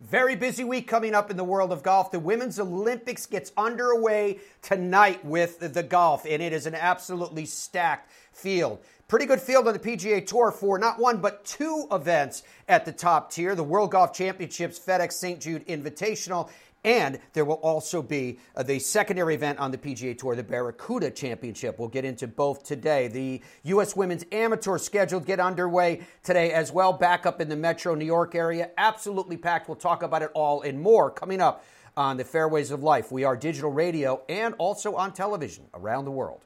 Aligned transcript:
Very 0.00 0.34
busy 0.34 0.64
week 0.64 0.88
coming 0.88 1.14
up 1.14 1.30
in 1.30 1.36
the 1.36 1.44
world 1.44 1.70
of 1.70 1.82
golf. 1.82 2.10
The 2.10 2.18
Women's 2.18 2.58
Olympics 2.58 3.26
gets 3.26 3.52
underway 3.54 4.38
tonight 4.62 5.22
with 5.22 5.74
the 5.74 5.82
golf, 5.82 6.24
and 6.24 6.42
it 6.42 6.54
is 6.54 6.64
an 6.64 6.74
absolutely 6.74 7.44
stacked 7.44 8.10
field. 8.32 8.78
Pretty 9.08 9.26
good 9.26 9.42
field 9.42 9.68
on 9.68 9.74
the 9.74 9.78
PGA 9.78 10.26
Tour 10.26 10.52
for 10.52 10.78
not 10.78 10.98
one, 10.98 11.18
but 11.18 11.44
two 11.44 11.86
events 11.92 12.44
at 12.66 12.86
the 12.86 12.92
top 12.92 13.30
tier 13.30 13.54
the 13.54 13.62
World 13.62 13.90
Golf 13.90 14.14
Championships 14.14 14.78
FedEx 14.78 15.12
St. 15.12 15.38
Jude 15.38 15.66
Invitational 15.66 16.48
and 16.84 17.18
there 17.34 17.44
will 17.44 17.54
also 17.56 18.00
be 18.00 18.38
uh, 18.56 18.62
the 18.62 18.78
secondary 18.78 19.34
event 19.34 19.58
on 19.58 19.70
the 19.70 19.78
PGA 19.78 20.16
Tour, 20.16 20.34
the 20.34 20.42
Barracuda 20.42 21.10
Championship. 21.10 21.78
We'll 21.78 21.88
get 21.88 22.04
into 22.04 22.26
both 22.26 22.64
today. 22.64 23.08
The 23.08 23.42
U.S. 23.64 23.94
Women's 23.94 24.24
Amateur 24.32 24.78
scheduled 24.78 25.26
get 25.26 25.40
underway 25.40 26.06
today 26.22 26.52
as 26.52 26.72
well, 26.72 26.92
back 26.92 27.26
up 27.26 27.40
in 27.40 27.48
the 27.48 27.56
metro 27.56 27.94
New 27.94 28.06
York 28.06 28.34
area. 28.34 28.70
Absolutely 28.78 29.36
packed. 29.36 29.68
We'll 29.68 29.76
talk 29.76 30.02
about 30.02 30.22
it 30.22 30.30
all 30.34 30.62
and 30.62 30.80
more 30.80 31.10
coming 31.10 31.40
up 31.40 31.64
on 31.96 32.16
the 32.16 32.24
Fairways 32.24 32.70
of 32.70 32.82
Life. 32.82 33.12
We 33.12 33.24
are 33.24 33.36
digital 33.36 33.70
radio 33.70 34.22
and 34.28 34.54
also 34.56 34.94
on 34.94 35.12
television 35.12 35.66
around 35.74 36.06
the 36.06 36.12
world. 36.12 36.44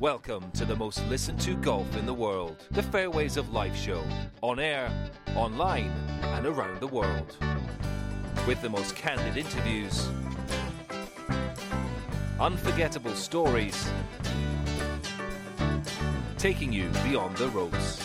Welcome 0.00 0.52
to 0.52 0.64
the 0.64 0.76
most 0.76 1.04
listened 1.08 1.40
to 1.40 1.56
golf 1.56 1.96
in 1.96 2.06
the 2.06 2.14
world, 2.14 2.64
the 2.70 2.84
Fairways 2.84 3.36
of 3.36 3.52
Life 3.52 3.76
show, 3.76 4.04
on 4.42 4.60
air, 4.60 4.90
online, 5.34 5.90
and 6.22 6.46
around 6.46 6.80
the 6.80 6.86
world 6.86 7.36
with 8.46 8.60
the 8.62 8.68
most 8.68 8.94
candid 8.96 9.36
interviews, 9.36 10.08
unforgettable 12.40 13.14
stories, 13.14 13.90
taking 16.36 16.72
you 16.72 16.88
beyond 17.04 17.36
the 17.36 17.48
ropes. 17.48 18.02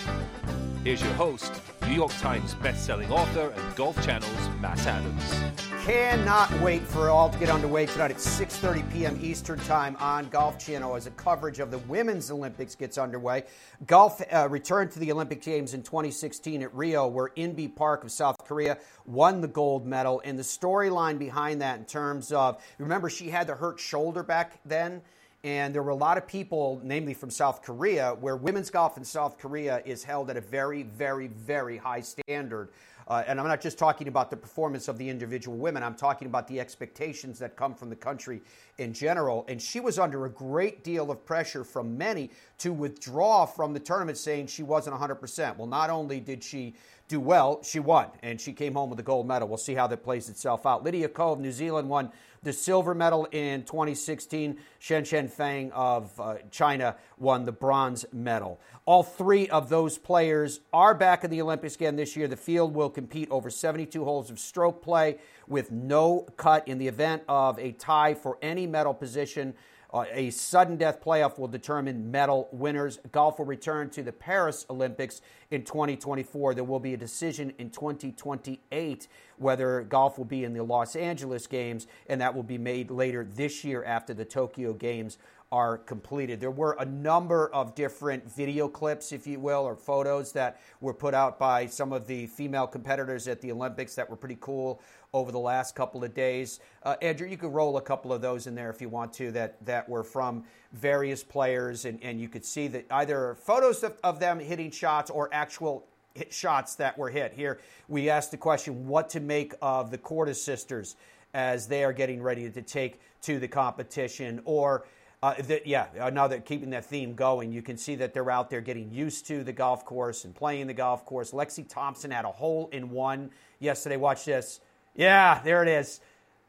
Here's 0.83 1.01
your 1.01 1.13
host, 1.13 1.53
New 1.87 1.93
York 1.93 2.11
Times 2.19 2.55
best-selling 2.55 3.11
author 3.11 3.53
and 3.55 3.75
Golf 3.75 4.03
Channel's 4.05 4.49
Matt 4.59 4.85
Adams. 4.85 5.72
Cannot 5.83 6.49
wait 6.61 6.81
for 6.81 7.09
all 7.09 7.29
to 7.29 7.37
get 7.37 7.49
underway 7.49 7.87
tonight 7.87 8.11
at 8.11 8.15
6:30 8.15 8.89
p.m. 8.93 9.19
Eastern 9.21 9.59
Time 9.59 9.97
on 9.99 10.29
Golf 10.29 10.57
Channel 10.57 10.95
as 10.95 11.07
a 11.07 11.11
coverage 11.11 11.59
of 11.59 11.71
the 11.71 11.77
Women's 11.79 12.31
Olympics 12.31 12.73
gets 12.73 12.97
underway. 12.97 13.43
Golf 13.85 14.21
uh, 14.31 14.47
returned 14.49 14.91
to 14.91 14.99
the 14.99 15.11
Olympic 15.11 15.41
Games 15.41 15.73
in 15.73 15.83
2016 15.83 16.63
at 16.63 16.73
Rio, 16.73 17.07
where 17.07 17.31
Inbee 17.35 17.75
Park 17.75 18.05
of 18.05 18.13
South 18.13 18.37
Korea 18.45 18.77
won 19.05 19.41
the 19.41 19.47
gold 19.49 19.85
medal. 19.85 20.21
And 20.23 20.39
the 20.39 20.43
storyline 20.43 21.19
behind 21.19 21.61
that, 21.61 21.79
in 21.79 21.85
terms 21.85 22.31
of 22.31 22.63
remember, 22.77 23.09
she 23.09 23.29
had 23.29 23.47
the 23.47 23.55
hurt 23.55 23.77
shoulder 23.77 24.23
back 24.23 24.61
then. 24.63 25.01
And 25.43 25.75
there 25.75 25.83
were 25.83 25.91
a 25.91 25.95
lot 25.95 26.17
of 26.17 26.25
people, 26.25 26.79
namely 26.81 27.13
from 27.13 27.29
South 27.29 27.61
Korea, 27.61 28.15
where 28.21 28.37
women's 28.37 28.69
golf 28.69 28.95
in 28.95 29.03
South 29.03 29.37
Korea 29.37 29.81
is 29.83 30.01
held 30.01 30.29
at 30.29 30.37
a 30.37 30.41
very, 30.41 30.83
very, 30.83 31.27
very 31.27 31.75
high 31.75 31.99
standard. 31.99 32.69
Uh, 33.07 33.23
and 33.27 33.39
I'm 33.39 33.47
not 33.47 33.61
just 33.61 33.77
talking 33.77 34.07
about 34.07 34.29
the 34.29 34.37
performance 34.37 34.87
of 34.87 34.97
the 34.97 35.09
individual 35.09 35.57
women, 35.57 35.83
I'm 35.83 35.95
talking 35.95 36.27
about 36.27 36.47
the 36.47 36.59
expectations 36.59 37.39
that 37.39 37.55
come 37.55 37.75
from 37.75 37.89
the 37.89 37.95
country 37.95 38.41
in 38.77 38.93
general. 38.93 39.45
And 39.47 39.61
she 39.61 39.79
was 39.79 39.99
under 39.99 40.25
a 40.25 40.29
great 40.29 40.83
deal 40.83 41.11
of 41.11 41.25
pressure 41.25 41.63
from 41.63 41.97
many 41.97 42.31
to 42.59 42.73
withdraw 42.73 43.45
from 43.45 43.73
the 43.73 43.79
tournament, 43.79 44.17
saying 44.17 44.47
she 44.47 44.63
wasn't 44.63 44.95
100%. 44.99 45.57
Well, 45.57 45.67
not 45.67 45.89
only 45.89 46.19
did 46.19 46.43
she 46.43 46.75
do 47.07 47.19
well, 47.19 47.61
she 47.63 47.79
won, 47.79 48.07
and 48.21 48.39
she 48.39 48.53
came 48.53 48.73
home 48.73 48.89
with 48.89 48.99
a 48.99 49.03
gold 49.03 49.27
medal. 49.27 49.47
We'll 49.47 49.57
see 49.57 49.75
how 49.75 49.87
that 49.87 50.03
plays 50.03 50.29
itself 50.29 50.65
out. 50.65 50.83
Lydia 50.83 51.09
Ko 51.09 51.33
of 51.33 51.39
New 51.39 51.51
Zealand 51.51 51.89
won 51.89 52.11
the 52.43 52.53
silver 52.53 52.93
medal 52.93 53.27
in 53.31 53.63
2016. 53.63 54.57
Shanshan 54.81 55.29
Feng 55.29 55.71
of 55.71 56.19
uh, 56.19 56.35
China 56.51 56.95
won 57.17 57.45
the 57.45 57.51
bronze 57.51 58.05
medal. 58.11 58.59
All 58.85 59.03
three 59.03 59.47
of 59.49 59.69
those 59.69 59.97
players 59.97 60.59
are 60.73 60.93
back 60.93 61.23
in 61.23 61.31
the 61.31 61.41
Olympics 61.41 61.75
again 61.75 61.95
this 61.95 62.15
year. 62.15 62.27
The 62.27 62.37
field 62.37 62.73
will 62.73 62.89
compete 62.89 63.29
over 63.31 63.49
72 63.49 64.03
holes 64.03 64.29
of 64.29 64.39
stroke 64.39 64.81
play 64.81 65.17
with 65.47 65.71
no 65.71 66.27
cut 66.37 66.67
in 66.67 66.77
the 66.77 66.87
event 66.87 67.23
of 67.27 67.59
a 67.59 67.71
tie 67.73 68.13
for 68.13 68.37
any 68.41 68.67
medal 68.67 68.93
position. 68.93 69.53
Uh, 69.93 70.05
a 70.11 70.31
sudden 70.31 70.75
death 70.75 71.03
playoff 71.03 71.37
will 71.37 71.47
determine 71.47 72.09
medal 72.09 72.49
winners. 72.51 72.99
Golf 73.11 73.37
will 73.37 73.45
return 73.45 73.91
to 73.91 74.01
the 74.01 74.11
Paris 74.11 74.65
Olympics 74.69 75.21
in 75.51 75.63
2024. 75.63 76.55
There 76.55 76.63
will 76.63 76.79
be 76.79 76.95
a 76.95 76.97
decision 76.97 77.53
in 77.59 77.69
2028 77.69 79.07
whether 79.37 79.81
golf 79.83 80.17
will 80.17 80.25
be 80.25 80.43
in 80.43 80.53
the 80.53 80.63
Los 80.63 80.95
Angeles 80.95 81.47
Games, 81.47 81.87
and 82.07 82.21
that 82.21 82.33
will 82.33 82.43
be 82.43 82.57
made 82.57 82.89
later 82.89 83.23
this 83.23 83.63
year 83.63 83.83
after 83.83 84.13
the 84.13 84.25
Tokyo 84.25 84.73
Games 84.73 85.17
are 85.51 85.77
completed. 85.77 86.39
There 86.39 86.49
were 86.49 86.75
a 86.79 86.85
number 86.85 87.53
of 87.53 87.75
different 87.75 88.27
video 88.31 88.67
clips, 88.67 89.11
if 89.11 89.27
you 89.27 89.39
will, 89.39 89.61
or 89.61 89.75
photos 89.75 90.31
that 90.31 90.59
were 90.81 90.95
put 90.95 91.13
out 91.13 91.37
by 91.37 91.67
some 91.67 91.93
of 91.93 92.07
the 92.07 92.25
female 92.25 92.65
competitors 92.65 93.27
at 93.27 93.39
the 93.39 93.51
Olympics 93.51 93.93
that 93.93 94.09
were 94.09 94.15
pretty 94.15 94.37
cool 94.41 94.81
over 95.13 95.31
the 95.31 95.39
last 95.39 95.75
couple 95.75 96.03
of 96.03 96.13
days. 96.13 96.59
Uh, 96.81 96.95
Andrew, 97.01 97.27
you 97.27 97.37
could 97.37 97.53
roll 97.53 97.77
a 97.77 97.81
couple 97.81 98.11
of 98.11 98.21
those 98.21 98.47
in 98.47 98.55
there 98.55 98.69
if 98.69 98.81
you 98.81 98.89
want 98.89 99.13
to 99.13 99.31
that, 99.31 99.63
that 99.65 99.87
were 99.87 100.03
from 100.03 100.43
various 100.71 101.23
players, 101.23 101.85
and, 101.85 102.01
and 102.01 102.19
you 102.19 102.27
could 102.27 102.43
see 102.43 102.67
that 102.67 102.85
either 102.89 103.35
photos 103.35 103.83
of, 103.83 103.97
of 104.03 104.19
them 104.19 104.39
hitting 104.39 104.71
shots 104.71 105.11
or 105.11 105.29
actual 105.31 105.85
shots 106.29 106.75
that 106.75 106.97
were 106.97 107.09
hit. 107.09 107.33
Here, 107.33 107.59
we 107.87 108.09
asked 108.09 108.31
the 108.31 108.37
question 108.37 108.87
what 108.87 109.09
to 109.09 109.19
make 109.19 109.53
of 109.61 109.91
the 109.91 109.97
Korda 109.97 110.35
sisters 110.35 110.95
as 111.33 111.67
they 111.67 111.83
are 111.83 111.93
getting 111.93 112.21
ready 112.21 112.49
to 112.49 112.61
take 112.61 112.99
to 113.21 113.39
the 113.39 113.47
competition, 113.47 114.41
or 114.45 114.85
uh, 115.21 115.35
the, 115.43 115.61
yeah, 115.63 115.85
now 116.11 116.27
that 116.27 116.45
keeping 116.45 116.71
that 116.71 116.85
theme 116.85 117.13
going, 117.13 117.51
you 117.51 117.61
can 117.61 117.77
see 117.77 117.95
that 117.95 118.13
they're 118.13 118.29
out 118.29 118.49
there 118.49 118.61
getting 118.61 118.91
used 118.91 119.25
to 119.27 119.43
the 119.43 119.53
golf 119.53 119.85
course 119.85 120.25
and 120.25 120.35
playing 120.35 120.67
the 120.67 120.73
golf 120.73 121.05
course. 121.05 121.31
Lexi 121.31 121.67
Thompson 121.67 122.11
had 122.11 122.25
a 122.25 122.31
hole 122.31 122.67
in 122.73 122.89
one 122.89 123.31
yesterday. 123.59 123.95
Watch 123.95 124.25
this. 124.25 124.59
Yeah, 124.95 125.41
there 125.43 125.63
it 125.63 125.69
is. 125.69 125.99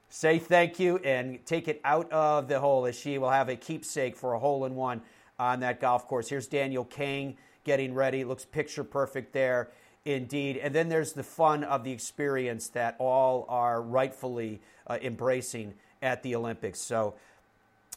Say 0.09 0.39
thank 0.39 0.79
you 0.79 0.99
and 0.99 1.45
take 1.47 1.67
it 1.67 1.81
out 1.85 2.11
of 2.13 2.47
the 2.47 2.61
hole 2.61 2.87
as 2.87 2.99
she 2.99 3.19
will 3.19 3.31
have 3.31 3.49
a 3.49 3.57
keepsake 3.57 4.17
for 4.17 4.35
a 4.35 4.39
hole 4.39 4.65
in 4.65 4.75
one 4.75 5.01
on 5.39 5.61
that 5.61 5.81
golf 5.81 6.07
course. 6.07 6.29
Here's 6.29 6.47
Danielle 6.47 6.85
Kang 6.85 7.37
getting 7.65 7.95
ready. 7.95 8.23
Looks 8.23 8.45
picture 8.45 8.85
perfect 8.85 9.33
there 9.33 9.71
indeed. 10.05 10.59
And 10.59 10.75
then 10.75 10.89
there's 10.89 11.15
the 11.15 11.23
fun 11.23 11.65
of 11.65 11.85
the 11.85 11.91
experience 11.91 12.69
that 12.69 12.97
all 12.99 13.47
are 13.49 13.81
rightfully 13.81 14.61
uh, 14.87 14.99
embracing 15.03 15.75
at 16.03 16.23
the 16.23 16.37
Olympics. 16.37 16.81
So 16.81 17.15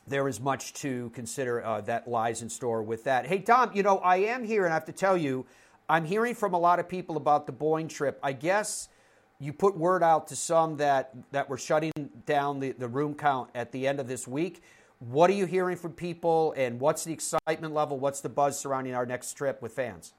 there 0.07 0.27
is 0.29 0.39
much 0.39 0.73
to 0.75 1.11
consider 1.13 1.63
uh, 1.63 1.81
that 1.81 2.07
lies 2.07 2.41
in 2.41 2.49
store 2.49 2.81
with 2.81 3.03
that. 3.03 3.27
Hey, 3.27 3.39
Tom, 3.39 3.71
you 3.73 3.83
know, 3.83 3.97
I 3.97 4.17
am 4.17 4.45
here 4.45 4.63
and 4.63 4.71
I 4.71 4.75
have 4.75 4.85
to 4.85 4.93
tell 4.93 5.17
you, 5.17 5.45
I'm 5.89 6.05
hearing 6.05 6.33
from 6.33 6.53
a 6.53 6.59
lot 6.59 6.79
of 6.79 6.87
people 6.87 7.17
about 7.17 7.45
the 7.45 7.51
Boyne 7.51 7.89
trip. 7.89 8.17
I 8.23 8.31
guess 8.31 8.87
you 9.39 9.53
put 9.53 9.77
word 9.77 10.03
out 10.03 10.27
to 10.27 10.35
some 10.35 10.77
that, 10.77 11.13
that 11.31 11.49
we're 11.49 11.57
shutting 11.57 11.91
down 12.25 12.59
the, 12.59 12.71
the 12.71 12.87
room 12.87 13.13
count 13.13 13.49
at 13.53 13.71
the 13.71 13.87
end 13.87 13.99
of 13.99 14.07
this 14.07 14.27
week. 14.27 14.63
What 14.99 15.29
are 15.29 15.33
you 15.33 15.45
hearing 15.45 15.77
from 15.77 15.93
people, 15.93 16.53
and 16.57 16.79
what's 16.79 17.03
the 17.03 17.13
excitement 17.13 17.73
level? 17.73 17.99
What's 17.99 18.21
the 18.21 18.29
buzz 18.29 18.59
surrounding 18.59 18.95
our 18.95 19.05
next 19.05 19.33
trip 19.33 19.61
with 19.61 19.73
fans? 19.73 20.13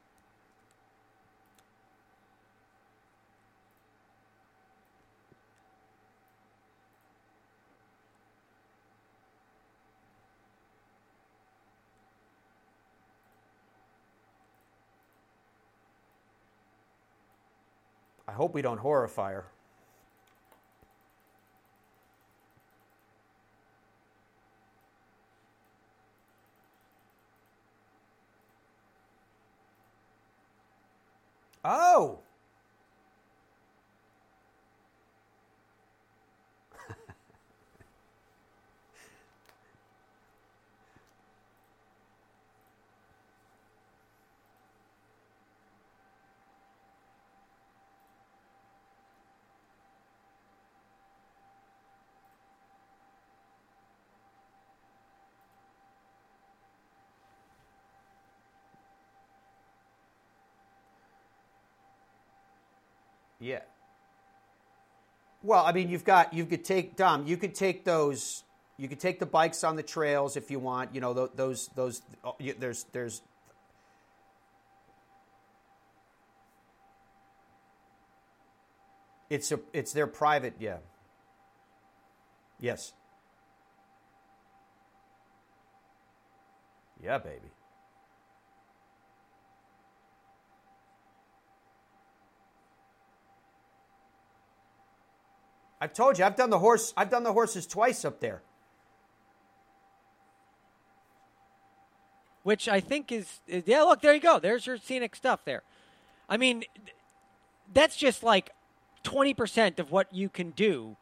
Hope 18.39 18.55
we 18.55 18.63
don't 18.63 18.79
horrify 18.79 19.33
her. 19.33 19.47
Oh! 31.65 32.21
Yeah. 63.41 63.61
Well, 65.49 65.65
I 65.65 65.73
mean, 65.73 65.89
you've 65.89 66.05
got 66.05 66.35
you 66.35 66.45
could 66.45 66.63
take 66.63 66.95
Dom. 66.95 67.27
You 67.27 67.39
could 67.39 67.55
take 67.55 67.83
those. 67.83 68.45
You 68.77 68.87
could 68.87 69.01
take 69.01 69.19
the 69.19 69.25
bikes 69.25 69.65
on 69.65 69.77
the 69.77 69.83
trails 69.83 70.37
if 70.37 70.51
you 70.51 70.59
want. 70.59 70.95
You 70.95 71.01
know 71.01 71.15
those 71.15 71.69
those. 71.75 72.03
Oh, 72.23 72.37
there's 72.59 72.85
there's 72.93 73.23
It's 79.31 79.51
a 79.51 79.61
it's 79.73 79.95
their 79.95 80.07
private, 80.07 80.53
yeah. 80.59 80.79
Yes. 82.61 82.93
Yeah, 87.03 87.17
baby. 87.17 87.49
I've 95.81 95.93
told 95.93 96.19
you, 96.19 96.25
I've 96.25 96.37
done 96.37 96.51
the 96.51 96.59
horse. 96.59 96.93
I've 96.97 97.11
done 97.11 97.23
the 97.23 97.33
horses 97.33 97.67
twice 97.67 98.05
up 98.05 98.21
there. 98.21 98.43
Which 102.43 102.69
I 102.69 102.81
think 102.81 103.13
is, 103.13 103.41
is 103.47 103.65
yeah. 103.67 103.83
Look, 103.83 104.01
there 104.01 104.15
you 104.15 104.21
go. 104.21 104.39
There's 104.39 104.67
your 104.67 104.79
scenic 104.79 105.15
stuff 105.15 105.45
there. 105.45 105.63
I 106.29 106.37
mean, 106.37 106.65
that's 107.73 107.97
just 107.97 108.23
like 108.23 108.51
twenty 109.03 109.35
percent 109.35 109.79
of 109.79 109.93
what 109.93 110.13
you 110.13 110.29
can 110.29 110.51
do 110.51 110.97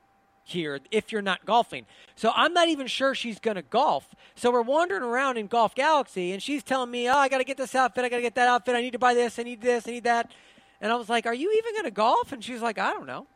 here 0.45 0.81
if 0.91 1.11
you're 1.11 1.23
not 1.23 1.45
golfing. 1.47 1.87
So 2.15 2.33
I'm 2.35 2.53
not 2.53 2.69
even 2.69 2.87
sure 2.87 3.15
she's 3.15 3.39
going 3.39 3.57
to 3.57 3.63
golf. 3.63 4.15
So 4.35 4.51
we're 4.51 4.63
wandering 4.63 5.03
around 5.03 5.37
in 5.37 5.47
Golf 5.47 5.75
Galaxy, 5.75 6.33
and 6.33 6.43
she's 6.43 6.63
telling 6.63 6.91
me, 6.91 7.09
"Oh, 7.09 7.17
I 7.17 7.29
got 7.29 7.39
to 7.39 7.45
get 7.45 7.57
this 7.57 7.75
outfit. 7.75 8.05
I 8.05 8.09
got 8.09 8.17
to 8.17 8.23
get 8.23 8.35
that 8.35 8.49
outfit. 8.49 8.75
I 8.75 8.81
need 8.81 8.93
to 8.93 8.99
buy 8.99 9.15
this. 9.15 9.39
I 9.39 9.43
need 9.43 9.61
this. 9.61 9.87
I 9.87 9.93
need 9.93 10.05
that." 10.05 10.33
And 10.81 10.93
I 10.93 10.97
was 10.97 11.09
like, 11.09 11.27
"Are 11.27 11.35
you 11.35 11.53
even 11.57 11.75
going 11.75 11.85
to 11.85 11.91
golf?" 11.91 12.33
And 12.33 12.43
she's 12.43 12.61
like, 12.61 12.79
"I 12.79 12.93
don't 12.93 13.07
know." 13.07 13.27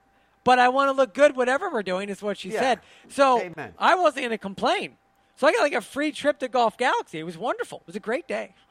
But 0.44 0.58
I 0.58 0.68
want 0.68 0.88
to 0.88 0.92
look 0.92 1.14
good 1.14 1.36
whatever 1.36 1.70
we're 1.70 1.82
doing 1.82 2.08
is 2.08 2.22
what 2.22 2.38
she 2.38 2.50
Yeah. 2.50 2.60
said. 2.60 2.80
So 3.08 3.40
Amen. 3.40 3.74
I 3.78 3.94
wasn't 3.94 4.22
going 4.22 4.30
to 4.30 4.38
complain. 4.38 4.96
So 5.36 5.46
I 5.46 5.52
got 5.52 5.62
like 5.62 5.72
a 5.74 5.80
free 5.80 6.12
trip 6.12 6.38
to 6.40 6.48
Golf 6.48 6.76
Galaxy. 6.76 7.18
It 7.18 7.24
was 7.24 7.38
wonderful. 7.38 7.78
It 7.78 7.86
was 7.86 7.96
a 7.96 8.00
great 8.00 8.28
day. 8.28 8.54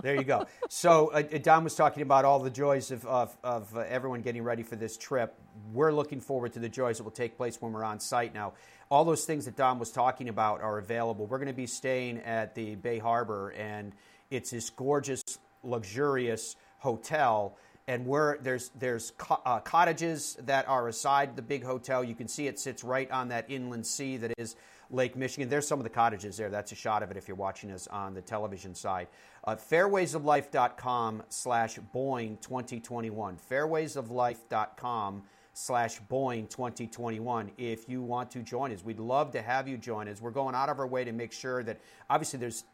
There 0.00 0.14
you 0.14 0.22
go. 0.22 0.46
So 0.68 1.08
uh, 1.08 1.22
Don 1.22 1.64
was 1.64 1.74
talking 1.74 2.04
about 2.04 2.24
all 2.24 2.38
the 2.38 2.50
joys 2.50 2.92
of, 2.92 3.04
of, 3.04 3.36
of 3.42 3.76
uh, 3.76 3.80
everyone 3.80 4.22
getting 4.22 4.44
ready 4.44 4.62
for 4.62 4.76
this 4.76 4.96
trip. 4.96 5.34
We're 5.72 5.90
looking 5.90 6.20
forward 6.20 6.52
to 6.52 6.60
the 6.60 6.68
joys 6.68 6.98
that 6.98 7.02
will 7.02 7.10
take 7.10 7.36
place 7.36 7.60
when 7.60 7.72
we're 7.72 7.82
on 7.82 7.98
site 7.98 8.32
now. 8.32 8.52
All 8.90 9.04
those 9.04 9.24
things 9.24 9.44
that 9.46 9.56
Don 9.56 9.80
was 9.80 9.90
talking 9.90 10.28
about 10.28 10.60
are 10.60 10.78
available. 10.78 11.26
We're 11.26 11.38
going 11.38 11.48
to 11.48 11.52
be 11.52 11.66
staying 11.66 12.18
at 12.20 12.54
the 12.54 12.76
Bay 12.76 13.00
Harbor, 13.00 13.50
and 13.58 13.92
it's 14.30 14.50
this 14.50 14.70
gorgeous, 14.70 15.24
luxurious 15.64 16.54
hotel. 16.78 17.56
And 17.88 18.06
there's, 18.42 18.70
there's 18.78 19.12
co- 19.16 19.40
uh, 19.46 19.60
cottages 19.60 20.36
that 20.44 20.68
are 20.68 20.88
aside 20.88 21.36
the 21.36 21.42
big 21.42 21.64
hotel. 21.64 22.04
You 22.04 22.14
can 22.14 22.28
see 22.28 22.46
it 22.46 22.60
sits 22.60 22.84
right 22.84 23.10
on 23.10 23.28
that 23.28 23.46
inland 23.48 23.86
sea 23.86 24.18
that 24.18 24.34
is 24.36 24.56
Lake 24.90 25.16
Michigan. 25.16 25.48
There's 25.48 25.66
some 25.66 25.80
of 25.80 25.84
the 25.84 25.90
cottages 25.90 26.36
there. 26.36 26.50
That's 26.50 26.70
a 26.70 26.74
shot 26.74 27.02
of 27.02 27.10
it 27.10 27.16
if 27.16 27.26
you're 27.26 27.36
watching 27.36 27.70
us 27.70 27.86
on 27.88 28.12
the 28.12 28.20
television 28.20 28.74
side. 28.74 29.08
Uh, 29.42 29.56
fairwaysoflife.com 29.56 31.22
slash 31.30 31.78
Boyne 31.92 32.36
2021. 32.42 33.38
Fairwaysoflife.com 33.50 35.22
slash 35.54 35.98
Boyne 36.00 36.46
2021 36.46 37.50
if 37.56 37.88
you 37.88 38.02
want 38.02 38.30
to 38.30 38.42
join 38.42 38.70
us. 38.70 38.84
We'd 38.84 39.00
love 39.00 39.32
to 39.32 39.40
have 39.40 39.66
you 39.66 39.78
join 39.78 40.08
us. 40.08 40.20
We're 40.20 40.30
going 40.30 40.54
out 40.54 40.68
of 40.68 40.78
our 40.78 40.86
way 40.86 41.04
to 41.04 41.12
make 41.12 41.32
sure 41.32 41.62
that 41.62 41.80
obviously 42.10 42.38
there's 42.38 42.64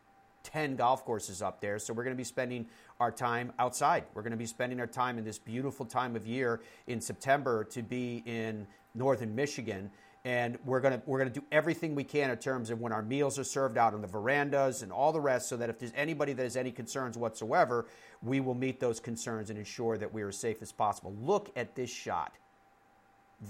10 0.45 0.77
golf 0.77 1.05
courses 1.05 1.43
up 1.43 1.61
there. 1.61 1.79
So 1.79 1.93
we're 1.93 2.05
going 2.05 2.17
to 2.17 2.21
be 2.21 2.25
spending 2.25 2.67
our 3.01 3.11
time 3.11 3.53
outside. 3.59 4.05
We're 4.15 4.23
going 4.23 4.31
to 4.33 4.37
be 4.37 4.47
spending 4.47 4.79
our 4.81 4.87
time 4.87 5.19
in 5.19 5.25
this 5.25 5.39
beautiful 5.39 5.85
time 5.85 6.15
of 6.15 6.27
year 6.27 6.61
in 6.87 7.01
September 7.01 7.65
to 7.65 7.83
be 7.83 8.23
in 8.25 8.67
northern 8.95 9.35
Michigan. 9.35 9.91
And 10.27 10.57
we're 10.65 10.81
going 10.81 10.95
to 10.95 11.03
we're 11.05 11.19
going 11.19 11.31
to 11.31 11.41
do 11.41 11.45
everything 11.53 11.95
we 11.95 12.05
can 12.05 12.31
in 12.31 12.39
terms 12.39 12.71
of 12.71 12.81
when 12.81 12.93
our 12.93 13.03
meals 13.03 13.39
are 13.39 13.45
served 13.45 13.77
out 13.77 13.93
on 13.93 14.01
the 14.01 14.07
verandas 14.07 14.83
and 14.83 14.91
all 14.91 15.13
the 15.13 15.21
rest, 15.21 15.51
so 15.51 15.57
that 15.59 15.69
if 15.69 15.79
there's 15.79 15.93
anybody 15.95 16.33
that 16.33 16.43
has 16.43 16.57
any 16.57 16.71
concerns 16.71 17.19
whatsoever, 17.19 17.85
we 18.23 18.41
will 18.41 18.55
meet 18.55 18.81
those 18.81 19.01
concerns 19.01 19.51
and 19.51 19.59
ensure 19.59 19.99
that 19.99 20.15
we 20.15 20.23
are 20.23 20.29
as 20.29 20.39
safe 20.39 20.63
as 20.63 20.73
possible. 20.73 21.15
Look 21.21 21.51
at 21.57 21.75
this 21.75 21.91
shot. 21.91 22.33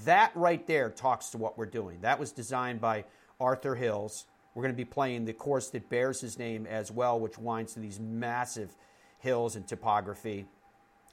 That 0.05 0.33
right 0.35 0.67
there 0.67 0.91
talks 0.91 1.31
to 1.31 1.39
what 1.39 1.57
we're 1.57 1.67
doing. 1.67 2.01
That 2.01 2.19
was 2.19 2.33
designed 2.33 2.81
by 2.81 3.05
Arthur 3.39 3.77
Hills. 3.77 4.27
We're 4.55 4.63
going 4.63 4.75
to 4.75 4.77
be 4.77 4.85
playing 4.85 5.25
the 5.25 5.33
course 5.33 5.71
that 5.71 5.89
bears 5.89 6.21
his 6.21 6.39
name 6.39 6.67
as 6.67 6.91
well, 6.91 7.19
which 7.19 7.39
winds 7.39 7.73
through 7.75 7.83
these 7.83 7.99
massive 7.99 8.75
hills 9.19 9.57
and 9.57 9.67
topography 9.67 10.47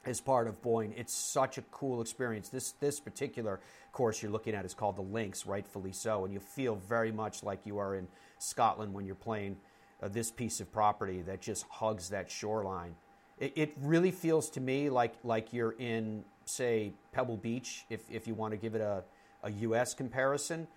as 0.05 0.21
part 0.21 0.47
of 0.47 0.61
Boyne. 0.61 0.93
It's 0.95 1.13
such 1.13 1.57
a 1.57 1.61
cool 1.63 2.01
experience. 2.01 2.49
This 2.49 2.73
this 2.73 2.99
particular 2.99 3.59
course 3.91 4.21
you're 4.21 4.31
looking 4.31 4.53
at 4.53 4.65
is 4.65 4.73
called 4.73 4.95
the 4.95 5.01
Links, 5.01 5.45
rightfully 5.45 5.91
so, 5.91 6.25
and 6.25 6.33
you 6.33 6.39
feel 6.39 6.75
very 6.75 7.11
much 7.11 7.43
like 7.43 7.65
you 7.65 7.77
are 7.79 7.95
in 7.95 8.07
Scotland 8.38 8.93
when 8.93 9.05
you're 9.05 9.15
playing 9.15 9.57
uh, 10.01 10.07
this 10.07 10.31
piece 10.31 10.59
of 10.59 10.71
property 10.71 11.21
that 11.21 11.41
just 11.41 11.65
hugs 11.69 12.09
that 12.09 12.29
shoreline. 12.29 12.95
It, 13.39 13.53
it 13.55 13.73
really 13.81 14.11
feels 14.11 14.49
to 14.51 14.61
me 14.61 14.89
like 14.89 15.15
like 15.23 15.53
you're 15.53 15.73
in 15.73 16.23
say 16.45 16.93
Pebble 17.11 17.38
Beach, 17.38 17.85
if 17.89 18.01
if 18.09 18.27
you 18.27 18.33
want 18.33 18.51
to 18.51 18.57
give 18.57 18.75
it 18.75 18.81
a 18.81 19.03
a 19.43 19.51
U.S. 19.51 19.95
comparison 19.95 20.67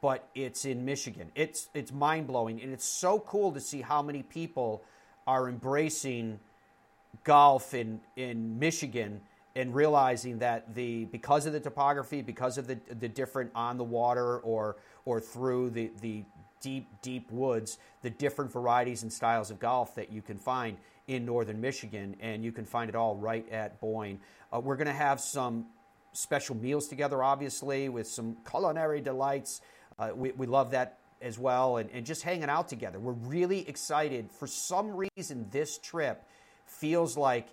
but 0.00 0.28
it's 0.34 0.64
in 0.64 0.84
Michigan. 0.84 1.30
It's 1.34 1.68
it's 1.74 1.92
mind 1.92 2.26
blowing, 2.26 2.62
and 2.62 2.72
it's 2.72 2.84
so 2.84 3.20
cool 3.20 3.52
to 3.52 3.60
see 3.60 3.80
how 3.80 4.02
many 4.02 4.22
people 4.22 4.82
are 5.26 5.48
embracing 5.48 6.38
golf 7.24 7.74
in 7.74 8.00
in 8.16 8.58
Michigan 8.58 9.20
and 9.56 9.74
realizing 9.74 10.38
that 10.38 10.74
the 10.74 11.06
because 11.06 11.46
of 11.46 11.52
the 11.52 11.60
topography, 11.60 12.22
because 12.22 12.58
of 12.58 12.66
the 12.66 12.78
the 13.00 13.08
different 13.08 13.50
on 13.54 13.76
the 13.76 13.84
water 13.84 14.38
or 14.38 14.76
or 15.04 15.20
through 15.20 15.70
the 15.70 15.90
the 16.00 16.24
deep 16.60 16.88
deep 17.02 17.30
woods, 17.30 17.78
the 18.02 18.10
different 18.10 18.52
varieties 18.52 19.02
and 19.02 19.12
styles 19.12 19.50
of 19.50 19.58
golf 19.58 19.94
that 19.94 20.12
you 20.12 20.22
can 20.22 20.36
find 20.36 20.76
in 21.08 21.24
northern 21.24 21.60
Michigan, 21.60 22.14
and 22.20 22.44
you 22.44 22.52
can 22.52 22.64
find 22.64 22.88
it 22.88 22.94
all 22.94 23.16
right 23.16 23.48
at 23.50 23.80
Boyne. 23.80 24.20
Uh, 24.52 24.60
we're 24.60 24.76
going 24.76 24.86
to 24.86 24.92
have 24.92 25.20
some 25.20 25.66
special 26.12 26.56
meals 26.56 26.88
together, 26.88 27.22
obviously, 27.22 27.88
with 27.88 28.06
some 28.06 28.36
culinary 28.48 29.00
delights. 29.00 29.60
Uh, 29.98 30.10
we, 30.14 30.32
we 30.32 30.46
love 30.46 30.70
that 30.70 30.98
as 31.20 31.38
well, 31.38 31.78
and, 31.78 31.90
and 31.90 32.06
just 32.06 32.22
hanging 32.22 32.48
out 32.48 32.68
together. 32.68 32.98
We're 33.00 33.12
really 33.12 33.68
excited. 33.68 34.30
For 34.30 34.46
some 34.46 35.08
reason, 35.16 35.48
this 35.50 35.78
trip 35.78 36.24
feels 36.66 37.16
like 37.16 37.48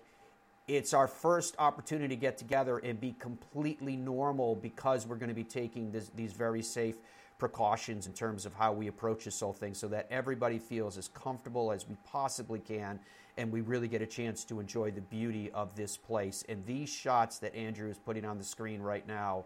it's 0.68 0.92
our 0.94 1.06
first 1.06 1.54
opportunity 1.58 2.08
to 2.08 2.20
get 2.20 2.38
together 2.38 2.78
and 2.78 3.00
be 3.00 3.14
completely 3.18 3.96
normal 3.96 4.56
because 4.56 5.06
we're 5.06 5.16
going 5.16 5.28
to 5.28 5.34
be 5.34 5.44
taking 5.44 5.92
this, 5.92 6.10
these 6.16 6.32
very 6.32 6.62
safe 6.62 6.96
precautions 7.38 8.06
in 8.06 8.12
terms 8.12 8.46
of 8.46 8.54
how 8.54 8.72
we 8.72 8.88
approach 8.88 9.24
this 9.24 9.38
whole 9.40 9.52
thing 9.52 9.74
so 9.74 9.88
that 9.88 10.06
everybody 10.10 10.58
feels 10.58 10.96
as 10.96 11.08
comfortable 11.08 11.70
as 11.70 11.86
we 11.86 11.96
possibly 12.04 12.58
can 12.58 12.98
and 13.36 13.52
we 13.52 13.60
really 13.60 13.88
get 13.88 14.00
a 14.00 14.06
chance 14.06 14.44
to 14.44 14.60
enjoy 14.60 14.90
the 14.90 15.02
beauty 15.02 15.50
of 15.52 15.74
this 15.76 15.96
place. 15.96 16.42
And 16.48 16.64
these 16.64 16.88
shots 16.88 17.38
that 17.40 17.54
Andrew 17.54 17.90
is 17.90 17.98
putting 17.98 18.24
on 18.24 18.38
the 18.38 18.44
screen 18.44 18.80
right 18.80 19.06
now, 19.06 19.44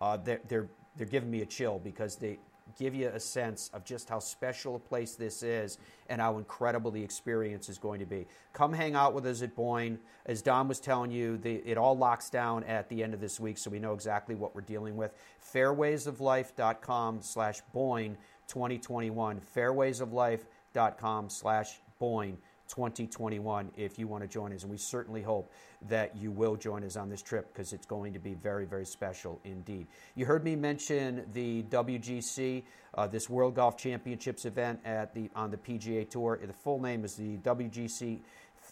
uh, 0.00 0.16
they're, 0.16 0.40
they're, 0.48 0.68
they're 0.98 1.06
giving 1.06 1.30
me 1.30 1.40
a 1.42 1.46
chill 1.46 1.78
because 1.78 2.16
they 2.16 2.38
give 2.78 2.94
you 2.94 3.08
a 3.08 3.20
sense 3.20 3.70
of 3.72 3.84
just 3.84 4.08
how 4.08 4.18
special 4.18 4.76
a 4.76 4.78
place 4.78 5.14
this 5.14 5.42
is 5.42 5.78
and 6.08 6.20
how 6.20 6.38
incredible 6.38 6.90
the 6.90 7.02
experience 7.02 7.68
is 7.68 7.78
going 7.78 8.00
to 8.00 8.06
be. 8.06 8.26
Come 8.52 8.72
hang 8.72 8.94
out 8.94 9.14
with 9.14 9.26
us 9.26 9.42
at 9.42 9.54
Boyne. 9.54 9.98
As 10.26 10.42
Don 10.42 10.68
was 10.68 10.80
telling 10.80 11.10
you, 11.10 11.38
the, 11.38 11.56
it 11.64 11.78
all 11.78 11.96
locks 11.96 12.28
down 12.30 12.64
at 12.64 12.88
the 12.88 13.02
end 13.02 13.14
of 13.14 13.20
this 13.20 13.40
week, 13.40 13.58
so 13.58 13.70
we 13.70 13.78
know 13.78 13.94
exactly 13.94 14.34
what 14.34 14.54
we're 14.54 14.60
dealing 14.60 14.96
with. 14.96 15.12
Fairwaysoflife.com 15.54 17.22
slash 17.22 17.60
Boyne 17.72 18.16
2021. 18.48 19.40
Fairwaysoflife.com 19.54 21.30
slash 21.30 21.80
Boyne 21.98 22.38
2021 22.68 23.70
if 23.76 23.98
you 23.98 24.06
want 24.06 24.22
to 24.22 24.28
join 24.28 24.52
us. 24.52 24.62
And 24.62 24.70
we 24.70 24.76
certainly 24.76 25.22
hope 25.22 25.52
that 25.88 26.16
you 26.16 26.30
will 26.30 26.56
join 26.56 26.84
us 26.84 26.96
on 26.96 27.08
this 27.08 27.22
trip 27.22 27.52
because 27.52 27.72
it's 27.72 27.86
going 27.86 28.12
to 28.12 28.18
be 28.18 28.34
very, 28.34 28.64
very 28.64 28.86
special 28.86 29.40
indeed. 29.44 29.86
You 30.14 30.26
heard 30.26 30.44
me 30.44 30.56
mention 30.56 31.26
the 31.32 31.62
WGC, 31.64 32.62
uh, 32.94 33.06
this 33.06 33.28
World 33.28 33.54
Golf 33.54 33.76
Championships 33.76 34.44
event 34.44 34.80
at 34.84 35.14
the 35.14 35.30
on 35.34 35.50
the 35.50 35.56
PGA 35.56 36.08
Tour. 36.08 36.38
The 36.44 36.52
full 36.52 36.80
name 36.80 37.04
is 37.04 37.14
the 37.14 37.38
WGC 37.38 38.20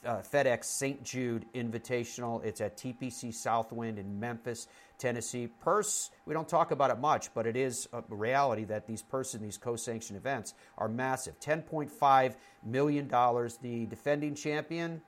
uh, 0.05 0.17
FedEx 0.19 0.65
St. 0.65 1.03
Jude 1.03 1.47
Invitational. 1.55 2.45
It's 2.45 2.61
at 2.61 2.77
TPC 2.77 3.33
Southwind 3.33 3.99
in 3.99 4.19
Memphis, 4.19 4.69
Tennessee. 4.99 5.49
Purse, 5.61 6.11
we 6.27 6.35
don't 6.35 6.49
talk 6.49 6.71
about 6.71 6.91
it 6.91 6.99
much, 6.99 7.33
but 7.35 7.47
it 7.47 7.57
is 7.57 7.89
a 7.93 8.03
reality 8.09 8.65
that 8.65 8.87
these 8.87 9.03
purse 9.03 9.35
and 9.35 9.45
these 9.45 9.59
co-sanctioned 9.59 10.17
events 10.17 10.55
are 10.79 10.89
massive. 10.89 11.39
$10.5 11.41 12.35
million. 12.65 13.09
The 13.63 13.87
defending 13.87 14.35
champion, 14.35 15.01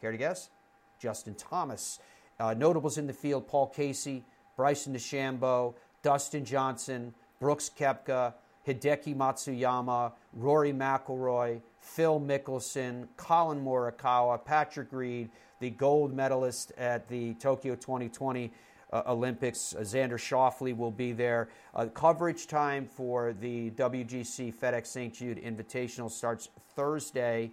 care 0.00 0.12
to 0.12 0.18
guess? 0.18 0.50
Justin 0.98 1.34
Thomas. 1.34 1.98
Uh, 2.40 2.54
notables 2.54 2.98
in 2.98 3.06
the 3.06 3.12
field, 3.12 3.46
Paul 3.46 3.68
Casey, 3.68 4.24
Bryson 4.56 4.94
DeChambeau, 4.94 5.74
Dustin 6.02 6.44
Johnson, 6.44 7.14
Brooks 7.40 7.70
Koepka, 7.76 8.34
Hideki 8.66 9.14
Matsuyama, 9.14 10.12
Rory 10.32 10.72
McIlroy, 10.72 11.60
Phil 11.80 12.20
Mickelson, 12.20 13.06
Collin 13.16 13.62
Morikawa, 13.62 14.42
Patrick 14.42 14.88
Reed, 14.92 15.30
the 15.60 15.70
gold 15.70 16.14
medalist 16.14 16.72
at 16.78 17.08
the 17.08 17.34
Tokyo 17.34 17.74
2020 17.74 18.50
uh, 18.92 19.02
Olympics. 19.06 19.74
Uh, 19.74 19.80
Xander 19.80 20.18
Schauffele 20.18 20.76
will 20.76 20.90
be 20.90 21.12
there. 21.12 21.48
Uh, 21.74 21.86
coverage 21.86 22.46
time 22.46 22.86
for 22.86 23.34
the 23.40 23.70
WGC 23.72 24.54
FedEx 24.54 24.86
St. 24.86 25.12
Jude 25.12 25.42
Invitational 25.42 26.10
starts 26.10 26.48
Thursday 26.74 27.50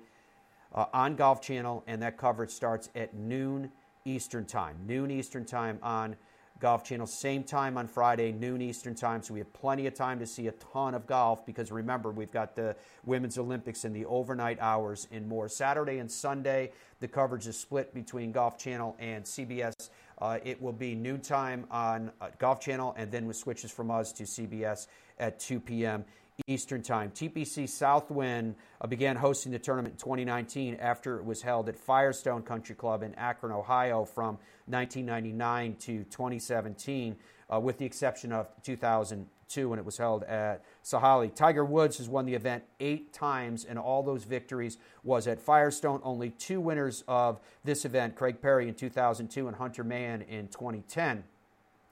uh, 0.74 0.86
on 0.94 1.16
Golf 1.16 1.42
Channel, 1.42 1.84
and 1.88 2.02
that 2.02 2.18
coverage 2.18 2.52
starts 2.52 2.90
at 2.96 3.14
noon 3.14 3.72
Eastern 4.06 4.46
Time. 4.46 4.78
Noon 4.86 5.12
Eastern 5.12 5.46
Time 5.46 5.80
on 5.84 6.16
Golf 6.62 6.84
Channel, 6.84 7.08
same 7.08 7.44
time 7.44 7.76
on 7.76 7.88
Friday, 7.88 8.32
noon 8.32 8.62
Eastern 8.62 8.94
time. 8.94 9.24
So 9.24 9.34
we 9.34 9.40
have 9.40 9.52
plenty 9.52 9.88
of 9.88 9.96
time 9.96 10.20
to 10.20 10.28
see 10.28 10.48
a 10.48 10.52
ton 10.52 10.94
of 10.94 11.08
golf 11.08 11.44
because 11.44 11.72
remember, 11.72 12.12
we've 12.12 12.32
got 12.32 12.56
the 12.56 12.76
Women's 13.04 13.40
Olympics 13.40 13.84
in 13.84 13.94
the 13.94 14.06
overnight 14.06 14.60
hours 14.62 15.08
and 15.12 15.28
more. 15.28 15.50
Saturday 15.50 15.98
and 15.98 16.10
Sunday, 16.10 16.72
the 17.00 17.08
coverage 17.08 17.48
is 17.48 17.58
split 17.58 17.96
between 17.96 18.32
Golf 18.32 18.60
Channel 18.60 18.96
and 19.00 19.26
CBS. 19.26 19.90
Uh, 20.20 20.38
it 20.44 20.62
will 20.62 20.72
be 20.72 20.94
noontime 20.94 21.66
on 21.72 22.12
uh, 22.22 22.30
Golf 22.38 22.62
Channel 22.62 22.94
and 22.96 23.12
then 23.12 23.26
with 23.26 23.38
switches 23.38 23.72
from 23.72 23.90
us 23.90 24.12
to 24.14 24.24
CBS 24.24 24.86
at 25.18 25.40
2 25.40 25.60
p.m. 25.60 26.06
Eastern 26.48 26.82
Time. 26.82 27.12
TPC 27.12 27.68
Southwind 27.68 28.56
uh, 28.80 28.88
began 28.88 29.16
hosting 29.16 29.52
the 29.52 29.60
tournament 29.60 29.94
in 29.94 30.00
2019 30.00 30.76
after 30.76 31.18
it 31.18 31.26
was 31.26 31.42
held 31.42 31.70
at 31.70 31.76
Firestone 31.76 32.42
Country 32.42 32.76
Club 32.76 33.04
in 33.04 33.14
Akron, 33.16 33.52
Ohio 33.52 34.06
from 34.06 34.38
1999 34.66 35.76
to 35.76 36.04
2017, 36.06 37.16
uh, 37.54 37.60
with 37.60 37.78
the 37.78 37.86
exception 37.86 38.32
of 38.32 38.50
2002 38.64 39.70
when 39.70 39.78
it 39.78 39.86
was 39.86 39.98
held 39.98 40.24
at 40.24 40.64
Sahalee. 40.84 41.34
Tiger 41.34 41.66
Woods 41.66 41.98
has 41.98 42.10
won 42.10 42.26
the 42.26 42.34
event 42.34 42.64
eight 42.80 43.14
times, 43.14 43.66
and 43.66 43.78
all 43.78 44.02
those 44.02 44.24
victories 44.24 44.78
was 45.04 45.28
at 45.28 45.40
Firestone. 45.40 46.02
Only 46.04 46.32
two 46.32 46.60
winners 46.60 47.04
of 47.08 47.40
this 47.64 47.86
event, 47.86 48.16
Craig 48.16 48.42
Parry 48.42 48.68
in 48.68 48.74
2002 48.74 49.48
and 49.48 49.58
Hunter 49.58 49.84
Mahan 49.84 50.22
in 50.24 50.48
2010, 50.48 51.24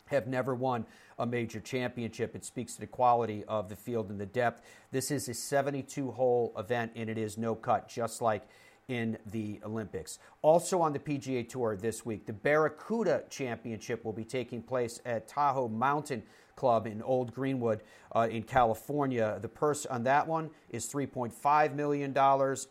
have 0.07 0.27
never 0.27 0.55
won 0.55 0.85
a 1.19 1.25
major 1.25 1.59
championship. 1.59 2.35
It 2.35 2.45
speaks 2.45 2.73
to 2.75 2.81
the 2.81 2.87
quality 2.87 3.43
of 3.47 3.69
the 3.69 3.75
field 3.75 4.09
and 4.09 4.19
the 4.19 4.25
depth. 4.25 4.61
This 4.91 5.11
is 5.11 5.27
a 5.29 5.33
72 5.33 6.11
hole 6.11 6.53
event, 6.57 6.93
and 6.95 7.09
it 7.09 7.17
is 7.17 7.37
no 7.37 7.53
cut, 7.53 7.87
just 7.87 8.21
like 8.21 8.43
in 8.87 9.17
the 9.27 9.59
Olympics. 9.63 10.17
Also 10.41 10.81
on 10.81 10.93
the 10.93 10.99
PGA 10.99 11.47
Tour 11.47 11.77
this 11.77 12.05
week, 12.05 12.25
the 12.25 12.33
Barracuda 12.33 13.23
Championship 13.29 14.03
will 14.03 14.13
be 14.13 14.25
taking 14.25 14.63
place 14.63 14.99
at 15.05 15.27
Tahoe 15.27 15.67
Mountain 15.67 16.23
Club 16.55 16.87
in 16.87 17.01
Old 17.03 17.33
Greenwood 17.33 17.83
uh, 18.13 18.27
in 18.29 18.43
California. 18.43 19.37
The 19.41 19.47
purse 19.47 19.85
on 19.85 20.03
that 20.03 20.27
one 20.27 20.49
is 20.69 20.91
$3.5 20.91 21.73
million, 21.75 22.17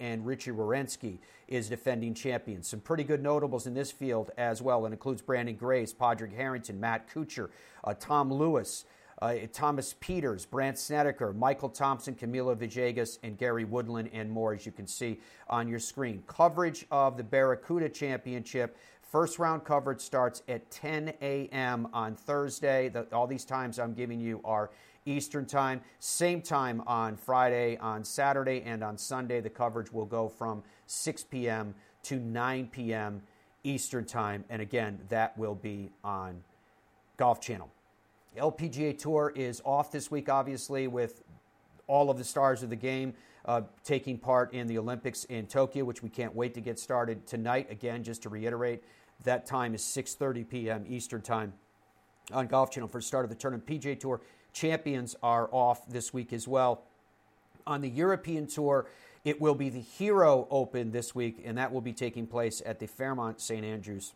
and 0.00 0.26
Richie 0.26 0.50
Werenski 0.50 1.18
is 1.48 1.68
defending 1.68 2.14
champion. 2.14 2.62
Some 2.62 2.80
pretty 2.80 3.04
good 3.04 3.22
notables 3.22 3.66
in 3.66 3.74
this 3.74 3.90
field 3.90 4.30
as 4.36 4.62
well. 4.62 4.86
It 4.86 4.92
includes 4.92 5.22
Branden 5.22 5.58
Grace, 5.58 5.92
Padraig 5.92 6.34
Harrington, 6.34 6.78
Matt 6.78 7.08
Kuchar, 7.12 7.50
uh, 7.84 7.94
Tom 7.94 8.32
Lewis. 8.32 8.84
Uh, 9.20 9.34
Thomas 9.52 9.96
Pieters, 10.00 10.48
Brandt 10.48 10.78
Snedeker, 10.78 11.32
Michael 11.32 11.70
Thompson, 11.70 12.14
Camilo 12.14 12.54
Villegas, 12.54 13.18
and 13.24 13.36
Gary 13.36 13.64
Woodland, 13.64 14.10
and 14.12 14.30
more, 14.30 14.54
as 14.54 14.64
you 14.64 14.70
can 14.70 14.86
see 14.86 15.18
on 15.48 15.66
your 15.66 15.80
screen. 15.80 16.22
Coverage 16.28 16.86
of 16.92 17.16
the 17.16 17.24
Barracuda 17.24 17.88
Championship. 17.88 18.76
First 19.10 19.38
round 19.40 19.64
coverage 19.64 20.00
starts 20.00 20.42
at 20.48 20.70
10 20.70 21.14
a.m. 21.22 21.88
on 21.92 22.14
Thursday. 22.14 22.90
The, 22.90 23.06
all 23.12 23.26
these 23.26 23.44
times 23.44 23.78
I'm 23.78 23.94
giving 23.94 24.20
you 24.20 24.40
are 24.44 24.70
Eastern 25.08 25.46
Time. 25.46 25.80
Same 25.98 26.42
time 26.42 26.82
on 26.86 27.16
Friday, 27.16 27.76
on 27.78 28.04
Saturday, 28.04 28.62
and 28.64 28.84
on 28.84 28.98
Sunday. 28.98 29.40
The 29.40 29.50
coverage 29.50 29.92
will 29.92 30.06
go 30.06 30.28
from 30.28 30.62
6 30.86 31.24
p.m. 31.24 31.74
to 32.04 32.16
9 32.16 32.68
p.m. 32.70 33.22
Eastern 33.64 34.04
Time. 34.04 34.44
And 34.50 34.62
again, 34.62 35.00
that 35.08 35.36
will 35.38 35.54
be 35.54 35.90
on 36.04 36.42
Golf 37.16 37.40
Channel. 37.40 37.70
LPGA 38.36 38.96
Tour 38.96 39.32
is 39.34 39.62
off 39.64 39.90
this 39.90 40.10
week, 40.10 40.28
obviously, 40.28 40.86
with 40.86 41.22
all 41.86 42.10
of 42.10 42.18
the 42.18 42.24
stars 42.24 42.62
of 42.62 42.70
the 42.70 42.76
game 42.76 43.14
uh, 43.46 43.62
taking 43.82 44.18
part 44.18 44.52
in 44.52 44.66
the 44.66 44.78
Olympics 44.78 45.24
in 45.24 45.46
Tokyo, 45.46 45.84
which 45.84 46.02
we 46.02 46.10
can't 46.10 46.34
wait 46.34 46.54
to 46.54 46.60
get 46.60 46.78
started 46.78 47.26
tonight. 47.26 47.66
Again, 47.70 48.04
just 48.04 48.22
to 48.22 48.28
reiterate, 48.28 48.84
that 49.24 49.46
time 49.46 49.74
is 49.74 49.82
6:30 49.82 50.48
p.m. 50.48 50.84
Eastern 50.86 51.22
Time 51.22 51.54
on 52.32 52.46
Golf 52.46 52.70
Channel 52.70 52.88
for 52.88 52.98
the 52.98 53.06
start 53.06 53.24
of 53.24 53.30
the 53.30 53.36
tournament. 53.36 53.66
PGA 53.66 53.98
Tour 53.98 54.20
champions 54.58 55.14
are 55.22 55.48
off 55.52 55.86
this 55.88 56.12
week 56.12 56.32
as 56.32 56.48
well. 56.48 56.82
On 57.66 57.80
the 57.80 57.88
European 57.88 58.46
Tour, 58.46 58.86
it 59.24 59.40
will 59.40 59.54
be 59.54 59.68
the 59.68 59.80
Hero 59.80 60.48
Open 60.50 60.90
this 60.90 61.14
week, 61.14 61.42
and 61.44 61.58
that 61.58 61.72
will 61.72 61.80
be 61.80 61.92
taking 61.92 62.26
place 62.26 62.62
at 62.66 62.80
the 62.80 62.86
Fairmont 62.86 63.40
St 63.40 63.64
Andrews 63.64 64.14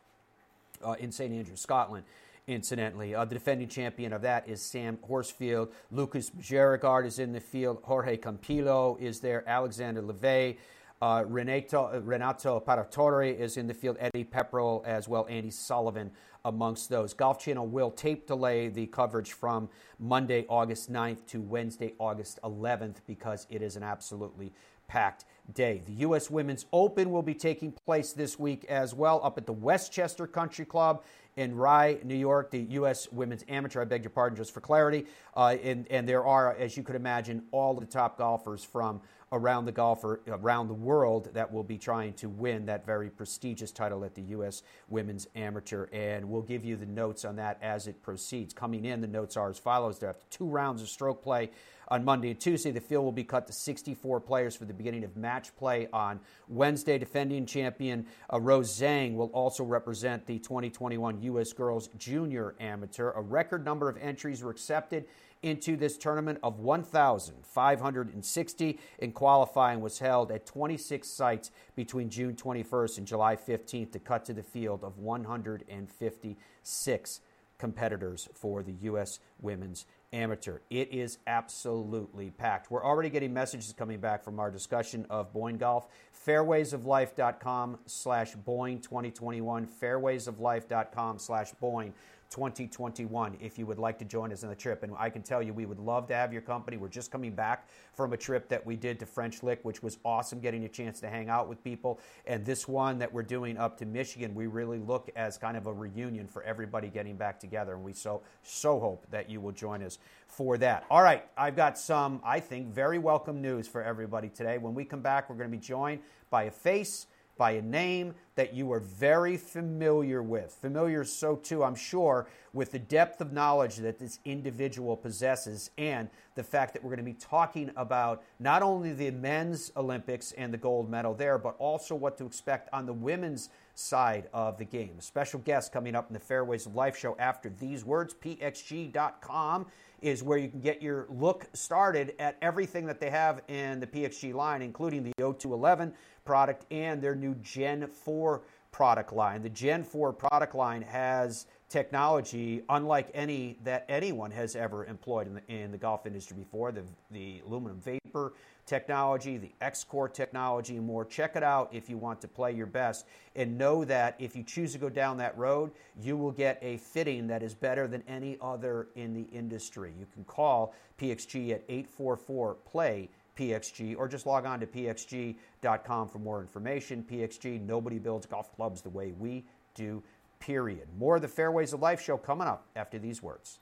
uh, 0.85 0.95
in 0.99 1.13
St 1.13 1.33
Andrews, 1.33 1.61
Scotland 1.61 2.05
incidentally. 2.49 3.15
Uh, 3.15 3.25
the 3.25 3.35
defending 3.35 3.69
champion 3.69 4.13
of 4.13 4.23
that 4.23 4.49
is 4.49 4.61
Sam 4.61 4.99
Horsfield. 5.07 5.69
Lucas 5.93 6.31
Bjerregaard 6.31 7.07
is 7.07 7.21
in 7.21 7.33
the 7.33 7.41
field. 7.41 7.79
Jorge 7.85 8.17
Campillo 8.17 9.01
is 9.01 9.21
there. 9.21 9.49
Alexander 9.49 10.03
Levy. 10.03 10.59
Uh, 11.01 11.25
Renato, 11.27 12.01
Renato 12.01 12.61
Paratore 12.61 13.37
is 13.37 13.57
in 13.57 13.67
the 13.67 13.75
field. 13.75 13.97
Eddie 13.99 14.25
Pepperell 14.25 14.85
as 14.85 15.09
well. 15.09 15.27
Andy 15.29 15.51
Sullivan 15.51 16.11
amongst 16.45 16.89
those. 16.89 17.15
Golf 17.15 17.39
Channel 17.39 17.67
will 17.67 17.91
tape 17.91 18.27
delay 18.27 18.69
the 18.69 18.87
coverage 18.87 19.33
from 19.33 19.69
Monday, 19.99 20.45
August 20.49 20.93
9th 20.93 21.27
to 21.29 21.41
Wednesday, 21.41 21.95
August 21.99 22.39
11th 22.43 22.97
because 23.07 23.47
it 23.51 23.63
is 23.63 23.77
an 23.77 23.83
absolutely 23.83 24.53
packed 24.89 25.25
day. 25.55 25.83
The 25.87 25.93
U.S. 25.93 26.31
Women's 26.31 26.67
Open 26.73 27.11
will 27.11 27.23
be 27.23 27.35
taking 27.35 27.73
place 27.73 28.13
this 28.13 28.39
week 28.39 28.65
as 28.67 28.95
well 28.95 29.21
up 29.25 29.39
at 29.39 29.47
the 29.47 29.53
Westchester 29.53 30.27
Country 30.27 30.65
Club 30.65 31.03
in 31.37 31.57
Rye, 31.57 31.99
New 32.05 32.15
York, 32.15 32.51
the 32.51 32.61
U.S. 32.61 33.11
Women's 33.11 33.45
Amateur. 33.49 33.81
I 33.81 33.85
beg 33.85 34.03
your 34.03 34.11
pardon, 34.11 34.37
just 34.37 34.53
for 34.53 34.61
clarity. 34.61 35.07
Uh, 35.35 35.57
and, 35.63 35.87
and 35.91 36.07
there 36.07 36.25
are, 36.27 36.55
as 36.55 36.77
you 36.77 36.83
could 36.83 36.97
imagine, 36.97 37.43
all 37.53 37.75
the 37.75 37.87
top 37.87 38.19
golfers 38.19 38.63
from 38.63 39.01
around 39.33 39.65
the 39.65 39.73
golfer 39.73 40.21
around 40.29 40.69
the 40.69 40.75
world 40.75 41.31
that 41.33 41.51
will 41.51 41.65
be 41.65 41.79
trying 41.79 42.13
to 42.13 42.29
win 42.29 42.67
that 42.67 42.85
very 42.87 43.09
prestigious 43.09 43.73
title 43.73 44.05
at 44.05 44.15
the 44.15 44.23
U.S. 44.23 44.63
Women's 44.89 45.27
Amateur. 45.35 45.87
And 45.93 46.29
we'll 46.29 46.43
give 46.43 46.65
you 46.65 46.77
the 46.77 46.87
notes 46.87 47.25
on 47.25 47.37
that 47.37 47.59
as 47.63 47.87
it 47.87 48.03
proceeds. 48.03 48.53
Coming 48.53 48.85
in, 48.85 49.01
the 49.01 49.07
notes 49.07 49.37
are 49.37 49.51
as 49.51 49.59
follows: 49.59 49.99
there 49.99 50.11
are 50.11 50.17
two 50.31 50.47
rounds 50.47 50.83
of 50.83 50.89
stroke 50.89 51.23
play 51.23 51.51
on 51.89 52.05
Monday 52.05 52.31
and 52.31 52.41
Tuesday. 52.41 52.71
The 52.71 52.81
field 52.81 53.05
will 53.05 53.13
be 53.13 53.25
cut 53.25 53.47
to 53.47 53.53
64 53.53 54.21
players 54.21 54.55
for 54.55 54.67
the 54.67 54.75
beginning 54.75 55.05
of 55.05 55.17
match 55.17 55.55
play 55.57 55.89
on 55.93 56.21
Wednesday. 56.49 56.99
Defending 56.99 57.47
champion 57.47 58.07
uh, 58.33 58.41
Rose 58.41 58.79
Zhang 58.79 59.15
will 59.15 59.29
also 59.29 59.65
represent 59.65 60.27
the 60.27 60.39
2021 60.39 61.21
U.S. 61.23 61.53
Girls 61.53 61.89
Junior 61.99 62.55
Amateur. 62.61 63.11
A 63.13 63.21
record 63.21 63.65
number 63.65 63.89
of 63.89 63.97
entries 63.97 64.43
were 64.43 64.51
accepted 64.51 65.07
into 65.43 65.77
this 65.77 65.99
tournament 65.99 66.39
of 66.43 66.59
1,560, 66.61 68.79
and 69.01 69.15
qualifying 69.15 69.81
was 69.81 69.99
held 69.99 70.31
at 70.31 70.47
26 70.47 71.09
sites 71.09 71.51
between 71.75 72.11
June 72.11 72.35
21st 72.35 72.99
and 72.99 73.07
July 73.07 73.37
15th 73.37 73.93
to 73.93 73.99
cut 73.99 74.25
to 74.25 74.33
the 74.33 74.43
field 74.43 74.83
of 74.85 74.99
156 74.99 77.21
competitors 77.59 78.29
for 78.35 78.63
the 78.63 78.73
U.S. 78.83 79.19
Women's 79.41 79.87
Amateur. 80.13 80.59
It 80.69 80.93
is 80.93 81.19
absolutely 81.27 82.31
packed. 82.31 82.71
We're 82.71 82.85
already 82.85 83.09
getting 83.09 83.33
messages 83.33 83.73
coming 83.73 83.99
back 83.99 84.23
from 84.23 84.39
our 84.39 84.51
discussion 84.51 85.07
of 85.09 85.33
Boyne 85.33 85.57
Golf. 85.57 85.89
Fairwaysoflife.com 86.27 87.79
slash 87.87 88.35
Boyne 88.35 88.81
2021. 88.81 89.67
Fairwaysoflife.com 89.67 91.19
slash 91.19 91.53
Boyne 91.53 91.95
2021 92.33 93.37
if 93.41 93.59
you 93.59 93.67
would 93.67 93.79
like 93.79 93.99
to 93.99 94.05
join 94.07 94.33
us 94.33 94.43
on 94.43 94.49
the 94.49 94.57
trip. 94.57 94.83
And 94.83 94.93
I 94.99 95.11
can 95.11 95.23
tell 95.23 95.43
you, 95.43 95.53
we 95.53 95.67
would 95.67 95.79
love 95.79 96.09
to 96.09 96.15
have 96.15 96.33
your 96.33 96.41
company. 96.41 96.79
We're 96.79 96.89
just 96.89 97.11
coming 97.11 97.33
back 97.35 97.69
from 97.93 98.15
a 98.15 98.17
trip 98.17 98.49
that 98.49 98.65
we 98.65 98.75
did 98.75 98.99
to 99.01 99.07
French 99.07 99.43
Lick, 99.43 99.61
which 99.65 99.83
was 99.83 99.99
awesome 100.05 100.41
getting 100.41 100.65
a 100.65 100.69
chance 100.69 100.99
to 101.01 101.11
hang 101.11 101.29
out 101.29 101.47
with 101.47 101.63
people. 101.63 102.01
And 102.27 102.45
this 102.45 102.67
one 102.67 102.99
that 103.01 103.13
we're 103.13 103.23
doing 103.23 103.59
up 103.59 103.77
to 103.79 103.87
Michigan, 103.87 104.35
we 104.35 104.47
really 104.47 104.79
look 104.79 105.11
as 105.15 105.37
kind 105.37 105.59
of 105.59 105.67
a 105.67 105.73
reunion 105.73 106.27
for 106.27 106.43
everybody 106.43 106.89
getting 106.89 107.17
back 107.17 107.39
together. 107.39 107.75
And 107.75 107.85
we 107.85 107.93
so, 107.93 108.23
so 108.43 108.81
hope 108.81 109.07
that 109.11 109.29
you 109.29 109.41
will 109.41 109.53
join 109.53 109.83
us 109.83 109.99
for 110.27 110.57
that. 110.57 110.87
All 110.91 111.03
right, 111.03 111.25
I've 111.37 111.55
got 111.55 111.79
some, 111.79 112.23
I 112.25 112.41
think, 112.41 112.69
very 112.69 112.99
welcome 112.99 113.43
news 113.43 113.69
for 113.69 113.83
everybody 113.83 114.31
today. 114.31 114.57
When 114.57 114.75
we 114.75 114.87
come 114.87 115.03
back, 115.03 115.29
we're 115.29 115.37
going 115.37 115.51
to 115.51 115.57
be 115.57 115.63
joined 115.63 116.01
by 116.31 116.45
a 116.45 116.51
face 116.51 117.07
by 117.37 117.53
a 117.53 117.63
name 117.63 118.15
that 118.35 118.55
you 118.55 118.73
are 118.73 118.81
very 118.81 119.37
familiar 119.37 120.23
with. 120.23 120.53
Familiar 120.61 121.05
so 121.05 121.37
too, 121.37 121.63
I'm 121.63 121.75
sure, 121.75 122.29
with 122.53 122.73
the 122.73 122.79
depth 122.79 123.21
of 123.21 123.33
knowledge 123.33 123.77
that 123.77 123.99
this 123.99 124.19
individual 124.25 124.97
possesses 124.97 125.71
and 125.77 126.09
the 126.35 126.43
fact 126.43 126.73
that 126.73 126.83
we're 126.83 126.91
going 126.91 126.99
to 126.99 127.05
be 127.05 127.13
talking 127.13 127.71
about 127.77 128.23
not 128.39 128.63
only 128.63 128.93
the 128.93 129.11
men's 129.11 129.71
Olympics 129.77 130.33
and 130.33 130.53
the 130.53 130.59
gold 130.59 130.91
medal 130.91 131.15
there, 131.15 131.39
but 131.39 131.57
also 131.59 131.95
what 131.95 132.17
to 132.19 132.25
expect 132.25 132.69
on 132.73 132.87
the 132.87 132.93
women's 132.93 133.51
side 133.75 134.29
of 134.33 134.59
the 134.59 134.65
game. 134.65 134.97
A 134.99 135.03
special 135.03 135.41
guest 135.41 135.73
coming 135.73 135.95
up 135.95 136.09
in 136.09 136.15
the 136.15 136.21
Fairways 136.21 136.67
of 136.67 136.75
Life 136.75 136.97
show 136.97 137.17
after 137.19 137.51
these 137.61 137.85
words. 137.85 138.15
PXG.com 138.15 139.67
is 140.03 140.23
where 140.23 140.37
you 140.37 140.49
can 140.49 140.61
get 140.61 140.83
your 140.83 141.07
look 141.09 141.47
started 141.53 142.15
at 142.19 142.37
everything 142.43 142.87
that 142.87 143.01
they 143.01 143.09
have 143.09 143.41
in 143.49 143.79
the 143.81 143.87
PXG 143.87 144.35
line, 144.35 144.61
including 144.61 145.03
the 145.05 145.13
O211 145.21 145.93
product 146.25 146.67
and 146.71 147.03
their 147.03 147.15
new 147.15 147.35
Gen 147.37 147.87
4 147.87 148.43
product 148.71 149.13
line. 149.13 149.43
The 149.43 149.51
Gen 149.51 149.85
4 149.85 150.13
product 150.13 150.55
line 150.55 150.83
has 150.83 151.47
technology 151.69 152.63
unlike 152.69 153.11
any 153.15 153.59
that 153.65 153.87
anyone 153.89 154.31
has 154.31 154.55
ever 154.55 154.85
employed 154.85 155.27
in 155.27 155.35
the, 155.35 155.43
in 155.49 155.73
the 155.73 155.79
golf 155.79 156.07
industry 156.07 156.37
before. 156.37 156.71
The, 156.71 156.85
the 157.11 157.43
aluminum 157.47 157.81
vapor 157.81 158.35
technology, 158.67 159.39
the 159.39 159.53
X-Core 159.61 160.09
technology, 160.09 160.77
and 160.77 160.87
more. 160.87 161.05
Check 161.05 161.35
it 161.35 161.43
out 161.43 161.71
if 161.73 161.89
you 161.89 161.97
want 161.97 162.21
to 162.21 162.29
play 162.29 162.53
your 162.53 162.67
best. 162.67 163.07
And 163.35 163.57
know 163.59 163.85
that 163.87 164.17
if 164.19 164.37
you 164.37 164.43
choose 164.43 164.73
to 164.73 164.79
go 164.79 164.89
down 164.89 165.17
that 165.19 165.37
road, 165.37 165.73
you 166.01 166.17
will 166.17 166.31
get 166.31 166.59
a 166.63 166.77
fitting 166.77 167.27
that 167.29 167.43
is 167.43 167.55
better 167.55 167.89
than 167.89 168.03
any 168.07 168.37
other 168.41 168.89
in 168.95 169.15
the 169.15 169.27
industry. 169.37 169.93
You 169.99 170.07
can 170.13 170.25
call 170.25 170.75
PXG 171.01 171.53
at 171.53 171.65
844 171.69 172.55
PLAY 172.71 173.09
PXG 173.39 173.97
or 173.97 174.09
just 174.09 174.27
log 174.27 174.47
on 174.47 174.61
to 174.61 174.67
pxg.com 174.67 176.09
for 176.09 176.19
more 176.19 176.41
information. 176.41 177.05
PXG, 177.09 177.61
nobody 177.61 177.99
builds 177.99 178.27
golf 178.27 178.55
clubs 178.55 178.83
the 178.83 178.91
way 178.91 179.13
we 179.13 179.45
do 179.75 180.03
period. 180.43 180.89
More 180.99 181.17
of 181.17 181.23
the 181.23 181.29
Fairways 181.29 181.73
of 181.73 181.81
Life 181.81 182.01
show 182.01 182.17
coming 182.17 182.49
up 182.49 182.67
after 182.75 182.99
these 182.99 183.23
words. 183.23 183.61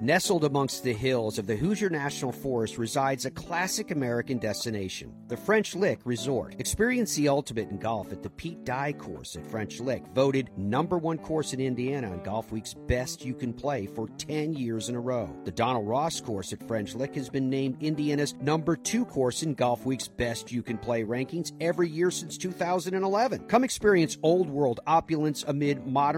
Nestled 0.00 0.44
amongst 0.44 0.84
the 0.84 0.92
hills 0.92 1.38
of 1.38 1.46
the 1.46 1.56
Hoosier 1.56 1.88
National 1.88 2.32
Forest 2.32 2.76
resides 2.76 3.24
a 3.24 3.30
classic 3.30 3.90
American 3.90 4.38
destination, 4.38 5.12
the 5.28 5.36
French 5.36 5.74
Lick 5.74 6.00
Resort. 6.04 6.54
Experience 6.58 7.14
the 7.14 7.28
ultimate 7.28 7.70
in 7.70 7.78
golf 7.78 8.12
at 8.12 8.22
the 8.22 8.28
Pete 8.28 8.62
Dye 8.64 8.92
course 8.92 9.36
at 9.36 9.50
French 9.50 9.80
Lick, 9.80 10.04
voted 10.14 10.50
number 10.56 10.98
one 10.98 11.16
course 11.16 11.54
in 11.54 11.60
Indiana 11.60 12.10
on 12.10 12.22
Golf 12.22 12.52
Week's 12.52 12.74
Best 12.74 13.24
You 13.24 13.34
Can 13.34 13.54
Play 13.54 13.86
for 13.86 14.06
10 14.18 14.52
years 14.52 14.90
in 14.90 14.94
a 14.94 15.00
row. 15.00 15.34
The 15.44 15.50
Donald 15.50 15.88
Ross 15.88 16.20
course 16.20 16.52
at 16.52 16.66
French 16.68 16.94
Lick 16.94 17.14
has 17.14 17.30
been 17.30 17.48
named 17.48 17.82
Indiana's 17.82 18.34
number 18.34 18.76
two 18.76 19.06
course 19.06 19.42
in 19.42 19.54
Golf 19.54 19.86
Week's 19.86 20.08
Best 20.08 20.52
You 20.52 20.62
Can 20.62 20.76
Play 20.76 21.04
rankings 21.04 21.52
every 21.60 21.88
year 21.88 22.10
since 22.10 22.36
2011. 22.36 23.46
Come 23.46 23.64
experience 23.64 24.18
old 24.22 24.50
world 24.50 24.80
opulence 24.86 25.44
amid 25.48 25.86
modern 25.86 26.17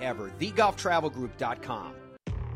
ever. 0.00 0.30
TheGolfTravelGroup.com. 0.38 1.99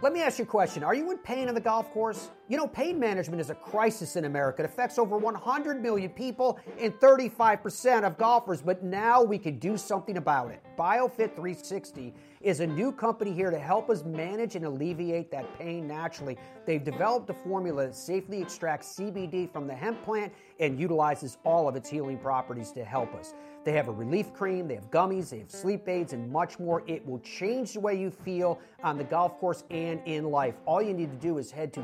Let 0.00 0.12
me 0.12 0.22
ask 0.22 0.38
you 0.38 0.44
a 0.44 0.46
question. 0.46 0.84
Are 0.84 0.94
you 0.94 1.10
in 1.10 1.18
pain 1.18 1.48
on 1.48 1.54
the 1.54 1.60
golf 1.60 1.90
course? 1.90 2.30
You 2.50 2.56
know, 2.56 2.66
pain 2.66 2.98
management 2.98 3.42
is 3.42 3.50
a 3.50 3.54
crisis 3.54 4.16
in 4.16 4.24
America. 4.24 4.62
It 4.62 4.64
affects 4.64 4.98
over 4.98 5.18
100 5.18 5.82
million 5.82 6.08
people 6.08 6.58
and 6.78 6.94
35% 6.98 8.04
of 8.04 8.16
golfers, 8.16 8.62
but 8.62 8.82
now 8.82 9.22
we 9.22 9.36
can 9.36 9.58
do 9.58 9.76
something 9.76 10.16
about 10.16 10.50
it. 10.50 10.62
BioFit 10.78 11.34
360 11.34 12.14
is 12.40 12.60
a 12.60 12.66
new 12.66 12.90
company 12.90 13.32
here 13.32 13.50
to 13.50 13.58
help 13.58 13.90
us 13.90 14.02
manage 14.04 14.56
and 14.56 14.64
alleviate 14.64 15.30
that 15.30 15.58
pain 15.58 15.86
naturally. 15.86 16.38
They've 16.64 16.82
developed 16.82 17.28
a 17.28 17.34
formula 17.34 17.86
that 17.86 17.94
safely 17.94 18.40
extracts 18.40 18.94
CBD 18.98 19.52
from 19.52 19.66
the 19.66 19.74
hemp 19.74 20.02
plant 20.02 20.32
and 20.58 20.80
utilizes 20.80 21.36
all 21.44 21.68
of 21.68 21.76
its 21.76 21.90
healing 21.90 22.16
properties 22.16 22.70
to 22.72 22.84
help 22.84 23.14
us. 23.14 23.34
They 23.64 23.72
have 23.72 23.88
a 23.88 23.92
relief 23.92 24.32
cream, 24.32 24.68
they 24.68 24.76
have 24.76 24.90
gummies, 24.90 25.30
they 25.30 25.40
have 25.40 25.50
sleep 25.50 25.88
aids, 25.88 26.14
and 26.14 26.30
much 26.32 26.58
more. 26.58 26.82
It 26.86 27.04
will 27.06 27.18
change 27.18 27.74
the 27.74 27.80
way 27.80 27.98
you 27.98 28.10
feel 28.10 28.58
on 28.82 28.96
the 28.96 29.04
golf 29.04 29.38
course 29.38 29.64
and 29.70 30.00
in 30.06 30.30
life. 30.30 30.54
All 30.64 30.80
you 30.80 30.94
need 30.94 31.10
to 31.10 31.26
do 31.26 31.38
is 31.38 31.50
head 31.50 31.72
to 31.74 31.80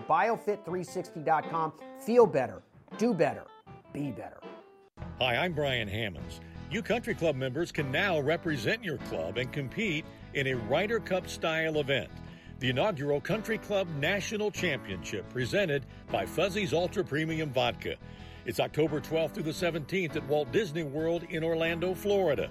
biofit360.com. 0.57 1.73
Feel 1.99 2.27
better, 2.27 2.63
do 2.99 3.15
better, 3.15 3.45
be 3.93 4.11
better. 4.11 4.41
Hi, 5.21 5.37
I'm 5.37 5.53
Brian 5.53 5.89
Hammonds. 5.89 6.41
You 6.71 6.83
country 6.83 7.15
club 7.15 7.37
members 7.37 7.71
can 7.71 7.91
now 7.91 8.21
represent 8.21 8.83
your 8.83 8.99
club 8.99 9.39
and 9.39 9.53
compete 9.53 10.05
in 10.35 10.49
a 10.49 10.55
Ryder 10.55 11.01
Cup 11.01 11.29
style 11.29 11.79
event. 11.79 12.11
The 12.61 12.71
inaugural 12.71 13.21
Country 13.21 13.59
Club 13.59 13.89
National 13.99 14.51
Championship 14.51 15.29
presented 15.29 15.85
by 16.11 16.25
Fuzzy's 16.25 16.73
Ultra 16.73 17.05
Premium 17.05 17.51
Vodka. 17.51 17.97
It's 18.47 18.61
October 18.61 19.01
12th 19.01 19.35
through 19.35 19.43
the 19.45 19.51
17th 19.51 20.17
at 20.17 20.27
Walt 20.29 20.51
Disney 20.53 20.83
World 20.83 21.25
in 21.31 21.45
Orlando, 21.45 21.95
Florida. 21.95 22.51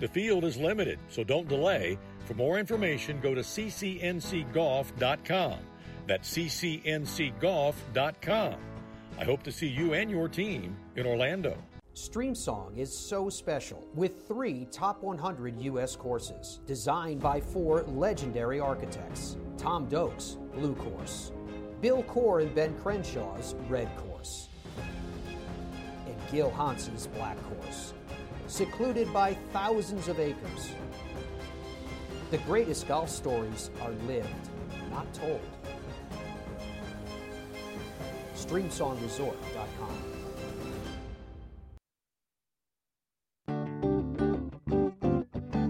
The 0.00 0.08
field 0.08 0.44
is 0.44 0.56
limited, 0.56 0.98
so 1.08 1.24
don't 1.24 1.48
delay. 1.48 1.98
For 2.24 2.34
more 2.34 2.58
information, 2.58 3.20
go 3.20 3.34
to 3.34 3.42
ccncgolf.com. 3.42 5.58
That's 6.06 6.30
ccncgolf.com. 6.36 7.74
I 9.16 9.24
hope 9.24 9.42
to 9.44 9.52
see 9.52 9.68
you 9.68 9.94
and 9.94 10.10
your 10.10 10.28
team 10.28 10.76
in 10.96 11.06
Orlando. 11.06 11.56
StreamSong 11.94 12.76
is 12.76 12.96
so 12.96 13.30
special 13.30 13.86
with 13.94 14.26
three 14.26 14.66
top 14.72 15.00
100 15.04 15.60
U.S. 15.60 15.94
courses 15.94 16.58
designed 16.66 17.20
by 17.20 17.40
four 17.40 17.84
legendary 17.84 18.58
architects 18.58 19.36
Tom 19.56 19.88
Doak's 19.88 20.36
Blue 20.54 20.74
Course, 20.74 21.30
Bill 21.80 22.02
Coore 22.02 22.42
and 22.42 22.52
Ben 22.52 22.74
Crenshaw's 22.80 23.54
Red 23.68 23.88
Course, 23.96 24.48
and 26.06 26.16
Gil 26.32 26.50
Hanse's 26.50 27.06
Black 27.06 27.38
Course, 27.44 27.94
secluded 28.48 29.12
by 29.12 29.34
thousands 29.52 30.08
of 30.08 30.18
acres. 30.18 30.72
The 32.32 32.38
greatest 32.38 32.88
golf 32.88 33.08
stories 33.08 33.70
are 33.82 33.92
lived, 34.08 34.48
not 34.90 35.14
told. 35.14 35.40
StreamSongResort.com. 38.46 40.14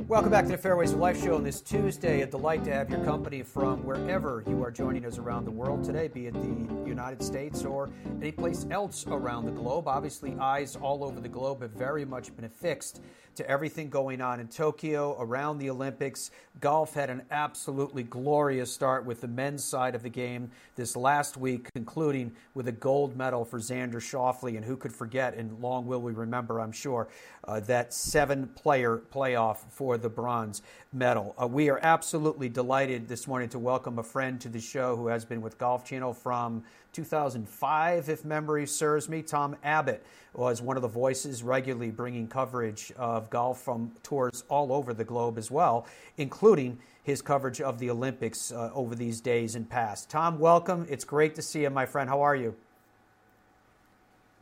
Welcome 0.08 0.30
back 0.30 0.44
to 0.44 0.52
the 0.52 0.58
Fairways 0.58 0.92
of 0.92 0.98
Life 0.98 1.20
show 1.20 1.34
on 1.34 1.42
this 1.42 1.60
Tuesday. 1.60 2.20
A 2.22 2.26
delight 2.26 2.62
to 2.64 2.72
have 2.72 2.90
your 2.90 3.02
company 3.04 3.42
from 3.42 3.82
wherever 3.84 4.44
you 4.46 4.62
are 4.62 4.70
joining 4.70 5.06
us 5.06 5.18
around 5.18 5.44
the 5.44 5.50
world 5.50 5.82
today, 5.82 6.08
be 6.08 6.26
it 6.26 6.34
the 6.34 6.86
United 6.86 7.22
States 7.22 7.64
or 7.64 7.90
any 8.20 8.30
place 8.30 8.66
else 8.70 9.06
around 9.08 9.46
the 9.46 9.50
globe. 9.50 9.88
Obviously, 9.88 10.36
eyes 10.38 10.76
all 10.76 11.02
over 11.02 11.20
the 11.20 11.28
globe 11.28 11.62
have 11.62 11.72
very 11.72 12.04
much 12.04 12.34
been 12.36 12.44
affixed 12.44 13.00
to 13.36 13.48
everything 13.48 13.90
going 13.90 14.20
on 14.20 14.40
in 14.40 14.48
Tokyo, 14.48 15.16
around 15.20 15.58
the 15.58 15.70
Olympics. 15.70 16.30
Golf 16.60 16.94
had 16.94 17.10
an 17.10 17.22
absolutely 17.30 18.02
glorious 18.02 18.72
start 18.72 19.04
with 19.04 19.20
the 19.20 19.28
men's 19.28 19.64
side 19.64 19.94
of 19.94 20.02
the 20.02 20.08
game 20.08 20.50
this 20.76 20.96
last 20.96 21.36
week, 21.36 21.68
concluding 21.72 22.32
with 22.54 22.68
a 22.68 22.72
gold 22.72 23.16
medal 23.16 23.44
for 23.44 23.58
Xander 23.58 23.96
Schauffele. 23.96 24.56
And 24.56 24.64
who 24.64 24.76
could 24.76 24.92
forget, 24.92 25.34
and 25.34 25.60
long 25.60 25.86
will 25.86 26.00
we 26.00 26.12
remember, 26.12 26.60
I'm 26.60 26.72
sure, 26.72 27.08
uh, 27.44 27.60
that 27.60 27.92
seven 27.92 28.48
player 28.48 29.02
playoff 29.12 29.58
for 29.70 29.98
the 29.98 30.08
bronze 30.08 30.62
medal. 30.92 31.34
Uh, 31.40 31.46
we 31.46 31.68
are 31.70 31.80
absolutely 31.82 32.48
delighted 32.48 33.08
this 33.08 33.26
morning 33.26 33.48
to 33.50 33.58
welcome 33.58 33.98
a 33.98 34.02
friend 34.02 34.40
to 34.40 34.48
the 34.48 34.60
show 34.60 34.96
who 34.96 35.08
has 35.08 35.24
been 35.24 35.42
with 35.42 35.58
Golf 35.58 35.84
Channel 35.84 36.14
from 36.14 36.62
2005, 36.94 38.08
if 38.08 38.24
memory 38.24 38.66
serves 38.66 39.08
me, 39.08 39.20
Tom 39.20 39.56
Abbott. 39.62 40.04
was 40.32 40.62
one 40.62 40.76
of 40.76 40.82
the 40.82 40.88
voices 40.88 41.42
regularly 41.42 41.90
bringing 41.90 42.28
coverage 42.28 42.92
of 42.96 43.28
golf 43.28 43.60
from 43.60 43.92
tours 44.02 44.44
all 44.48 44.72
over 44.72 44.94
the 44.94 45.04
globe 45.04 45.36
as 45.36 45.50
well, 45.50 45.86
including 46.16 46.78
his 47.02 47.20
coverage 47.20 47.60
of 47.60 47.78
the 47.78 47.90
Olympics 47.90 48.52
uh, 48.52 48.70
over 48.72 48.94
these 48.94 49.20
days 49.20 49.54
and 49.56 49.68
past. 49.68 50.08
Tom, 50.08 50.38
welcome. 50.38 50.86
It's 50.88 51.04
great 51.04 51.34
to 51.34 51.42
see 51.42 51.62
you, 51.62 51.70
my 51.70 51.84
friend. 51.84 52.08
How 52.08 52.22
are 52.22 52.36
you? 52.36 52.54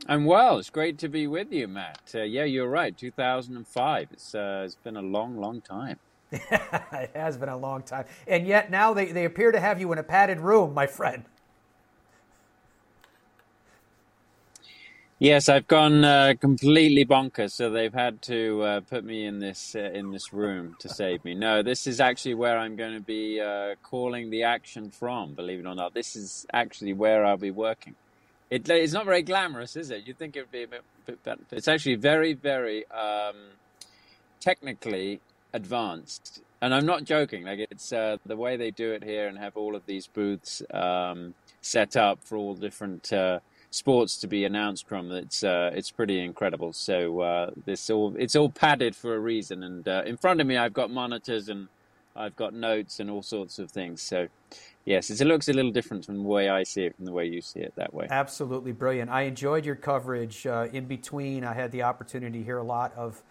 I'm 0.07 0.25
well. 0.25 0.59
It's 0.59 0.69
great 0.69 0.97
to 0.99 1.09
be 1.09 1.27
with 1.27 1.51
you, 1.51 1.67
Matt. 1.67 2.11
Uh, 2.13 2.21
yeah, 2.23 2.43
you're 2.43 2.69
right. 2.69 2.95
2005. 2.95 4.07
It's 4.11 4.35
uh, 4.35 4.63
it's 4.65 4.75
been 4.75 4.97
a 4.97 5.01
long, 5.01 5.37
long 5.37 5.61
time. 5.61 5.97
it 6.31 7.11
has 7.15 7.37
been 7.37 7.49
a 7.49 7.57
long 7.57 7.83
time, 7.83 8.05
and 8.27 8.47
yet 8.47 8.71
now 8.71 8.93
they, 8.93 9.11
they 9.11 9.25
appear 9.25 9.51
to 9.51 9.59
have 9.59 9.79
you 9.79 9.91
in 9.91 9.99
a 9.99 10.03
padded 10.03 10.39
room, 10.39 10.73
my 10.73 10.87
friend. 10.87 11.23
Yes, 15.19 15.49
I've 15.49 15.67
gone 15.67 16.05
uh, 16.05 16.35
completely 16.39 17.07
bonkers. 17.07 17.53
So 17.53 17.71
they've 17.71 17.93
had 17.93 18.21
to 18.23 18.61
uh, 18.63 18.81
put 18.81 19.03
me 19.03 19.25
in 19.25 19.39
this 19.39 19.75
uh, 19.75 19.79
in 19.93 20.11
this 20.11 20.31
room 20.33 20.75
to 20.81 20.89
save 20.89 21.25
me. 21.25 21.35
No, 21.35 21.63
this 21.63 21.87
is 21.87 21.99
actually 22.01 22.35
where 22.35 22.59
I'm 22.59 22.77
going 22.77 22.93
to 22.95 23.01
be 23.01 23.41
uh, 23.41 23.77
calling 23.83 24.29
the 24.29 24.43
action 24.43 24.91
from. 24.91 25.33
Believe 25.35 25.61
it 25.61 25.67
or 25.67 25.75
not, 25.75 25.95
this 25.95 26.15
is 26.15 26.45
actually 26.53 26.93
where 26.93 27.25
I'll 27.25 27.39
be 27.39 27.51
working. 27.51 27.95
It, 28.51 28.69
it's 28.69 28.93
not 28.93 29.05
very 29.05 29.23
glamorous, 29.23 29.75
is 29.75 29.91
it? 29.91 30.07
You'd 30.07 30.19
think 30.19 30.37
it 30.37 30.41
would 30.41 30.51
be 30.51 30.63
a 30.63 30.67
bit, 30.67 30.83
bit 31.05 31.23
better. 31.23 31.41
It's 31.51 31.67
actually 31.67 31.95
very, 31.95 32.33
very 32.33 32.85
um, 32.91 33.35
technically 34.41 35.21
advanced, 35.53 36.41
and 36.61 36.73
I'm 36.73 36.85
not 36.85 37.05
joking. 37.05 37.45
Like 37.45 37.59
it's 37.71 37.93
uh, 37.93 38.17
the 38.25 38.37
way 38.37 38.57
they 38.57 38.71
do 38.71 38.91
it 38.93 39.03
here, 39.03 39.27
and 39.27 39.37
have 39.39 39.57
all 39.57 39.75
of 39.75 39.85
these 39.87 40.07
booths 40.07 40.61
um, 40.73 41.35
set 41.61 41.97
up 41.97 42.19
for 42.23 42.37
all 42.37 42.55
different 42.55 43.13
uh, 43.13 43.39
sports 43.73 44.17
to 44.17 44.27
be 44.27 44.45
announced 44.45 44.87
from. 44.87 45.11
It's 45.11 45.43
uh, 45.43 45.71
it's 45.73 45.91
pretty 45.91 46.19
incredible. 46.19 46.73
So 46.73 47.21
uh, 47.21 47.51
this 47.65 47.89
all 47.89 48.15
it's 48.17 48.35
all 48.35 48.49
padded 48.49 48.95
for 48.95 49.15
a 49.15 49.19
reason. 49.19 49.63
And 49.63 49.87
uh, 49.87 50.03
in 50.05 50.17
front 50.17 50.39
of 50.39 50.47
me, 50.47 50.57
I've 50.57 50.73
got 50.73 50.91
monitors 50.91 51.49
and 51.49 51.67
I've 52.15 52.35
got 52.35 52.53
notes 52.53 52.99
and 52.99 53.09
all 53.09 53.23
sorts 53.23 53.57
of 53.57 53.71
things. 53.71 54.01
So 54.01 54.27
yes, 54.85 55.09
it 55.09 55.25
looks 55.25 55.49
a 55.49 55.53
little 55.53 55.71
different 55.71 56.05
from 56.05 56.17
the 56.17 56.29
way 56.29 56.49
I 56.49 56.63
see 56.63 56.83
it 56.83 56.95
from 56.95 57.05
the 57.05 57.11
way 57.11 57.25
you 57.25 57.41
see 57.41 57.61
it 57.61 57.73
that 57.75 57.93
way. 57.93 58.07
Absolutely 58.09 58.71
brilliant. 58.71 59.09
I 59.09 59.23
enjoyed 59.23 59.65
your 59.65 59.75
coverage. 59.75 60.45
Uh, 60.45 60.67
in 60.71 60.85
between, 60.85 61.43
I 61.43 61.53
had 61.53 61.71
the 61.71 61.83
opportunity 61.83 62.39
to 62.39 62.45
hear 62.45 62.57
a 62.57 62.63
lot 62.63 62.93
of. 62.95 63.21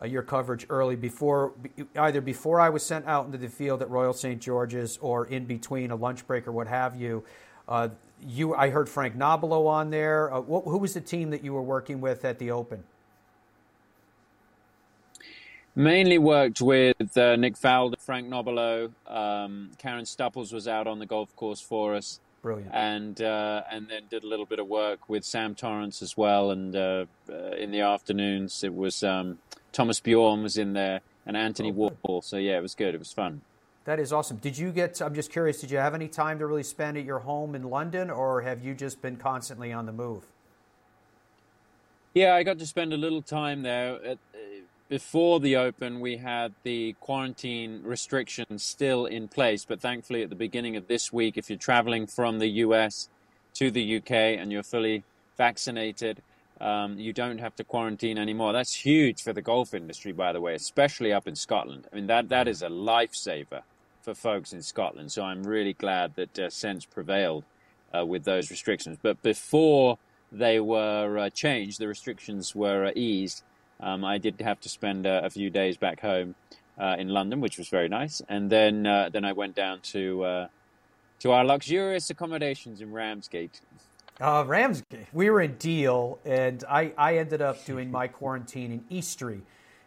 Uh, 0.00 0.06
your 0.06 0.22
coverage 0.22 0.64
early 0.70 0.94
before 0.94 1.52
either 1.96 2.20
before 2.20 2.60
I 2.60 2.68
was 2.68 2.84
sent 2.84 3.04
out 3.08 3.26
into 3.26 3.36
the 3.36 3.48
field 3.48 3.82
at 3.82 3.90
Royal 3.90 4.12
St. 4.12 4.40
George's 4.40 4.96
or 4.98 5.26
in 5.26 5.44
between 5.44 5.90
a 5.90 5.96
lunch 5.96 6.24
break 6.24 6.46
or 6.46 6.52
what 6.52 6.68
have 6.68 6.94
you. 6.94 7.24
Uh, 7.66 7.88
you, 8.26 8.54
I 8.54 8.70
heard 8.70 8.88
Frank 8.88 9.16
Nobilo 9.16 9.66
on 9.66 9.90
there. 9.90 10.32
Uh, 10.32 10.40
what, 10.40 10.64
who 10.64 10.78
was 10.78 10.94
the 10.94 11.00
team 11.00 11.30
that 11.30 11.44
you 11.44 11.52
were 11.52 11.62
working 11.62 12.00
with 12.00 12.24
at 12.24 12.38
the 12.38 12.50
Open? 12.50 12.84
Mainly 15.74 16.18
worked 16.18 16.60
with 16.60 17.16
uh, 17.16 17.36
Nick 17.36 17.54
Faldo, 17.54 17.94
Frank 18.00 18.28
Nobilo. 18.28 18.90
Um, 19.06 19.70
Karen 19.78 20.04
Stupples 20.04 20.52
was 20.52 20.66
out 20.66 20.88
on 20.88 20.98
the 20.98 21.06
golf 21.06 21.34
course 21.36 21.60
for 21.60 21.94
us. 21.94 22.18
Brilliant. 22.42 22.74
And 22.74 23.20
uh, 23.20 23.62
and 23.70 23.88
then 23.88 24.02
did 24.10 24.24
a 24.24 24.26
little 24.26 24.46
bit 24.46 24.58
of 24.58 24.68
work 24.68 25.08
with 25.08 25.24
Sam 25.24 25.54
Torrance 25.54 26.02
as 26.02 26.16
well. 26.16 26.50
And 26.50 26.74
uh, 26.74 27.06
uh 27.28 27.50
in 27.56 27.70
the 27.70 27.80
afternoons, 27.80 28.62
it 28.64 28.74
was 28.74 29.02
um, 29.02 29.38
Thomas 29.72 30.00
Bjorn 30.00 30.42
was 30.42 30.56
in 30.56 30.72
there 30.72 31.00
and 31.26 31.36
Anthony 31.36 31.70
oh, 31.70 31.92
Wall. 32.02 32.22
So 32.22 32.36
yeah, 32.36 32.58
it 32.58 32.62
was 32.62 32.74
good. 32.74 32.94
It 32.94 32.98
was 32.98 33.12
fun. 33.12 33.42
That 33.88 34.00
is 34.00 34.12
awesome. 34.12 34.36
Did 34.36 34.58
you 34.58 34.70
get, 34.70 35.00
I'm 35.00 35.14
just 35.14 35.32
curious, 35.32 35.62
did 35.62 35.70
you 35.70 35.78
have 35.78 35.94
any 35.94 36.08
time 36.08 36.40
to 36.40 36.46
really 36.46 36.62
spend 36.62 36.98
at 36.98 37.06
your 37.06 37.20
home 37.20 37.54
in 37.54 37.62
London 37.62 38.10
or 38.10 38.42
have 38.42 38.62
you 38.62 38.74
just 38.74 39.00
been 39.00 39.16
constantly 39.16 39.72
on 39.72 39.86
the 39.86 39.92
move? 39.92 40.26
Yeah, 42.12 42.34
I 42.34 42.42
got 42.42 42.58
to 42.58 42.66
spend 42.66 42.92
a 42.92 42.98
little 42.98 43.22
time 43.22 43.62
there. 43.62 43.94
Uh, 43.94 44.14
before 44.90 45.40
the 45.40 45.56
Open, 45.56 46.00
we 46.00 46.18
had 46.18 46.52
the 46.64 46.96
quarantine 47.00 47.80
restrictions 47.82 48.62
still 48.62 49.06
in 49.06 49.26
place, 49.26 49.64
but 49.64 49.80
thankfully 49.80 50.22
at 50.22 50.28
the 50.28 50.36
beginning 50.36 50.76
of 50.76 50.86
this 50.86 51.10
week, 51.10 51.38
if 51.38 51.48
you're 51.48 51.58
traveling 51.58 52.06
from 52.06 52.40
the 52.40 52.48
US 52.66 53.08
to 53.54 53.70
the 53.70 53.96
UK 53.96 54.12
and 54.12 54.52
you're 54.52 54.62
fully 54.62 55.02
vaccinated, 55.38 56.20
um, 56.60 56.98
you 56.98 57.14
don't 57.14 57.38
have 57.38 57.56
to 57.56 57.64
quarantine 57.64 58.18
anymore. 58.18 58.52
That's 58.52 58.74
huge 58.74 59.22
for 59.22 59.32
the 59.32 59.40
golf 59.40 59.72
industry, 59.72 60.12
by 60.12 60.34
the 60.34 60.42
way, 60.42 60.54
especially 60.54 61.10
up 61.10 61.26
in 61.26 61.36
Scotland. 61.36 61.86
I 61.90 61.96
mean, 61.96 62.08
that, 62.08 62.28
that 62.28 62.48
is 62.48 62.60
a 62.60 62.68
lifesaver 62.68 63.62
for 64.08 64.14
folks 64.14 64.54
in 64.54 64.62
Scotland. 64.62 65.12
So 65.12 65.22
I'm 65.22 65.42
really 65.42 65.74
glad 65.74 66.14
that 66.16 66.38
uh, 66.38 66.48
sense 66.48 66.86
prevailed 66.86 67.44
uh, 67.96 68.06
with 68.06 68.24
those 68.24 68.50
restrictions. 68.50 68.96
But 69.02 69.20
before 69.22 69.98
they 70.32 70.60
were 70.60 71.18
uh, 71.18 71.30
changed, 71.30 71.78
the 71.78 71.88
restrictions 71.88 72.54
were 72.54 72.86
uh, 72.86 72.92
eased. 72.94 73.42
Um, 73.80 74.06
I 74.06 74.16
did 74.16 74.40
have 74.40 74.60
to 74.60 74.68
spend 74.70 75.06
uh, 75.06 75.20
a 75.24 75.28
few 75.28 75.50
days 75.50 75.76
back 75.76 76.00
home 76.00 76.34
uh, 76.80 76.96
in 76.98 77.08
London, 77.08 77.42
which 77.42 77.58
was 77.58 77.68
very 77.68 77.88
nice, 77.88 78.22
and 78.28 78.48
then 78.50 78.84
then 78.84 79.24
I 79.24 79.32
went 79.32 79.54
down 79.54 79.80
to 79.92 80.48
to 81.20 81.32
our 81.32 81.44
luxurious 81.44 82.10
accommodations 82.10 82.80
in 82.80 82.92
Ramsgate. 82.92 83.60
Uh, 84.20 84.44
Ramsgate. 84.46 85.06
We 85.12 85.30
were 85.30 85.42
in 85.42 85.56
Deal, 85.56 86.18
and 86.24 86.64
I, 86.68 86.92
I 86.96 87.18
ended 87.18 87.42
up 87.42 87.64
doing 87.64 87.90
my 87.90 88.08
quarantine 88.08 88.72
in 88.72 88.84
Eastry 88.88 89.42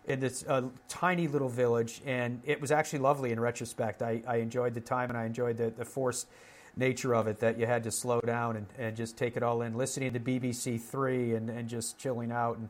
in 0.08 0.20
this 0.20 0.44
uh, 0.48 0.64
tiny 0.88 1.28
little 1.28 1.50
village, 1.50 2.02
and 2.06 2.42
it 2.46 2.60
was 2.60 2.72
actually 2.72 3.00
lovely 3.00 3.32
in 3.32 3.40
retrospect. 3.40 4.02
I, 4.02 4.24
I 4.28 4.38
enjoyed 4.38 4.74
the 4.74 4.82
time 4.82 5.10
and 5.10 5.18
I 5.18 5.26
enjoyed 5.26 5.58
the, 5.58 5.70
the 5.70 5.86
forced 5.86 6.28
nature 6.76 7.14
of 7.14 7.28
it 7.28 7.40
that 7.40 7.60
you 7.60 7.66
had 7.66 7.84
to 7.84 7.92
slow 7.92 8.20
down 8.22 8.56
and, 8.56 8.66
and 8.78 8.96
just 8.96 9.18
take 9.18 9.38
it 9.38 9.44
all 9.44 9.62
in, 9.62 9.76
listening 9.76 10.14
to 10.14 10.20
BBC 10.20 10.82
Three 10.82 11.36
and, 11.36 11.50
and 11.50 11.70
just 11.70 11.98
chilling 11.98 12.32
out 12.32 12.58
and 12.58 12.70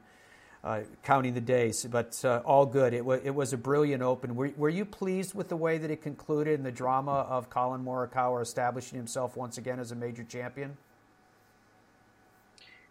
uh, 0.63 0.81
counting 1.03 1.33
the 1.33 1.41
days. 1.41 1.85
But 1.89 2.23
uh, 2.25 2.41
all 2.45 2.65
good. 2.65 2.93
It, 2.93 2.99
w- 2.99 3.21
it 3.23 3.33
was 3.33 3.53
a 3.53 3.57
brilliant 3.57 4.03
open. 4.03 4.35
Were, 4.35 4.51
were 4.57 4.69
you 4.69 4.85
pleased 4.85 5.33
with 5.33 5.49
the 5.49 5.55
way 5.55 5.77
that 5.77 5.89
it 5.89 6.01
concluded 6.01 6.55
and 6.59 6.65
the 6.65 6.71
drama 6.71 7.11
of 7.11 7.49
Collin 7.49 7.83
Morikawa 7.83 8.41
establishing 8.41 8.97
himself 8.97 9.35
once 9.37 9.57
again 9.57 9.79
as 9.79 9.91
a 9.91 9.95
major 9.95 10.23
champion? 10.23 10.77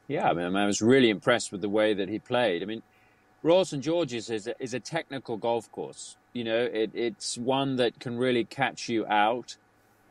Yeah, 0.09 0.29
I 0.29 0.33
mean, 0.33 0.57
I 0.57 0.67
was 0.67 0.83
really 0.83 1.11
impressed 1.11 1.53
with 1.53 1.61
the 1.61 1.69
way 1.69 1.95
that 1.95 2.09
he 2.09 2.19
played. 2.19 2.65
I 2.65 2.67
mean, 2.67 2.83
Royal 3.43 3.65
St 3.65 3.83
George's 3.83 4.31
is 4.31 4.47
a, 4.47 4.55
is 4.63 4.75
a 4.75 4.81
technical 4.81 5.37
golf 5.37 5.71
course. 5.73 6.17
You 6.33 6.45
know, 6.45 6.65
it, 6.65 6.91
it's 6.95 7.39
one 7.39 7.77
that 7.77 7.99
can 7.99 8.19
really 8.19 8.45
catch 8.45 8.89
you 8.89 9.07
out. 9.07 9.57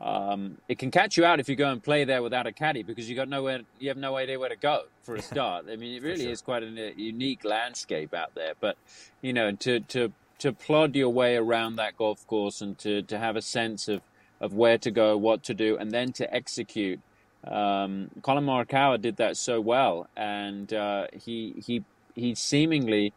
Um, 0.00 0.58
it 0.68 0.78
can 0.78 0.90
catch 0.90 1.16
you 1.16 1.24
out 1.24 1.40
if 1.40 1.48
you 1.48 1.56
go 1.56 1.70
and 1.70 1.82
play 1.82 2.04
there 2.04 2.22
without 2.22 2.46
a 2.46 2.52
caddy 2.52 2.82
because 2.82 3.08
you 3.08 3.14
got 3.14 3.28
nowhere, 3.28 3.60
you 3.78 3.88
have 3.88 3.98
no 3.98 4.16
idea 4.16 4.38
where 4.38 4.48
to 4.48 4.56
go 4.56 4.84
for 5.02 5.14
a 5.14 5.22
start. 5.22 5.66
I 5.70 5.76
mean, 5.76 5.94
it 5.94 6.02
really 6.02 6.24
sure. 6.24 6.32
is 6.32 6.40
quite 6.42 6.62
a 6.62 6.92
unique 6.96 7.44
landscape 7.44 8.14
out 8.14 8.34
there. 8.34 8.54
But 8.58 8.76
you 9.20 9.32
know, 9.32 9.52
to 9.52 9.80
to 9.80 10.12
to 10.38 10.52
plod 10.52 10.96
your 10.96 11.10
way 11.10 11.36
around 11.36 11.76
that 11.76 11.96
golf 11.96 12.26
course 12.26 12.62
and 12.62 12.78
to 12.78 13.02
to 13.02 13.18
have 13.18 13.36
a 13.36 13.42
sense 13.42 13.88
of 13.88 14.00
of 14.40 14.54
where 14.54 14.78
to 14.78 14.90
go, 14.90 15.16
what 15.16 15.42
to 15.44 15.54
do, 15.54 15.76
and 15.76 15.90
then 15.90 16.12
to 16.14 16.34
execute. 16.34 17.00
Um, 17.46 18.10
Collin 18.22 18.44
Morikawa 18.44 19.00
did 19.00 19.16
that 19.16 19.36
so 19.36 19.60
well, 19.60 20.08
and 20.16 20.72
uh, 20.72 21.06
he 21.12 21.54
he 21.64 21.84
he 22.14 22.34
seemingly 22.34 23.12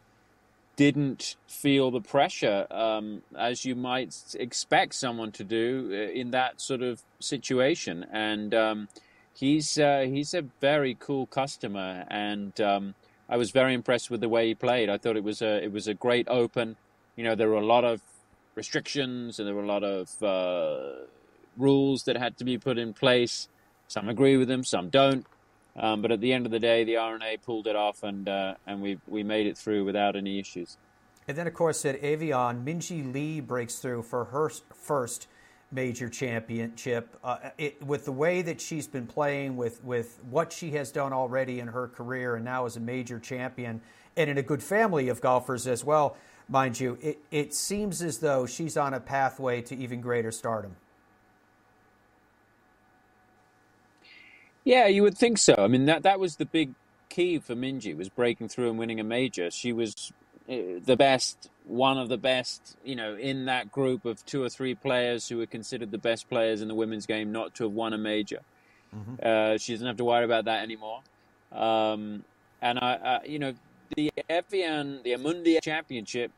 didn't 0.76 1.36
feel 1.46 1.90
the 1.90 2.00
pressure 2.00 2.66
um, 2.70 3.22
as 3.38 3.64
you 3.64 3.74
might 3.74 4.14
expect 4.38 4.94
someone 4.94 5.32
to 5.32 5.44
do 5.44 5.90
uh, 5.92 6.12
in 6.12 6.30
that 6.32 6.60
sort 6.60 6.82
of 6.82 7.02
situation. 7.20 8.04
And 8.12 8.54
um, 8.54 8.88
he's 9.34 9.78
uh, 9.78 10.06
he's 10.08 10.34
a 10.34 10.42
very 10.60 10.96
cool 10.98 11.26
customer, 11.26 12.04
and 12.08 12.58
um, 12.60 12.94
I 13.28 13.36
was 13.36 13.50
very 13.50 13.74
impressed 13.74 14.10
with 14.10 14.20
the 14.20 14.28
way 14.28 14.48
he 14.48 14.54
played. 14.54 14.88
I 14.88 14.98
thought 14.98 15.16
it 15.16 15.24
was 15.24 15.42
a 15.42 15.62
it 15.62 15.72
was 15.72 15.88
a 15.88 15.94
great 15.94 16.28
open. 16.28 16.76
You 17.16 17.24
know, 17.24 17.34
there 17.34 17.48
were 17.48 17.56
a 17.56 17.66
lot 17.66 17.84
of 17.84 18.02
restrictions 18.54 19.38
and 19.38 19.46
there 19.46 19.54
were 19.54 19.62
a 19.62 19.66
lot 19.66 19.84
of 19.84 20.22
uh, 20.22 21.04
rules 21.56 22.04
that 22.04 22.16
had 22.16 22.36
to 22.38 22.44
be 22.44 22.58
put 22.58 22.78
in 22.78 22.92
place. 22.92 23.48
Some 23.88 24.08
agree 24.08 24.36
with 24.36 24.48
them, 24.48 24.64
some 24.64 24.88
don't. 24.88 25.26
Um, 25.76 26.02
but 26.02 26.12
at 26.12 26.20
the 26.20 26.32
end 26.32 26.46
of 26.46 26.52
the 26.52 26.60
day, 26.60 26.84
the 26.84 26.96
R&A 26.96 27.36
pulled 27.38 27.66
it 27.66 27.74
off, 27.74 28.02
and 28.02 28.28
uh, 28.28 28.54
and 28.66 28.80
we 28.80 28.98
we 29.08 29.22
made 29.22 29.46
it 29.46 29.58
through 29.58 29.84
without 29.84 30.14
any 30.14 30.38
issues. 30.38 30.76
And 31.26 31.36
then, 31.36 31.46
of 31.46 31.54
course, 31.54 31.84
at 31.84 31.96
Evian, 31.96 32.64
Minjee 32.64 33.12
Lee 33.12 33.40
breaks 33.40 33.76
through 33.76 34.02
for 34.02 34.26
her 34.26 34.50
first 34.74 35.26
major 35.72 36.08
championship. 36.08 37.18
Uh, 37.24 37.50
it, 37.58 37.82
with 37.82 38.04
the 38.04 38.12
way 38.12 38.42
that 38.42 38.60
she's 38.60 38.86
been 38.86 39.06
playing, 39.06 39.56
with 39.56 39.82
with 39.82 40.22
what 40.30 40.52
she 40.52 40.70
has 40.72 40.92
done 40.92 41.12
already 41.12 41.58
in 41.58 41.68
her 41.68 41.88
career, 41.88 42.36
and 42.36 42.44
now 42.44 42.66
as 42.66 42.76
a 42.76 42.80
major 42.80 43.18
champion, 43.18 43.80
and 44.16 44.30
in 44.30 44.38
a 44.38 44.42
good 44.42 44.62
family 44.62 45.08
of 45.08 45.20
golfers 45.20 45.66
as 45.66 45.82
well, 45.82 46.16
mind 46.48 46.78
you, 46.78 46.98
it, 47.00 47.18
it 47.30 47.54
seems 47.54 48.00
as 48.00 48.18
though 48.18 48.46
she's 48.46 48.76
on 48.76 48.94
a 48.94 49.00
pathway 49.00 49.60
to 49.62 49.76
even 49.76 50.00
greater 50.00 50.30
stardom. 50.30 50.76
Yeah, 54.64 54.86
you 54.86 55.02
would 55.02 55.16
think 55.16 55.38
so. 55.38 55.54
I 55.58 55.68
mean, 55.68 55.84
that 55.86 56.02
that 56.02 56.18
was 56.18 56.36
the 56.36 56.46
big 56.46 56.74
key 57.08 57.38
for 57.38 57.54
Minjee 57.54 57.96
was 57.96 58.08
breaking 58.08 58.48
through 58.48 58.70
and 58.70 58.78
winning 58.78 58.98
a 58.98 59.04
major. 59.04 59.50
She 59.50 59.72
was 59.72 60.12
uh, 60.48 60.54
the 60.84 60.96
best, 60.96 61.50
one 61.66 61.98
of 61.98 62.08
the 62.08 62.16
best, 62.16 62.76
you 62.84 62.96
know, 62.96 63.14
in 63.14 63.44
that 63.46 63.70
group 63.70 64.04
of 64.04 64.24
two 64.26 64.42
or 64.42 64.48
three 64.48 64.74
players 64.74 65.28
who 65.28 65.38
were 65.38 65.46
considered 65.46 65.90
the 65.90 65.98
best 65.98 66.28
players 66.28 66.62
in 66.62 66.68
the 66.68 66.74
women's 66.74 67.06
game 67.06 67.30
not 67.30 67.54
to 67.56 67.64
have 67.64 67.72
won 67.72 67.92
a 67.92 67.98
major. 67.98 68.40
Mm-hmm. 68.96 69.14
Uh, 69.22 69.58
she 69.58 69.72
doesn't 69.72 69.86
have 69.86 69.98
to 69.98 70.04
worry 70.04 70.24
about 70.24 70.46
that 70.46 70.62
anymore. 70.62 71.00
Um, 71.52 72.24
And 72.62 72.78
I, 72.78 72.92
uh, 72.94 73.20
you 73.26 73.38
know, 73.38 73.52
the 73.94 74.10
Evian, 74.30 75.02
the 75.02 75.12
Amundi 75.12 75.58
Championship 75.62 76.32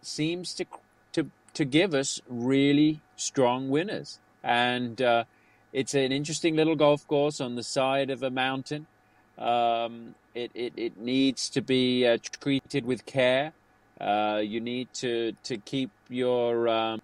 seems 0.00 0.54
to 0.54 0.64
to 1.12 1.30
to 1.52 1.64
give 1.66 1.92
us 1.92 2.22
really 2.28 3.00
strong 3.16 3.68
winners, 3.68 4.18
and 4.42 5.00
uh, 5.02 5.24
it's 5.72 5.94
an 5.94 6.12
interesting 6.12 6.56
little 6.56 6.76
golf 6.76 7.06
course 7.06 7.40
on 7.40 7.54
the 7.54 7.62
side 7.62 8.10
of 8.10 8.22
a 8.22 8.30
mountain. 8.30 8.86
Um, 9.38 10.14
it, 10.34 10.50
it, 10.54 10.72
it 10.76 10.98
needs 10.98 11.48
to 11.50 11.60
be 11.60 12.06
uh, 12.06 12.18
treated 12.40 12.84
with 12.84 13.06
care. 13.06 13.52
Uh, 14.00 14.42
you 14.44 14.60
need 14.60 14.92
to 14.92 15.32
to 15.42 15.56
keep 15.56 15.90
your 16.10 16.68
um, 16.68 17.00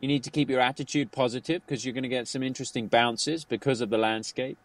you 0.00 0.08
need 0.08 0.24
to 0.24 0.30
keep 0.30 0.48
your 0.48 0.60
attitude 0.60 1.12
positive 1.12 1.62
because 1.66 1.84
you're 1.84 1.94
going 1.94 2.02
to 2.02 2.08
get 2.08 2.28
some 2.28 2.42
interesting 2.42 2.86
bounces 2.86 3.44
because 3.44 3.80
of 3.80 3.90
the 3.90 3.98
landscape. 3.98 4.58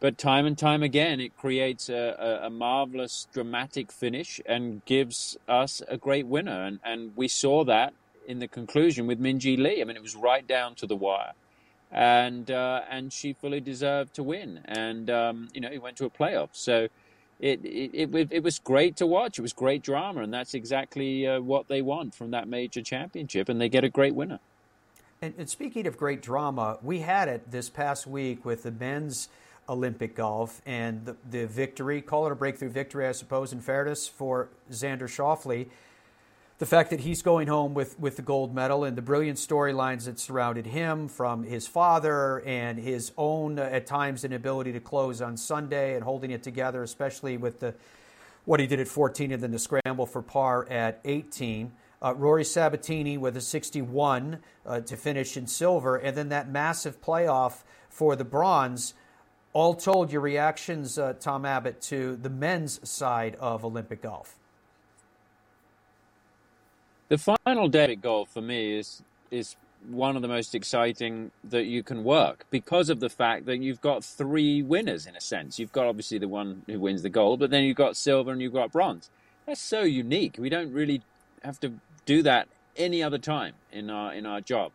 But 0.00 0.18
time 0.18 0.46
and 0.46 0.58
time 0.58 0.82
again, 0.82 1.20
it 1.20 1.36
creates 1.36 1.88
a, 1.88 2.40
a, 2.42 2.46
a 2.46 2.50
marvelous 2.50 3.28
dramatic 3.32 3.92
finish 3.92 4.40
and 4.46 4.84
gives 4.84 5.36
us 5.46 5.80
a 5.86 5.96
great 5.96 6.26
winner. 6.26 6.64
And, 6.64 6.80
and 6.84 7.16
we 7.16 7.28
saw 7.28 7.64
that 7.64 7.94
in 8.26 8.40
the 8.40 8.48
conclusion 8.48 9.06
with 9.06 9.20
Minjee 9.20 9.56
Lee. 9.56 9.80
I 9.80 9.84
mean, 9.84 9.96
it 9.96 10.02
was 10.02 10.16
right 10.16 10.44
down 10.44 10.74
to 10.76 10.86
the 10.86 10.96
wire. 10.96 11.32
And 11.92 12.50
uh, 12.50 12.80
and 12.90 13.12
she 13.12 13.34
fully 13.34 13.60
deserved 13.60 14.14
to 14.14 14.22
win. 14.22 14.60
And 14.64 15.10
um, 15.10 15.48
you 15.52 15.60
know, 15.60 15.68
he 15.68 15.78
went 15.78 15.96
to 15.98 16.06
a 16.06 16.10
playoff. 16.10 16.48
So 16.52 16.88
it, 17.38 17.62
it, 17.64 17.90
it 17.92 18.28
it 18.30 18.42
was 18.42 18.58
great 18.58 18.96
to 18.96 19.06
watch. 19.06 19.38
It 19.38 19.42
was 19.42 19.52
great 19.52 19.82
drama, 19.82 20.22
and 20.22 20.32
that's 20.32 20.54
exactly 20.54 21.26
uh, 21.26 21.40
what 21.40 21.68
they 21.68 21.82
want 21.82 22.14
from 22.14 22.30
that 22.30 22.48
major 22.48 22.80
championship. 22.80 23.48
And 23.48 23.60
they 23.60 23.68
get 23.68 23.84
a 23.84 23.90
great 23.90 24.14
winner. 24.14 24.40
And, 25.20 25.34
and 25.38 25.48
speaking 25.48 25.86
of 25.86 25.96
great 25.96 26.20
drama, 26.22 26.78
we 26.82 27.00
had 27.00 27.28
it 27.28 27.50
this 27.50 27.68
past 27.70 28.06
week 28.06 28.44
with 28.44 28.64
the 28.64 28.72
men's 28.72 29.28
Olympic 29.68 30.16
golf 30.16 30.60
and 30.66 31.04
the, 31.04 31.16
the 31.30 31.46
victory, 31.46 32.00
call 32.02 32.26
it 32.26 32.32
a 32.32 32.34
breakthrough 32.34 32.70
victory, 32.70 33.06
I 33.06 33.12
suppose, 33.12 33.52
in 33.52 33.60
fairness, 33.60 34.08
for 34.08 34.48
Xander 34.70 35.04
Schauffele. 35.04 35.66
The 36.62 36.66
fact 36.66 36.90
that 36.90 37.00
he's 37.00 37.22
going 37.22 37.48
home 37.48 37.74
with, 37.74 37.98
with 37.98 38.14
the 38.14 38.22
gold 38.22 38.54
medal 38.54 38.84
and 38.84 38.96
the 38.96 39.02
brilliant 39.02 39.36
storylines 39.36 40.04
that 40.04 40.20
surrounded 40.20 40.64
him 40.64 41.08
from 41.08 41.42
his 41.42 41.66
father 41.66 42.40
and 42.46 42.78
his 42.78 43.10
own, 43.18 43.58
uh, 43.58 43.62
at 43.62 43.84
times, 43.84 44.22
inability 44.22 44.70
to 44.74 44.78
close 44.78 45.20
on 45.20 45.36
Sunday 45.36 45.96
and 45.96 46.04
holding 46.04 46.30
it 46.30 46.44
together, 46.44 46.84
especially 46.84 47.36
with 47.36 47.58
the 47.58 47.74
what 48.44 48.60
he 48.60 48.68
did 48.68 48.78
at 48.78 48.86
14 48.86 49.32
and 49.32 49.42
then 49.42 49.50
the 49.50 49.58
scramble 49.58 50.06
for 50.06 50.22
par 50.22 50.64
at 50.70 51.00
18. 51.04 51.72
Uh, 52.00 52.14
Rory 52.14 52.44
Sabatini 52.44 53.18
with 53.18 53.36
a 53.36 53.40
61 53.40 54.38
uh, 54.64 54.82
to 54.82 54.96
finish 54.96 55.36
in 55.36 55.48
silver, 55.48 55.96
and 55.96 56.16
then 56.16 56.28
that 56.28 56.48
massive 56.48 57.02
playoff 57.02 57.64
for 57.88 58.14
the 58.14 58.24
bronze. 58.24 58.94
All 59.52 59.74
told, 59.74 60.12
your 60.12 60.20
reactions, 60.20 60.96
uh, 60.96 61.14
Tom 61.14 61.44
Abbott, 61.44 61.80
to 61.88 62.14
the 62.14 62.30
men's 62.30 62.88
side 62.88 63.34
of 63.40 63.64
Olympic 63.64 64.00
golf. 64.00 64.38
The 67.12 67.36
final 67.44 67.68
day 67.68 67.94
golf 67.94 68.30
for 68.30 68.40
me 68.40 68.78
is 68.78 69.02
is 69.30 69.56
one 69.86 70.16
of 70.16 70.22
the 70.22 70.28
most 70.28 70.54
exciting 70.54 71.30
that 71.44 71.64
you 71.64 71.82
can 71.82 72.04
work 72.04 72.46
because 72.48 72.88
of 72.88 73.00
the 73.00 73.10
fact 73.10 73.44
that 73.44 73.58
you've 73.58 73.82
got 73.82 74.02
three 74.02 74.62
winners 74.62 75.04
in 75.06 75.14
a 75.14 75.20
sense. 75.20 75.58
You've 75.58 75.72
got 75.72 75.84
obviously 75.84 76.16
the 76.16 76.26
one 76.26 76.62
who 76.66 76.80
wins 76.80 77.02
the 77.02 77.10
gold, 77.10 77.40
but 77.40 77.50
then 77.50 77.64
you've 77.64 77.76
got 77.76 77.98
silver 77.98 78.32
and 78.32 78.40
you've 78.40 78.54
got 78.54 78.72
bronze. 78.72 79.10
That's 79.44 79.60
so 79.60 79.82
unique. 79.82 80.36
We 80.38 80.48
don't 80.48 80.72
really 80.72 81.02
have 81.44 81.60
to 81.60 81.74
do 82.06 82.22
that 82.22 82.48
any 82.78 83.02
other 83.02 83.18
time 83.18 83.56
in 83.70 83.90
our 83.90 84.14
in 84.14 84.24
our 84.24 84.40
job, 84.40 84.72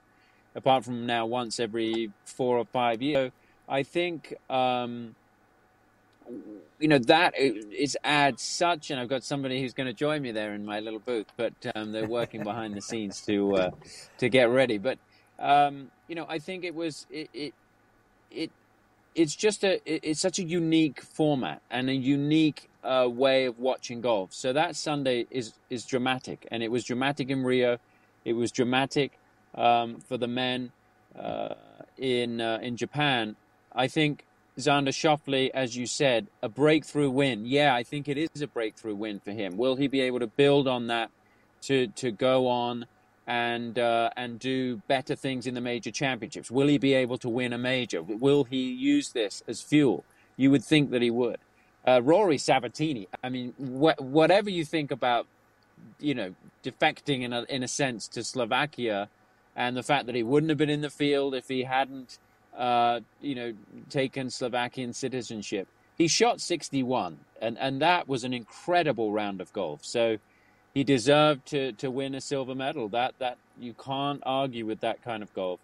apart 0.54 0.86
from 0.86 1.08
now 1.08 1.26
once 1.26 1.60
every 1.60 2.12
four 2.24 2.60
or 2.60 2.66
five 2.66 3.02
years. 3.02 3.32
So 3.32 3.32
I 3.68 3.82
think 3.82 4.36
um, 4.48 5.16
you 6.80 6.88
know 6.88 7.00
that 7.00 7.38
is 7.38 7.98
adds 8.04 8.44
such, 8.44 8.92
and 8.92 9.00
I've 9.00 9.10
got 9.10 9.24
somebody 9.24 9.62
who's 9.62 9.74
going 9.74 9.88
to 9.88 9.94
join 9.94 10.22
me 10.22 10.32
there 10.32 10.54
in 10.54 10.66
my 10.66 10.80
little 10.80 11.00
booth, 11.00 11.28
but 11.38 11.54
um, 11.76 11.92
they're 11.92 12.08
working 12.08 12.44
behind 12.44 12.76
the 12.76 12.82
scenes 12.82 13.22
to 13.22 13.56
uh, 13.56 13.72
to 14.20 14.30
get 14.30 14.50
ready. 14.50 14.78
But 14.78 15.00
um, 15.40 15.92
you 16.08 16.16
know, 16.16 16.26
I 16.30 16.40
think 16.40 16.64
it 16.64 16.76
was 16.76 17.06
it 17.10 17.30
it. 17.34 17.54
it 18.32 18.52
it's 19.16 19.36
just 19.36 19.64
a 19.64 19.82
it's 19.84 20.22
such 20.22 20.38
a 20.38 20.44
unique 20.44 21.02
format 21.02 21.64
and 21.72 21.90
a 21.90 21.96
unique 21.96 22.70
uh, 22.84 23.08
way 23.10 23.46
of 23.46 23.58
watching 23.58 24.00
golf. 24.00 24.32
So 24.32 24.54
that 24.54 24.76
Sunday 24.76 25.26
is 25.32 25.54
is 25.72 25.86
dramatic, 25.86 26.48
and 26.52 26.62
it 26.62 26.70
was 26.70 26.84
dramatic 26.84 27.32
in 27.32 27.44
Rio. 27.44 27.80
It 28.26 28.34
was 28.34 28.52
dramatic 28.52 29.18
um, 29.56 30.02
for 30.02 30.18
the 30.18 30.28
men 30.28 30.72
uh, 31.18 31.56
in 31.98 32.40
uh, 32.40 32.60
in 32.62 32.78
Japan. 32.78 33.36
I 33.74 33.88
think 33.88 34.24
Xander 34.58 34.90
Schauffele, 34.90 35.52
as 35.54 35.76
you 35.78 35.86
said, 35.86 36.28
a 36.42 36.50
breakthrough 36.50 37.10
win. 37.10 37.46
Yeah, 37.46 37.76
I 37.76 37.84
think 37.84 38.08
it 38.08 38.18
is 38.18 38.42
a 38.42 38.48
breakthrough 38.48 38.96
win 38.96 39.20
for 39.20 39.32
him. 39.32 39.56
Will 39.58 39.76
he 39.76 39.88
be 39.88 40.02
able 40.02 40.20
to 40.20 40.28
build 40.28 40.68
on 40.68 40.88
that 40.88 41.12
to 41.64 41.88
to 41.88 42.12
go 42.12 42.48
on 42.48 42.88
and 43.28 43.78
uh, 43.78 44.10
and 44.18 44.40
do 44.40 44.78
better 44.88 45.16
things 45.16 45.46
in 45.46 45.54
the 45.54 45.62
major 45.62 45.92
championships? 45.92 46.50
Will 46.50 46.68
he 46.68 46.78
be 46.78 46.94
able 46.96 47.18
to 47.20 47.30
win 47.30 47.54
a 47.54 47.58
major? 47.58 48.02
Will 48.02 48.46
he 48.46 48.72
use 48.72 49.10
this 49.10 49.44
as 49.48 49.62
fuel? 49.62 50.04
You 50.38 50.50
would 50.52 50.64
think 50.64 50.90
that 50.92 51.02
he 51.02 51.12
would. 51.12 51.38
Uh, 51.86 52.02
Rory 52.04 52.38
Sabatini. 52.38 53.08
I 53.24 53.30
mean, 53.30 53.54
wh- 53.54 54.00
whatever 54.02 54.50
you 54.50 54.66
think 54.66 54.92
about, 54.92 55.28
you 56.00 56.16
know, 56.16 56.36
defecting 56.64 57.22
in 57.22 57.32
a 57.32 57.44
in 57.44 57.62
a 57.62 57.68
sense 57.68 58.08
to 58.10 58.24
Slovakia, 58.24 59.10
and 59.56 59.78
the 59.78 59.84
fact 59.84 60.08
that 60.08 60.16
he 60.16 60.24
wouldn't 60.24 60.50
have 60.50 60.58
been 60.58 60.70
in 60.70 60.82
the 60.82 60.90
field 60.90 61.36
if 61.36 61.48
he 61.48 61.64
hadn't, 61.64 62.18
uh, 62.58 63.02
you 63.22 63.36
know, 63.36 63.54
taken 63.90 64.30
Slovakian 64.30 64.94
citizenship. 64.94 65.68
He 65.98 66.08
shot 66.08 66.42
61, 66.42 67.20
and 67.42 67.58
and 67.60 67.82
that 67.82 68.08
was 68.08 68.24
an 68.24 68.34
incredible 68.34 69.12
round 69.12 69.42
of 69.42 69.54
golf. 69.54 69.86
So 69.86 70.18
he 70.74 70.84
deserved 70.84 71.46
to 71.48 71.72
to 71.74 71.90
win 71.90 72.16
a 72.16 72.22
silver 72.22 72.56
medal. 72.56 72.90
That 72.90 73.16
that 73.20 73.38
you 73.60 73.74
can't 73.74 74.22
argue 74.26 74.66
with 74.66 74.82
that 74.82 75.02
kind 75.04 75.24
of 75.24 75.34
golf. 75.34 75.60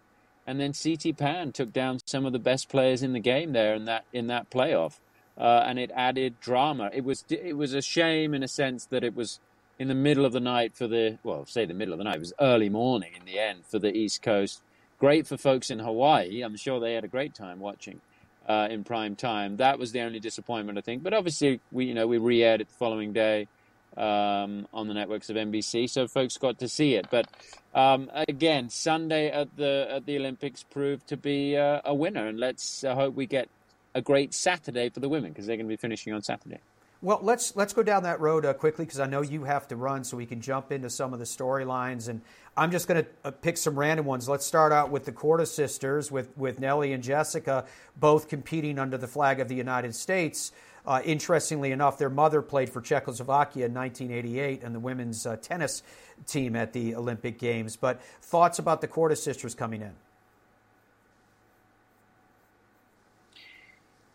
And 0.45 0.59
then 0.59 0.73
CT 0.73 1.17
Pan 1.17 1.53
took 1.53 1.71
down 1.71 1.99
some 2.05 2.25
of 2.25 2.33
the 2.33 2.39
best 2.39 2.67
players 2.67 3.01
in 3.01 3.13
the 3.13 3.19
game 3.19 3.53
there 3.53 3.73
in 3.75 3.85
that 3.85 4.05
in 4.13 4.27
that 4.27 4.49
playoff 4.49 4.99
uh, 5.37 5.63
and 5.65 5.79
it 5.79 5.91
added 5.95 6.39
drama. 6.39 6.89
It 6.93 7.03
was 7.03 7.25
it 7.29 7.57
was 7.57 7.73
a 7.73 7.81
shame 7.81 8.33
in 8.33 8.43
a 8.43 8.47
sense 8.47 8.85
that 8.87 9.03
it 9.03 9.15
was 9.15 9.39
in 9.79 9.87
the 9.87 9.95
middle 9.95 10.25
of 10.25 10.33
the 10.33 10.39
night 10.39 10.75
for 10.75 10.87
the 10.87 11.17
well, 11.23 11.45
say 11.45 11.65
the 11.65 11.73
middle 11.73 11.93
of 11.93 11.97
the 11.97 12.03
night. 12.03 12.17
It 12.17 12.19
was 12.19 12.33
early 12.39 12.69
morning 12.69 13.11
in 13.17 13.25
the 13.25 13.39
end 13.39 13.65
for 13.65 13.79
the 13.79 13.95
East 13.95 14.21
Coast. 14.21 14.61
Great 15.03 15.27
for 15.27 15.35
folks 15.35 15.69
in 15.69 15.79
Hawaii. 15.79 16.43
I'm 16.43 16.55
sure 16.55 16.79
they 16.79 16.93
had 16.93 17.03
a 17.03 17.09
great 17.09 17.33
time 17.33 17.59
watching 17.59 17.99
uh, 18.47 18.69
in 18.71 18.85
prime 18.85 19.17
time. 19.17 19.57
That 19.57 19.77
was 19.77 19.91
the 19.91 19.99
only 19.99 20.21
disappointment, 20.21 20.77
I 20.77 20.81
think. 20.81 21.03
But 21.03 21.13
obviously, 21.13 21.59
we 21.73 21.87
you 21.87 21.93
know 21.93 22.07
we 22.07 22.19
re-aired 22.19 22.61
it 22.61 22.69
the 22.69 22.73
following 22.75 23.11
day 23.11 23.49
um, 23.97 24.65
on 24.73 24.87
the 24.87 24.93
networks 24.93 25.29
of 25.29 25.35
NBC, 25.35 25.89
so 25.89 26.07
folks 26.07 26.37
got 26.37 26.57
to 26.59 26.69
see 26.69 26.93
it. 26.93 27.07
But 27.11 27.27
um, 27.75 28.09
again, 28.13 28.69
Sunday 28.69 29.29
at 29.29 29.53
the 29.57 29.87
at 29.89 30.05
the 30.05 30.15
Olympics 30.15 30.63
proved 30.63 31.05
to 31.07 31.17
be 31.17 31.57
uh, 31.57 31.81
a 31.83 31.93
winner, 31.93 32.25
and 32.25 32.39
let's 32.39 32.85
uh, 32.85 32.95
hope 32.95 33.13
we 33.13 33.25
get 33.25 33.49
a 33.93 34.01
great 34.01 34.33
Saturday 34.33 34.87
for 34.87 35.01
the 35.01 35.09
women 35.09 35.33
because 35.33 35.47
they're 35.47 35.57
going 35.57 35.67
to 35.67 35.73
be 35.73 35.75
finishing 35.75 36.13
on 36.13 36.21
Saturday. 36.21 36.59
Well, 37.03 37.19
let's 37.21 37.53
let's 37.57 37.73
go 37.73 37.83
down 37.83 38.03
that 38.03 38.21
road 38.21 38.45
uh, 38.45 38.53
quickly 38.53 38.85
because 38.85 39.01
I 39.01 39.07
know 39.07 39.21
you 39.21 39.43
have 39.43 39.67
to 39.67 39.75
run, 39.75 40.05
so 40.05 40.15
we 40.15 40.25
can 40.25 40.39
jump 40.39 40.71
into 40.71 40.89
some 40.89 41.11
of 41.11 41.19
the 41.19 41.25
storylines. 41.25 42.07
And 42.07 42.21
I'm 42.55 42.71
just 42.71 42.87
going 42.87 43.03
to 43.03 43.09
uh, 43.25 43.31
pick 43.31 43.57
some 43.57 43.77
random 43.77 44.05
ones. 44.05 44.29
Let's 44.29 44.45
start 44.45 44.71
out 44.71 44.91
with 44.91 45.05
the 45.05 45.11
Korda 45.11 45.47
sisters, 45.47 46.11
with 46.11 46.37
with 46.37 46.59
Nelly 46.59 46.93
and 46.93 47.03
Jessica, 47.03 47.65
both 47.99 48.27
competing 48.27 48.77
under 48.77 48.97
the 48.97 49.07
flag 49.07 49.39
of 49.39 49.47
the 49.47 49.55
United 49.55 49.95
States. 49.95 50.51
Uh, 50.85 51.01
interestingly 51.05 51.71
enough, 51.71 51.97
their 51.97 52.09
mother 52.09 52.41
played 52.41 52.69
for 52.69 52.81
Czechoslovakia 52.81 53.67
in 53.67 53.73
1988 53.73 54.63
and 54.63 54.75
the 54.75 54.79
women's 54.79 55.25
uh, 55.25 55.37
tennis 55.37 55.81
team 56.27 56.55
at 56.55 56.73
the 56.73 56.93
Olympic 56.95 57.39
Games. 57.39 57.77
But 57.77 58.01
thoughts 58.21 58.59
about 58.59 58.81
the 58.81 58.87
Korda 58.87 59.17
sisters 59.17 59.55
coming 59.55 59.81
in? 59.81 59.93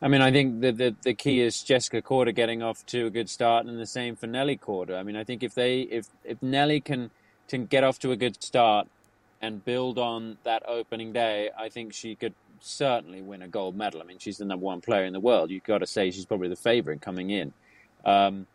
I 0.00 0.08
mean, 0.08 0.20
I 0.20 0.30
think 0.30 0.60
the, 0.60 0.70
the, 0.70 0.94
the 1.02 1.14
key 1.14 1.40
is 1.40 1.60
Jessica 1.62 2.02
Korda 2.02 2.32
getting 2.32 2.62
off 2.62 2.86
to 2.86 3.06
a 3.06 3.10
good 3.10 3.28
start, 3.28 3.66
and 3.66 3.80
the 3.80 3.86
same 3.86 4.14
for 4.14 4.28
Nelly 4.28 4.56
Korda. 4.56 4.96
I 4.96 5.02
mean, 5.02 5.16
I 5.16 5.24
think 5.24 5.42
if 5.42 5.54
they 5.54 5.80
if 5.80 6.06
if 6.22 6.40
Nelly 6.40 6.80
can 6.80 7.10
can 7.48 7.66
get 7.66 7.84
off 7.84 7.98
to 8.00 8.12
a 8.12 8.16
good 8.16 8.42
start 8.42 8.86
and 9.40 9.64
build 9.64 9.98
on 9.98 10.38
that 10.44 10.62
opening 10.68 11.12
day, 11.12 11.50
I 11.56 11.68
think 11.68 11.94
she 11.94 12.14
could 12.14 12.34
certainly 12.60 13.22
win 13.22 13.42
a 13.42 13.48
gold 13.48 13.76
medal. 13.76 14.00
I 14.00 14.04
mean, 14.04 14.18
she's 14.18 14.38
the 14.38 14.44
number 14.44 14.64
one 14.64 14.80
player 14.80 15.04
in 15.04 15.12
the 15.12 15.20
world. 15.20 15.50
You've 15.50 15.64
got 15.64 15.78
to 15.78 15.86
say 15.86 16.10
she's 16.10 16.26
probably 16.26 16.48
the 16.48 16.56
favorite 16.56 17.00
coming 17.00 17.30
in. 17.30 17.52
Um, 18.04 18.46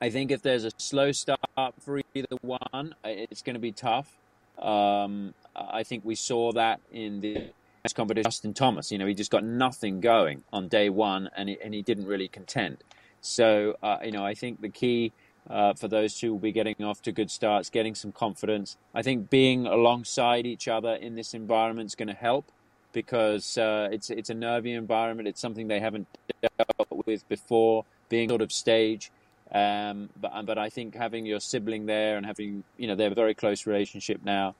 I 0.00 0.10
think 0.10 0.30
if 0.30 0.42
there's 0.42 0.64
a 0.64 0.70
slow 0.78 1.12
start 1.12 1.38
for 1.80 2.00
either 2.14 2.36
one, 2.42 2.94
it's 3.04 3.42
going 3.42 3.54
to 3.54 3.60
be 3.60 3.72
tough. 3.72 4.10
Um, 4.58 5.34
I 5.54 5.82
think 5.82 6.04
we 6.04 6.14
saw 6.14 6.52
that 6.52 6.80
in 6.92 7.20
the 7.20 7.50
competition. 7.94 8.24
Justin 8.24 8.54
Thomas, 8.54 8.90
you 8.90 8.98
know, 8.98 9.06
he 9.06 9.14
just 9.14 9.30
got 9.30 9.44
nothing 9.44 10.00
going 10.00 10.42
on 10.52 10.68
day 10.68 10.88
one, 10.88 11.28
and 11.36 11.48
he, 11.50 11.58
and 11.62 11.74
he 11.74 11.82
didn't 11.82 12.06
really 12.06 12.28
contend. 12.28 12.78
So, 13.20 13.76
uh, 13.82 13.98
you 14.04 14.12
know, 14.12 14.24
I 14.24 14.34
think 14.34 14.60
the 14.60 14.68
key 14.68 15.12
uh, 15.48 15.74
for 15.74 15.88
those 15.88 16.14
two 16.14 16.32
will 16.32 16.40
be 16.40 16.52
getting 16.52 16.82
off 16.82 17.02
to 17.02 17.12
good 17.12 17.30
starts, 17.30 17.70
getting 17.70 17.94
some 17.94 18.12
confidence. 18.12 18.76
I 18.94 19.02
think 19.02 19.30
being 19.30 19.66
alongside 19.66 20.46
each 20.46 20.68
other 20.68 20.94
in 20.94 21.14
this 21.14 21.34
environment 21.34 21.86
is 21.88 21.94
going 21.94 22.08
to 22.08 22.14
help 22.14 22.50
because 22.92 23.58
uh, 23.58 23.88
it's 23.92 24.08
it's 24.08 24.30
a 24.30 24.34
nervy 24.34 24.72
environment. 24.72 25.28
It's 25.28 25.40
something 25.40 25.68
they 25.68 25.80
haven't 25.80 26.06
dealt 26.40 27.06
with 27.06 27.28
before. 27.28 27.84
being 28.08 28.28
sort 28.28 28.42
of 28.42 28.52
stage. 28.52 29.10
Um, 29.52 30.08
but 30.20 30.46
but 30.46 30.58
I 30.58 30.70
think 30.70 30.94
having 30.94 31.26
your 31.26 31.40
sibling 31.40 31.86
there 31.86 32.16
and 32.16 32.24
having 32.24 32.64
you 32.78 32.86
know 32.86 32.94
they 32.94 33.04
have 33.04 33.12
a 33.12 33.16
very 33.16 33.34
close 33.34 33.66
relationship 33.66 34.20
now. 34.24 34.54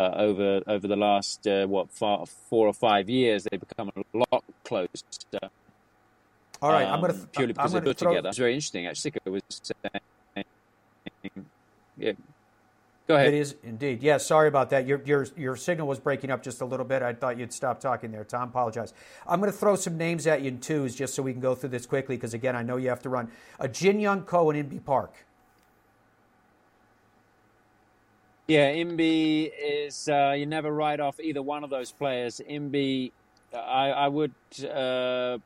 Uh, 0.00 0.10
over 0.16 0.60
over 0.66 0.88
the 0.88 0.96
last 0.96 1.46
uh, 1.46 1.64
what 1.64 1.88
four, 1.88 2.26
four 2.26 2.66
or 2.66 2.72
five 2.72 3.08
years, 3.08 3.46
they've 3.48 3.60
become 3.60 3.92
a 3.94 4.18
lot 4.32 4.42
closer. 4.64 4.88
All 6.60 6.72
right, 6.72 6.84
um, 6.84 6.94
I'm 6.94 7.00
going 7.00 7.12
to 7.12 7.26
purely 7.28 7.52
because 7.52 7.72
they 7.72 7.80
put 7.80 7.96
throw... 7.96 8.10
together. 8.10 8.28
It's 8.28 8.38
very 8.38 8.54
interesting. 8.54 8.88
Actually, 8.88 9.12
it 9.24 9.30
was 9.30 9.42
saying, 9.48 10.02
yeah. 11.96 12.12
Go 13.08 13.14
ahead. 13.14 13.28
It 13.28 13.38
is 13.38 13.54
indeed. 13.62 14.02
Yeah, 14.02 14.18
sorry 14.18 14.48
about 14.48 14.68
that. 14.68 14.86
Your, 14.86 15.00
your, 15.06 15.26
your 15.34 15.56
signal 15.56 15.88
was 15.88 15.98
breaking 15.98 16.30
up 16.30 16.42
just 16.42 16.60
a 16.60 16.66
little 16.66 16.84
bit. 16.84 17.00
I 17.02 17.14
thought 17.14 17.38
you'd 17.38 17.54
stop 17.54 17.80
talking 17.80 18.12
there, 18.12 18.22
Tom. 18.22 18.50
Apologize. 18.50 18.92
I'm 19.26 19.40
going 19.40 19.50
to 19.50 19.56
throw 19.56 19.76
some 19.76 19.96
names 19.96 20.26
at 20.26 20.42
you 20.42 20.48
in 20.48 20.60
twos 20.60 20.94
just 20.94 21.14
so 21.14 21.22
we 21.22 21.32
can 21.32 21.40
go 21.40 21.54
through 21.54 21.70
this 21.70 21.86
quickly 21.86 22.16
because, 22.16 22.34
again, 22.34 22.54
I 22.54 22.62
know 22.62 22.76
you 22.76 22.90
have 22.90 23.00
to 23.02 23.08
run. 23.08 23.30
A 23.58 23.66
Jin 23.66 23.98
Young 23.98 24.24
Ko 24.24 24.50
and 24.50 24.70
Inbee 24.70 24.84
Park. 24.84 25.14
Yeah, 28.46 28.70
Inbee 28.72 29.52
is, 29.58 30.06
uh, 30.08 30.34
you 30.36 30.44
never 30.44 30.70
write 30.70 31.00
off 31.00 31.18
either 31.18 31.40
one 31.40 31.64
of 31.64 31.70
those 31.70 31.92
players. 31.92 32.42
Inbee, 32.48 33.12
I, 33.54 33.90
I 33.90 34.08
would 34.08 34.34
uh, 34.70 35.38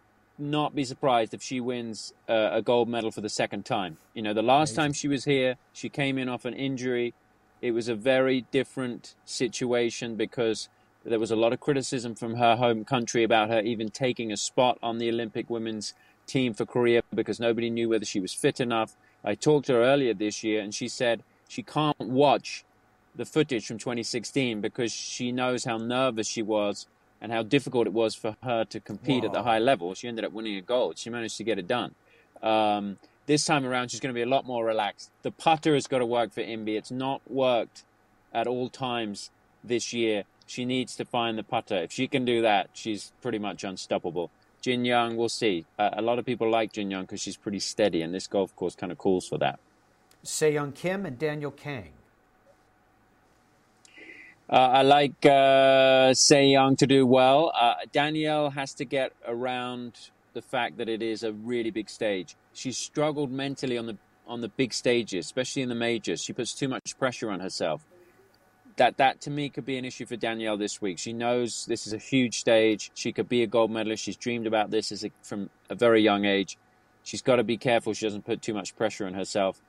not 0.43 0.75
be 0.75 0.85
surprised 0.85 1.33
if 1.33 1.43
she 1.43 1.61
wins 1.61 2.13
uh, 2.29 2.51
a 2.53 2.63
gold 2.63 2.89
medal 2.89 3.11
for 3.11 3.21
the 3.21 3.29
second 3.29 3.65
time. 3.65 3.99
You 4.13 4.23
know, 4.23 4.35
the 4.35 4.43
last 4.43 4.75
time 4.75 4.93
she 4.93 5.09
was 5.09 5.25
here, 5.25 5.57
she 5.73 5.89
came 5.89 6.19
in 6.19 6.29
off 6.29 6.45
an 6.45 6.55
injury 6.55 7.15
it 7.63 7.71
was 7.71 7.89
a 7.89 7.95
very 7.95 8.45
different 8.51 9.15
situation 9.25 10.17
because 10.17 10.69
there 11.05 11.21
was 11.21 11.31
a 11.31 11.37
lot 11.37 11.53
of 11.53 11.61
criticism 11.61 12.15
from 12.15 12.35
her 12.35 12.57
home 12.57 12.85
country 12.85 13.23
about 13.23 13.49
her 13.49 13.61
even 13.61 13.89
taking 13.89 14.33
a 14.33 14.37
spot 14.37 14.79
on 14.83 14.99
the 14.99 15.09
Olympic 15.09 15.49
women's 15.49 15.95
team 16.27 16.53
for 16.53 16.67
Korea 16.67 17.03
because 17.15 17.41
nobody 17.41 17.71
knew 17.71 17.89
whether 17.89 18.05
she 18.05 18.21
was 18.21 18.35
fit 18.35 18.61
enough. 18.61 18.97
I 19.25 19.37
talked 19.37 19.67
to 19.67 19.75
her 19.75 19.83
earlier 19.83 20.13
this 20.13 20.43
year 20.43 20.61
and 20.61 20.75
she 20.75 20.89
said 20.89 21.23
she 21.49 21.63
can't 21.63 21.99
watch 22.01 22.65
the 23.15 23.25
footage 23.25 23.67
from 23.67 23.79
2016 23.79 24.61
because 24.61 24.93
she 24.93 25.31
knows 25.31 25.65
how 25.65 25.79
nervous 25.79 26.27
she 26.27 26.43
was 26.43 26.87
and 27.23 27.31
how 27.31 27.43
difficult 27.43 27.87
it 27.87 27.93
was 27.93 28.15
for 28.17 28.37
her 28.43 28.65
to 28.65 28.81
compete 28.81 29.23
Whoa. 29.23 29.29
at 29.29 29.33
the 29.33 29.45
high 29.45 29.61
level. 29.61 29.95
She 29.95 30.09
ended 30.09 30.25
up 30.25 30.33
winning 30.33 30.57
a 30.57 30.61
gold. 30.61 30.99
She 30.99 31.09
managed 31.09 31.37
to 31.39 31.45
get 31.45 31.59
it 31.59 31.69
done. 31.69 31.95
Um, 32.43 32.99
this 33.27 33.45
time 33.45 33.65
around, 33.65 33.93
she's 33.93 34.01
going 34.01 34.13
to 34.13 34.19
be 34.19 34.23
a 34.23 34.27
lot 34.27 34.45
more 34.45 34.65
relaxed. 34.67 35.13
The 35.23 35.31
putter 35.31 35.75
has 35.75 35.87
got 35.87 35.99
to 36.01 36.07
work 36.07 36.33
for 36.33 36.43
Inbee. 36.43 36.77
It's 36.77 36.91
not 36.91 37.23
worked 37.31 37.85
at 38.35 38.49
all 38.49 38.69
times 38.69 39.31
this 39.63 39.93
year. 39.93 40.25
She 40.47 40.65
needs 40.65 40.97
to 40.97 41.05
find 41.05 41.39
the 41.39 41.45
putter. 41.45 41.77
If 41.77 41.93
she 41.93 42.09
can 42.09 42.25
do 42.25 42.43
that, 42.43 42.71
she's 42.73 43.13
pretty 43.23 43.39
much 43.39 43.63
unstoppable. 43.63 44.31
Jin 44.61 44.85
Young, 44.85 45.17
we'll 45.17 45.29
see. 45.29 45.65
Uh, 45.79 45.91
a 45.93 46.03
lot 46.03 46.19
of 46.19 46.27
people 46.27 46.51
like 46.51 46.73
Jin 46.73 46.91
Young 46.91 47.03
because 47.03 47.21
she's 47.21 47.37
pretty 47.37 47.61
steady, 47.61 48.03
and 48.03 48.13
this 48.13 48.27
golf 48.27 48.55
course 48.57 48.75
kind 48.75 48.91
of 48.91 48.99
calls 48.99 49.29
for 49.29 49.39
that. 49.39 49.61
Se-Young 50.25 50.73
Kim 50.73 51.07
and 51.07 51.19
Danielle 51.19 51.53
Kang. 51.53 51.93
Uh, 54.53 54.69
I 54.71 54.83
like 54.83 55.25
uh, 55.25 56.13
Se-Young 56.13 56.77
to 56.77 56.87
do 56.87 57.07
well. 57.07 57.53
Uh, 57.59 57.77
Danielle 57.91 58.51
has 58.51 58.75
to 58.75 58.85
get 58.85 59.15
around 59.27 60.11
the 60.35 60.43
fact 60.43 60.77
that 60.77 60.91
it 60.91 61.01
is 61.01 61.23
a 61.23 61.33
really 61.33 61.71
big 61.71 61.89
stage. 61.89 62.37
She's 62.53 62.77
struggled 62.77 63.33
mentally 63.33 63.79
on 63.79 63.87
the 63.87 63.97
on 64.27 64.43
the 64.43 64.51
big 64.51 64.75
stages, 64.75 65.25
especially 65.25 65.63
in 65.63 65.71
the 65.71 65.75
majors. 65.75 66.23
She 66.23 66.35
puts 66.35 66.53
too 66.53 66.69
much 66.69 66.99
pressure 66.99 67.31
on 67.31 67.41
herself. 67.41 67.87
That 68.77 68.99
that 68.99 69.23
to 69.23 69.31
me 69.31 69.49
could 69.49 69.65
be 69.65 69.79
an 69.79 69.87
issue 69.87 70.05
for 70.05 70.17
Danielle 70.17 70.59
this 70.59 70.83
week. 70.83 70.99
She 70.99 71.15
knows 71.15 71.65
this 71.65 71.87
is 71.87 71.95
a 71.95 71.99
huge 71.99 72.39
stage. 72.39 72.91
She 72.93 73.11
could 73.11 73.31
be 73.31 73.43
a 73.43 73.47
gold 73.47 73.71
medalist. 73.71 74.05
She's 74.05 74.19
dreamed 74.19 74.47
about 74.47 74.71
this 74.71 74.93
as 74.93 75.03
a, 75.03 75.11
from 75.23 75.49
a 75.71 75.75
very 75.75 76.03
young 76.03 76.27
age. 76.27 76.59
She's 77.03 77.23
got 77.23 77.37
to 77.37 77.43
be 77.43 77.57
careful 77.57 77.95
she 77.95 78.05
doesn't 78.05 78.27
put 78.27 78.43
too 78.43 78.53
much 78.53 78.77
pressure 78.77 79.07
on 79.07 79.15
herself. 79.15 79.63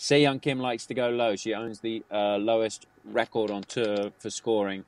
Se-Young 0.00 0.38
Kim 0.38 0.60
likes 0.60 0.86
to 0.86 0.94
go 0.94 1.08
low. 1.10 1.34
She 1.34 1.54
owns 1.54 1.80
the 1.80 2.04
uh, 2.08 2.36
lowest 2.36 2.86
record 3.12 3.50
on 3.50 3.62
tour 3.62 4.10
for 4.18 4.30
scoring. 4.30 4.84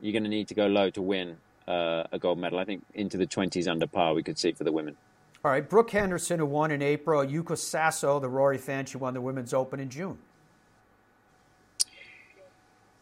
You're 0.00 0.12
going 0.12 0.24
to 0.24 0.30
need 0.30 0.48
to 0.48 0.54
go 0.54 0.66
low 0.66 0.90
to 0.90 1.02
win 1.02 1.36
uh, 1.68 2.04
a 2.12 2.18
gold 2.18 2.38
medal. 2.38 2.58
I 2.58 2.64
think 2.64 2.84
into 2.94 3.16
the 3.16 3.26
20s 3.26 3.68
under 3.68 3.86
par 3.86 4.14
we 4.14 4.22
could 4.22 4.38
see 4.38 4.52
for 4.52 4.64
the 4.64 4.72
women. 4.72 4.96
All 5.44 5.50
right, 5.50 5.68
Brooke 5.68 5.90
Henderson, 5.90 6.38
who 6.38 6.46
won 6.46 6.70
in 6.70 6.80
April, 6.80 7.22
Yuka 7.22 7.58
Saso, 7.58 8.18
the 8.18 8.28
Rory 8.28 8.56
fan, 8.56 8.86
she 8.86 8.96
won 8.96 9.12
the 9.12 9.20
Women's 9.20 9.52
Open 9.52 9.78
in 9.78 9.90
June. 9.90 10.16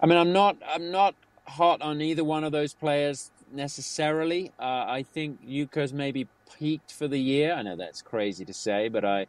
I 0.00 0.06
mean, 0.06 0.18
I'm 0.18 0.32
not, 0.32 0.56
I'm 0.66 0.90
not 0.90 1.14
hot 1.46 1.80
on 1.82 2.00
either 2.02 2.24
one 2.24 2.42
of 2.42 2.50
those 2.50 2.74
players 2.74 3.30
necessarily. 3.52 4.50
Uh, 4.58 4.84
I 4.88 5.04
think 5.12 5.40
Yuka's 5.46 5.92
maybe 5.92 6.26
peaked 6.58 6.92
for 6.92 7.06
the 7.06 7.18
year. 7.18 7.54
I 7.54 7.62
know 7.62 7.76
that's 7.76 8.02
crazy 8.02 8.44
to 8.44 8.52
say, 8.52 8.88
but 8.88 9.04
I, 9.04 9.26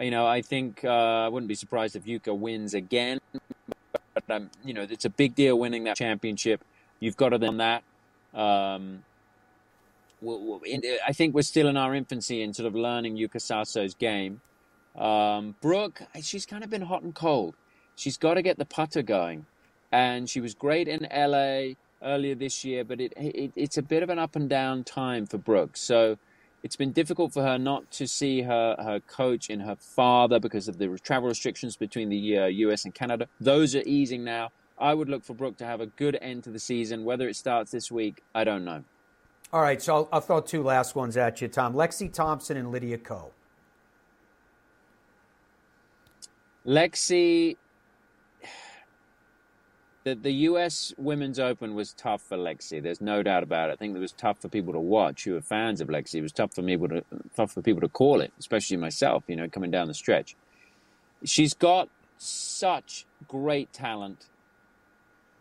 you 0.00 0.10
know, 0.10 0.26
I 0.26 0.40
think 0.40 0.82
uh, 0.82 1.24
I 1.24 1.28
wouldn't 1.28 1.48
be 1.48 1.54
surprised 1.54 1.94
if 1.94 2.04
Yuka 2.04 2.36
wins 2.36 2.72
again. 2.72 3.20
But 4.16 4.34
um, 4.34 4.50
you 4.64 4.72
know, 4.72 4.86
it's 4.88 5.04
a 5.04 5.10
big 5.10 5.34
deal 5.34 5.58
winning 5.58 5.84
that 5.84 5.96
championship. 5.96 6.64
You've 7.00 7.16
got 7.16 7.30
to 7.30 7.38
then 7.38 7.58
that. 7.58 7.84
Um, 8.32 9.04
I 10.26 11.12
think 11.12 11.34
we're 11.34 11.42
still 11.42 11.68
in 11.68 11.76
our 11.76 11.94
infancy 11.94 12.40
in 12.40 12.54
sort 12.54 12.66
of 12.66 12.74
learning 12.74 13.16
Yuka 13.16 13.40
Saso's 13.40 13.94
game. 13.94 14.40
Um, 14.96 15.54
Brooke, 15.60 16.00
she's 16.22 16.46
kind 16.46 16.64
of 16.64 16.70
been 16.70 16.82
hot 16.82 17.02
and 17.02 17.14
cold. 17.14 17.54
She's 17.94 18.16
got 18.16 18.34
to 18.34 18.42
get 18.42 18.56
the 18.56 18.64
putter 18.64 19.02
going. 19.02 19.44
And 19.92 20.28
she 20.28 20.40
was 20.40 20.54
great 20.54 20.88
in 20.88 21.06
LA 21.14 21.74
earlier 22.02 22.34
this 22.34 22.64
year, 22.64 22.84
but 22.84 23.00
it, 23.00 23.12
it, 23.16 23.52
it's 23.54 23.76
a 23.76 23.82
bit 23.82 24.02
of 24.02 24.08
an 24.08 24.18
up 24.18 24.34
and 24.34 24.48
down 24.48 24.84
time 24.84 25.26
for 25.26 25.36
Brooke. 25.36 25.76
So 25.76 26.16
it's 26.66 26.74
been 26.74 26.90
difficult 26.90 27.32
for 27.32 27.44
her 27.44 27.58
not 27.58 27.88
to 27.92 28.08
see 28.08 28.42
her, 28.42 28.74
her 28.80 28.98
coach 28.98 29.50
and 29.50 29.62
her 29.62 29.76
father 29.76 30.40
because 30.40 30.66
of 30.66 30.78
the 30.78 30.98
travel 30.98 31.28
restrictions 31.28 31.76
between 31.76 32.08
the 32.08 32.38
uh, 32.38 32.46
US 32.46 32.84
and 32.84 32.92
Canada. 32.92 33.28
Those 33.40 33.76
are 33.76 33.84
easing 33.86 34.24
now. 34.24 34.50
I 34.76 34.92
would 34.92 35.08
look 35.08 35.22
for 35.24 35.32
Brooke 35.32 35.56
to 35.58 35.64
have 35.64 35.80
a 35.80 35.86
good 35.86 36.18
end 36.20 36.42
to 36.42 36.50
the 36.50 36.58
season. 36.58 37.04
Whether 37.04 37.28
it 37.28 37.36
starts 37.36 37.70
this 37.70 37.92
week, 37.92 38.20
I 38.34 38.42
don't 38.42 38.64
know. 38.64 38.82
All 39.52 39.62
right, 39.62 39.80
so 39.80 39.94
I'll, 39.94 40.08
I'll 40.14 40.20
throw 40.20 40.40
two 40.40 40.64
last 40.64 40.96
ones 40.96 41.16
at 41.16 41.40
you, 41.40 41.46
Tom. 41.46 41.72
Lexi 41.72 42.12
Thompson 42.12 42.56
and 42.56 42.72
Lydia 42.72 42.98
Ko. 42.98 43.30
Lexi, 46.66 47.56
the, 50.06 50.14
the 50.14 50.32
U.S. 50.32 50.94
Women's 50.96 51.40
Open 51.40 51.74
was 51.74 51.92
tough 51.92 52.22
for 52.22 52.36
Lexi. 52.36 52.82
There's 52.82 53.00
no 53.00 53.22
doubt 53.22 53.42
about 53.42 53.70
it. 53.70 53.72
I 53.72 53.76
think 53.76 53.96
it 53.96 53.98
was 53.98 54.12
tough 54.12 54.40
for 54.40 54.48
people 54.48 54.72
to 54.72 54.78
watch 54.78 55.24
who 55.24 55.36
are 55.36 55.40
fans 55.40 55.80
of 55.80 55.88
Lexi. 55.88 56.14
It 56.14 56.22
was 56.22 56.32
tough 56.32 56.54
for 56.54 56.62
people 56.62 56.88
to 56.88 57.04
tough 57.36 57.52
for 57.52 57.60
people 57.60 57.80
to 57.80 57.88
call 57.88 58.20
it, 58.20 58.32
especially 58.38 58.76
myself. 58.76 59.24
You 59.26 59.34
know, 59.36 59.48
coming 59.48 59.72
down 59.72 59.88
the 59.88 59.94
stretch. 59.94 60.36
She's 61.24 61.54
got 61.54 61.88
such 62.18 63.04
great 63.26 63.72
talent 63.72 64.26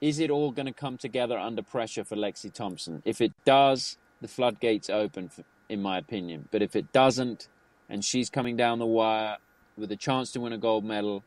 is 0.02 0.20
it 0.20 0.30
all 0.30 0.52
going 0.52 0.66
to 0.66 0.74
come 0.74 0.98
together 0.98 1.38
under 1.38 1.62
pressure 1.62 2.04
for 2.04 2.16
Lexi 2.16 2.52
Thompson? 2.52 3.02
If 3.06 3.22
it 3.22 3.34
does, 3.46 3.98
the 4.22 4.28
floodgates 4.28 4.90
open, 4.90 5.32
in 5.70 5.82
my 5.82 5.98
opinion. 5.98 6.48
But 6.52 6.62
if 6.62 6.76
it 6.76 6.92
doesn't, 6.92 7.48
and 7.90 8.04
she's 8.04 8.30
coming 8.30 8.56
down 8.56 8.80
the 8.80 8.86
wire 8.86 9.38
with 9.78 9.92
a 9.92 9.96
chance 9.96 10.32
to 10.34 10.42
win 10.42 10.54
a 10.54 10.58
gold 10.58 10.86
medal, 10.86 11.24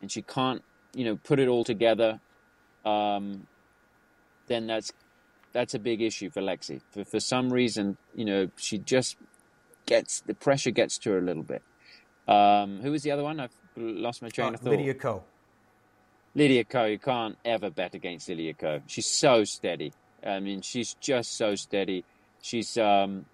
and 0.00 0.10
she 0.10 0.22
can't, 0.22 0.62
you 0.94 1.04
know, 1.04 1.16
put 1.16 1.38
it 1.38 1.48
all 1.48 1.64
together, 1.64 2.20
um, 2.84 3.46
then 4.46 4.66
that's 4.66 4.92
that's 5.52 5.74
a 5.74 5.78
big 5.78 6.02
issue 6.02 6.30
for 6.30 6.40
Lexi. 6.42 6.80
For 6.90 7.04
for 7.04 7.20
some 7.20 7.52
reason, 7.52 7.96
you 8.14 8.24
know, 8.24 8.50
she 8.56 8.78
just 8.78 9.16
gets 9.86 10.20
the 10.20 10.34
pressure 10.34 10.70
gets 10.70 10.98
to 10.98 11.10
her 11.12 11.18
a 11.18 11.22
little 11.22 11.42
bit. 11.42 11.62
Um, 12.26 12.80
who 12.80 12.90
was 12.90 13.02
the 13.02 13.10
other 13.10 13.22
one? 13.22 13.40
I've 13.40 13.56
lost 13.76 14.22
my 14.22 14.28
train 14.28 14.48
uh, 14.48 14.52
of 14.54 14.60
thought. 14.60 14.70
Lydia 14.70 14.94
Ko. 14.94 15.24
Lydia 16.34 16.64
Ko, 16.64 16.84
you 16.84 16.98
can't 16.98 17.36
ever 17.44 17.70
bet 17.70 17.94
against 17.94 18.28
Lydia 18.28 18.54
Ko. 18.54 18.80
She's 18.86 19.06
so 19.06 19.44
steady. 19.44 19.92
I 20.26 20.40
mean, 20.40 20.62
she's 20.62 20.94
just 20.94 21.36
so 21.36 21.54
steady. 21.54 22.04
She's 22.42 22.76
um, 22.76 23.26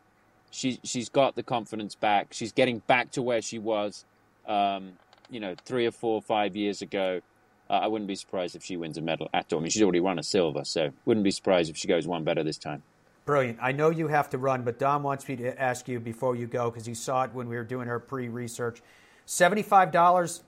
she 0.51 0.81
she's 0.85 1.09
got 1.09 1.37
the 1.37 1.43
confidence 1.43 1.95
back. 1.95 2.29
She's 2.33 2.53
getting 2.53 2.81
back 2.81 3.13
to 3.13 3.23
where 3.23 3.41
she 3.41 3.59
was, 3.59 4.05
um, 4.47 4.93
you 5.31 5.41
know, 5.41 5.55
three 5.65 5.87
or 5.87 5.93
four, 5.93 6.21
five 6.21 6.57
years 6.57 6.83
ago. 6.83 7.21
Uh, 7.71 7.75
I 7.85 7.87
wouldn't 7.87 8.09
be 8.09 8.17
surprised 8.17 8.57
if 8.57 8.65
she 8.65 8.77
wins 8.77 8.99
a 8.99 9.01
medal 9.01 9.31
at 9.33 9.53
all. 9.53 9.61
I 9.61 9.63
mean, 9.63 9.71
she's 9.71 9.83
already 9.83 10.01
won 10.01 10.19
a 10.19 10.25
silver, 10.25 10.65
so 10.65 10.91
wouldn't 11.05 11.23
be 11.23 11.31
surprised 11.31 11.71
if 11.71 11.77
she 11.77 11.87
goes 11.87 12.05
one 12.05 12.25
better 12.25 12.43
this 12.43 12.59
time. 12.59 12.83
Brilliant. 13.27 13.59
I 13.63 13.71
know 13.71 13.91
you 13.91 14.09
have 14.09 14.29
to 14.31 14.39
run, 14.39 14.63
but 14.63 14.81
Dom 14.81 15.05
wants 15.05 15.29
me 15.29 15.37
to 15.37 15.63
ask 15.63 15.87
you 15.87 16.01
before 16.01 16.35
you 16.35 16.49
go 16.49 16.69
because 16.69 16.85
he 16.85 16.95
saw 16.95 17.23
it 17.23 17.33
when 17.33 17.49
we 17.49 17.55
were 17.55 17.63
doing 17.63 17.89
our 17.89 18.01
pre-research. 18.01 18.83
Seventy-five 19.25 19.93
dollars 19.93 20.43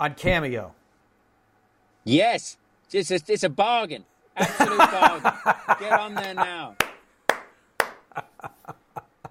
on 0.00 0.14
Cameo. 0.14 0.72
Yes, 2.04 2.56
it's 2.90 3.10
a, 3.10 3.20
it's 3.28 3.42
a 3.42 3.50
bargain. 3.50 4.06
Absolute 4.34 4.78
bargain. 4.78 5.32
Get 5.78 5.92
on 5.92 6.14
there 6.14 6.34
now. 6.34 6.76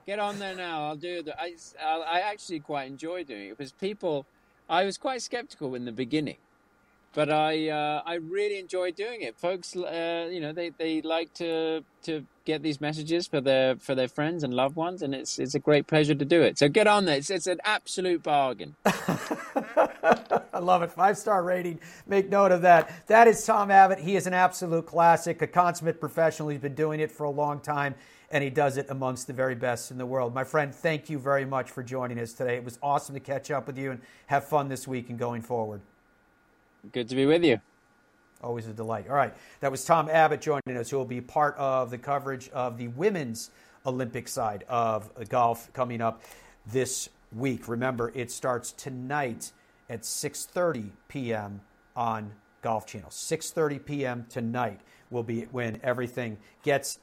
Get 0.06 0.20
on 0.20 0.38
there 0.38 0.56
now. 0.56 0.86
I'll 0.86 0.96
do 0.96 1.24
it. 1.26 1.30
I, 1.36 1.56
I 1.84 2.20
actually 2.20 2.60
quite 2.60 2.86
enjoy 2.86 3.24
doing 3.24 3.48
it 3.48 3.58
because 3.58 3.72
people, 3.72 4.28
I 4.70 4.86
was 4.86 5.00
quite 5.00 5.24
skeptical 5.24 5.74
in 5.74 5.86
the 5.86 5.92
beginning 5.92 6.38
but 7.14 7.30
I 7.32 7.70
uh, 7.70 8.02
I 8.06 8.16
really 8.16 8.58
enjoy 8.60 8.92
doing 8.92 9.22
it. 9.22 9.38
Folks, 9.38 9.76
uh, 9.76 10.30
you 10.32 10.40
know, 10.40 10.54
they, 10.54 10.70
they 10.70 11.02
like 11.02 11.34
to 11.36 11.84
to 12.04 12.26
get 12.46 12.64
these 12.64 12.80
messages 12.80 13.28
for 13.28 13.42
their 13.42 13.76
for 13.76 13.96
their 13.96 14.08
friends 14.08 14.44
and 14.44 14.54
loved 14.54 14.76
ones, 14.76 15.02
and 15.02 15.14
it's 15.14 15.38
it's 15.40 15.56
a 15.56 15.60
great 15.60 15.88
pleasure 15.88 16.16
to 16.16 16.26
do 16.26 16.42
it. 16.42 16.58
So 16.58 16.70
get 16.70 16.88
on 16.88 17.06
there. 17.06 17.18
It's, 17.18 17.30
it's 17.30 17.48
an 17.48 17.60
absolute 17.64 18.24
bargain. 18.24 18.76
I 18.86 20.60
love 20.60 20.84
it. 20.84 20.92
Five 20.92 21.18
star 21.18 21.44
rating. 21.44 21.80
Make 22.08 22.30
note 22.30 22.52
of 22.52 22.62
that. 22.62 23.08
That 23.08 23.28
is 23.28 23.44
Tom 23.46 23.72
Abbott. 23.72 24.00
He 24.00 24.16
is 24.16 24.28
an 24.28 24.34
absolute 24.34 24.86
classic, 24.86 25.42
a 25.42 25.48
consummate 25.48 26.00
professional. 26.00 26.50
He's 26.50 26.60
been 26.60 26.76
doing 26.76 27.00
it 27.00 27.12
for 27.12 27.26
a 27.26 27.30
long 27.30 27.60
time, 27.60 27.96
and 28.30 28.44
he 28.44 28.50
does 28.50 28.78
it 28.78 28.86
amongst 28.90 29.28
the 29.28 29.34
very 29.34 29.56
best 29.56 29.92
in 29.92 29.98
the 29.98 30.06
world. 30.06 30.34
My 30.34 30.44
friend, 30.46 30.74
thank 30.74 31.10
you 31.10 31.20
very 31.20 31.46
much 31.46 31.72
for 31.72 31.84
joining 31.84 32.20
us 32.20 32.32
today. 32.34 32.56
It 32.56 32.64
was 32.64 32.80
awesome 32.82 33.16
to 33.16 33.22
catch 33.22 33.52
up 33.52 33.68
with 33.68 33.78
you 33.78 33.92
and 33.92 34.02
have 34.28 34.46
fun 34.46 34.70
this 34.70 34.88
week 34.88 35.10
and 35.10 35.20
going 35.20 35.42
forward. 35.42 35.82
Good 36.92 37.10
to 37.10 37.16
be 37.16 37.26
with 37.26 37.44
you. 37.44 37.60
Always 38.44 38.66
a 38.66 38.74
delight. 38.74 39.08
All 39.08 39.16
right. 39.16 39.34
That 39.60 39.70
was 39.70 39.86
Tom 39.86 40.10
Abbott 40.10 40.42
joining 40.42 40.78
us, 40.78 40.90
who 40.90 40.98
will 40.98 41.06
be 41.06 41.22
part 41.22 41.56
of 41.58 41.92
the 41.92 41.98
coverage 42.00 42.50
of 42.50 42.78
the 42.78 42.88
women's 42.88 43.52
Olympic 43.86 44.28
side 44.28 44.64
of 44.68 45.12
golf 45.30 45.72
coming 45.74 46.02
up 46.02 46.24
this 46.66 47.10
week. 47.32 47.68
Remember, 47.68 48.12
it 48.16 48.32
starts 48.32 48.72
tonight 48.72 49.52
at 49.90 50.02
6:30 50.02 50.90
p.m. 51.08 51.62
on 51.96 52.32
Golf 52.64 52.88
Channel. 52.88 53.10
6:30 53.10 53.86
p.m. 53.86 54.26
tonight 54.30 54.82
will 55.12 55.24
be 55.24 55.44
when 55.52 55.80
everything 55.84 56.38
gets 56.64 56.98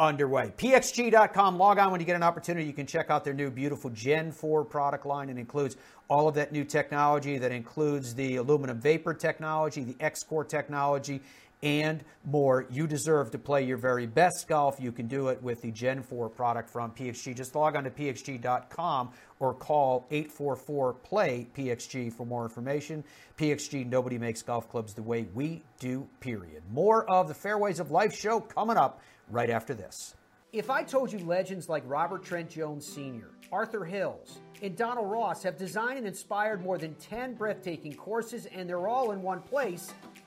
underway. 0.00 0.52
PXG.com. 0.56 1.58
Log 1.58 1.78
on 1.78 1.92
when 1.92 2.00
you 2.00 2.06
get 2.06 2.16
an 2.16 2.24
opportunity. 2.24 2.66
You 2.66 2.72
can 2.72 2.86
check 2.86 3.08
out 3.08 3.24
their 3.24 3.34
new 3.34 3.50
beautiful 3.50 3.90
Gen 3.90 4.32
4 4.32 4.64
product 4.64 5.06
line. 5.06 5.28
It 5.30 5.38
includes 5.38 5.76
all 6.12 6.28
of 6.28 6.34
that 6.34 6.52
new 6.52 6.62
technology 6.62 7.38
that 7.38 7.52
includes 7.52 8.14
the 8.14 8.36
aluminum 8.36 8.78
vapor 8.78 9.14
technology, 9.14 9.82
the 9.82 9.96
X 9.98 10.22
Core 10.22 10.44
technology, 10.44 11.22
and 11.62 12.04
more. 12.26 12.66
You 12.70 12.86
deserve 12.86 13.30
to 13.30 13.38
play 13.38 13.64
your 13.64 13.78
very 13.78 14.06
best 14.06 14.46
golf. 14.46 14.78
You 14.78 14.92
can 14.92 15.06
do 15.06 15.28
it 15.28 15.42
with 15.42 15.62
the 15.62 15.70
Gen 15.70 16.02
4 16.02 16.28
product 16.28 16.68
from 16.68 16.90
PXG. 16.90 17.34
Just 17.34 17.54
log 17.54 17.76
on 17.76 17.84
to 17.84 17.90
pxg.com 17.90 19.10
or 19.40 19.54
call 19.54 20.06
844 20.10 20.92
play 20.92 21.46
PXG 21.56 22.12
for 22.12 22.26
more 22.26 22.42
information. 22.42 23.02
PXG, 23.38 23.88
nobody 23.88 24.18
makes 24.18 24.42
golf 24.42 24.68
clubs 24.68 24.92
the 24.92 25.02
way 25.02 25.26
we 25.32 25.62
do, 25.80 26.06
period. 26.20 26.62
More 26.70 27.10
of 27.10 27.26
the 27.26 27.34
Fairways 27.34 27.80
of 27.80 27.90
Life 27.90 28.14
show 28.14 28.38
coming 28.38 28.76
up 28.76 29.00
right 29.30 29.48
after 29.48 29.72
this. 29.72 30.14
If 30.52 30.68
I 30.68 30.82
told 30.82 31.10
you 31.10 31.20
legends 31.20 31.70
like 31.70 31.84
Robert 31.86 32.22
Trent 32.22 32.50
Jones 32.50 32.86
Sr., 32.86 33.30
Arthur 33.50 33.86
Hills, 33.86 34.40
and 34.62 34.76
Donald 34.76 35.10
Ross 35.10 35.42
have 35.42 35.58
designed 35.58 35.98
and 35.98 36.06
inspired 36.06 36.62
more 36.62 36.78
than 36.78 36.94
10 36.94 37.34
breathtaking 37.34 37.94
courses 37.94 38.46
and 38.46 38.68
they're 38.68 38.86
all 38.86 39.10
in 39.10 39.20
one 39.20 39.42
place, 39.42 39.92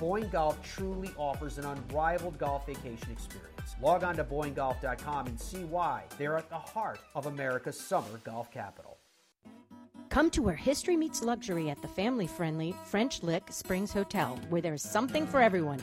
Boyne 0.00 0.30
Golf 0.30 0.58
truly 0.62 1.10
offers 1.18 1.58
an 1.58 1.66
unrivaled 1.66 2.38
golf 2.38 2.64
vacation 2.64 3.12
experience. 3.12 3.76
Log 3.82 4.02
on 4.02 4.16
to 4.16 4.24
BoyneGolf.com 4.24 5.26
and 5.26 5.38
see 5.38 5.62
why 5.64 6.04
they're 6.16 6.38
at 6.38 6.48
the 6.48 6.58
heart 6.58 7.00
of 7.14 7.26
America's 7.26 7.78
summer 7.78 8.18
golf 8.24 8.50
capital. 8.50 8.96
Come 10.08 10.30
to 10.30 10.42
where 10.42 10.56
history 10.56 10.96
meets 10.96 11.22
luxury 11.22 11.68
at 11.68 11.80
the 11.82 11.88
family 11.88 12.26
friendly 12.26 12.74
French 12.86 13.22
Lick 13.22 13.52
Springs 13.52 13.92
Hotel, 13.92 14.40
where 14.48 14.62
there's 14.62 14.82
something 14.82 15.26
for 15.26 15.40
everyone 15.40 15.82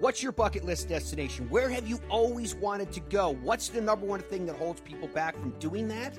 What's 0.00 0.22
your 0.22 0.32
bucket 0.32 0.64
list 0.64 0.88
destination? 0.88 1.46
Where 1.50 1.68
have 1.68 1.86
you 1.86 2.00
always 2.08 2.54
wanted 2.54 2.90
to 2.92 3.00
go? 3.00 3.34
What's 3.42 3.68
the 3.68 3.82
number 3.82 4.06
one 4.06 4.20
thing 4.20 4.46
that 4.46 4.56
holds 4.56 4.80
people 4.80 5.08
back 5.08 5.38
from 5.38 5.50
doing 5.58 5.88
that? 5.88 6.18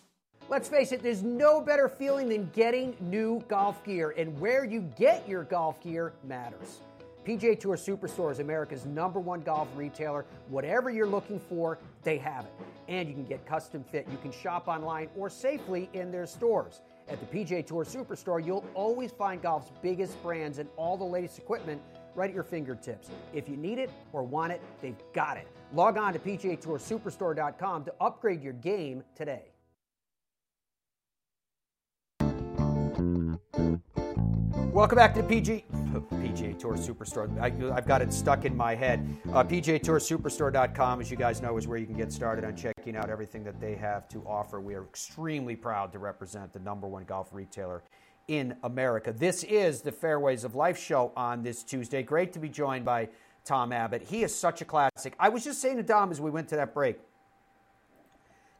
Let's 0.51 0.67
face 0.67 0.91
it, 0.91 1.01
there's 1.01 1.23
no 1.23 1.61
better 1.61 1.87
feeling 1.87 2.27
than 2.27 2.49
getting 2.53 2.97
new 2.99 3.41
golf 3.47 3.81
gear, 3.85 4.13
and 4.17 4.37
where 4.37 4.65
you 4.65 4.81
get 4.97 5.25
your 5.25 5.45
golf 5.45 5.81
gear 5.81 6.11
matters. 6.25 6.81
PGA 7.25 7.57
Tour 7.57 7.77
Superstore 7.77 8.33
is 8.33 8.39
America's 8.39 8.85
number 8.85 9.21
one 9.21 9.39
golf 9.39 9.69
retailer. 9.77 10.25
Whatever 10.49 10.89
you're 10.89 11.07
looking 11.07 11.39
for, 11.39 11.79
they 12.03 12.17
have 12.17 12.43
it. 12.43 12.51
And 12.89 13.07
you 13.07 13.13
can 13.13 13.23
get 13.23 13.45
custom 13.45 13.85
fit. 13.85 14.05
You 14.11 14.17
can 14.17 14.33
shop 14.33 14.67
online 14.67 15.07
or 15.15 15.29
safely 15.29 15.89
in 15.93 16.11
their 16.11 16.25
stores. 16.25 16.81
At 17.07 17.21
the 17.21 17.27
PGA 17.27 17.65
Tour 17.65 17.85
Superstore, 17.85 18.45
you'll 18.45 18.65
always 18.73 19.13
find 19.13 19.41
golf's 19.41 19.71
biggest 19.81 20.21
brands 20.21 20.57
and 20.57 20.67
all 20.75 20.97
the 20.97 21.05
latest 21.05 21.37
equipment 21.37 21.81
right 22.13 22.29
at 22.29 22.35
your 22.35 22.43
fingertips. 22.43 23.09
If 23.33 23.47
you 23.47 23.55
need 23.55 23.79
it 23.79 23.89
or 24.11 24.23
want 24.23 24.51
it, 24.51 24.61
they've 24.81 25.01
got 25.13 25.37
it. 25.37 25.47
Log 25.71 25.95
on 25.95 26.11
to 26.11 26.19
PGATourSuperstore.com 26.19 27.85
to 27.85 27.93
upgrade 28.01 28.43
your 28.43 28.53
game 28.53 29.01
today. 29.15 29.50
Welcome 34.81 34.95
back 34.95 35.13
to 35.13 35.21
PG, 35.21 35.65
PGA 36.09 36.57
Tour 36.57 36.73
Superstore. 36.73 37.39
I, 37.39 37.51
have 37.75 37.85
got 37.85 38.01
it 38.01 38.11
stuck 38.11 38.45
in 38.45 38.57
my 38.57 38.73
head. 38.73 39.07
Uh, 39.31 39.43
PGATourSuperstore.com, 39.43 41.01
as 41.01 41.11
you 41.11 41.17
guys 41.17 41.39
know, 41.39 41.55
is 41.57 41.67
where 41.67 41.77
you 41.77 41.85
can 41.85 41.95
get 41.95 42.11
started 42.11 42.43
on 42.43 42.55
checking 42.55 42.95
out 42.95 43.07
everything 43.07 43.43
that 43.43 43.61
they 43.61 43.75
have 43.75 44.09
to 44.09 44.23
offer. 44.25 44.59
We 44.59 44.73
are 44.73 44.81
extremely 44.81 45.55
proud 45.55 45.91
to 45.91 45.99
represent 45.99 46.51
the 46.51 46.57
number 46.61 46.87
one 46.87 47.03
golf 47.03 47.29
retailer 47.31 47.83
in 48.27 48.55
America. 48.63 49.13
This 49.13 49.43
is 49.43 49.81
the 49.81 49.91
Fairways 49.91 50.43
of 50.43 50.55
Life 50.55 50.79
show 50.79 51.11
on 51.15 51.43
this 51.43 51.61
Tuesday. 51.61 52.01
Great 52.01 52.33
to 52.33 52.39
be 52.39 52.49
joined 52.49 52.83
by 52.83 53.09
Tom 53.45 53.71
Abbott. 53.71 54.01
He 54.01 54.23
is 54.23 54.35
such 54.35 54.63
a 54.63 54.65
classic. 54.65 55.13
I 55.19 55.29
was 55.29 55.43
just 55.43 55.61
saying 55.61 55.77
to 55.77 55.83
Tom 55.83 56.09
as 56.09 56.19
we 56.19 56.31
went 56.31 56.49
to 56.49 56.55
that 56.55 56.73
break 56.73 56.97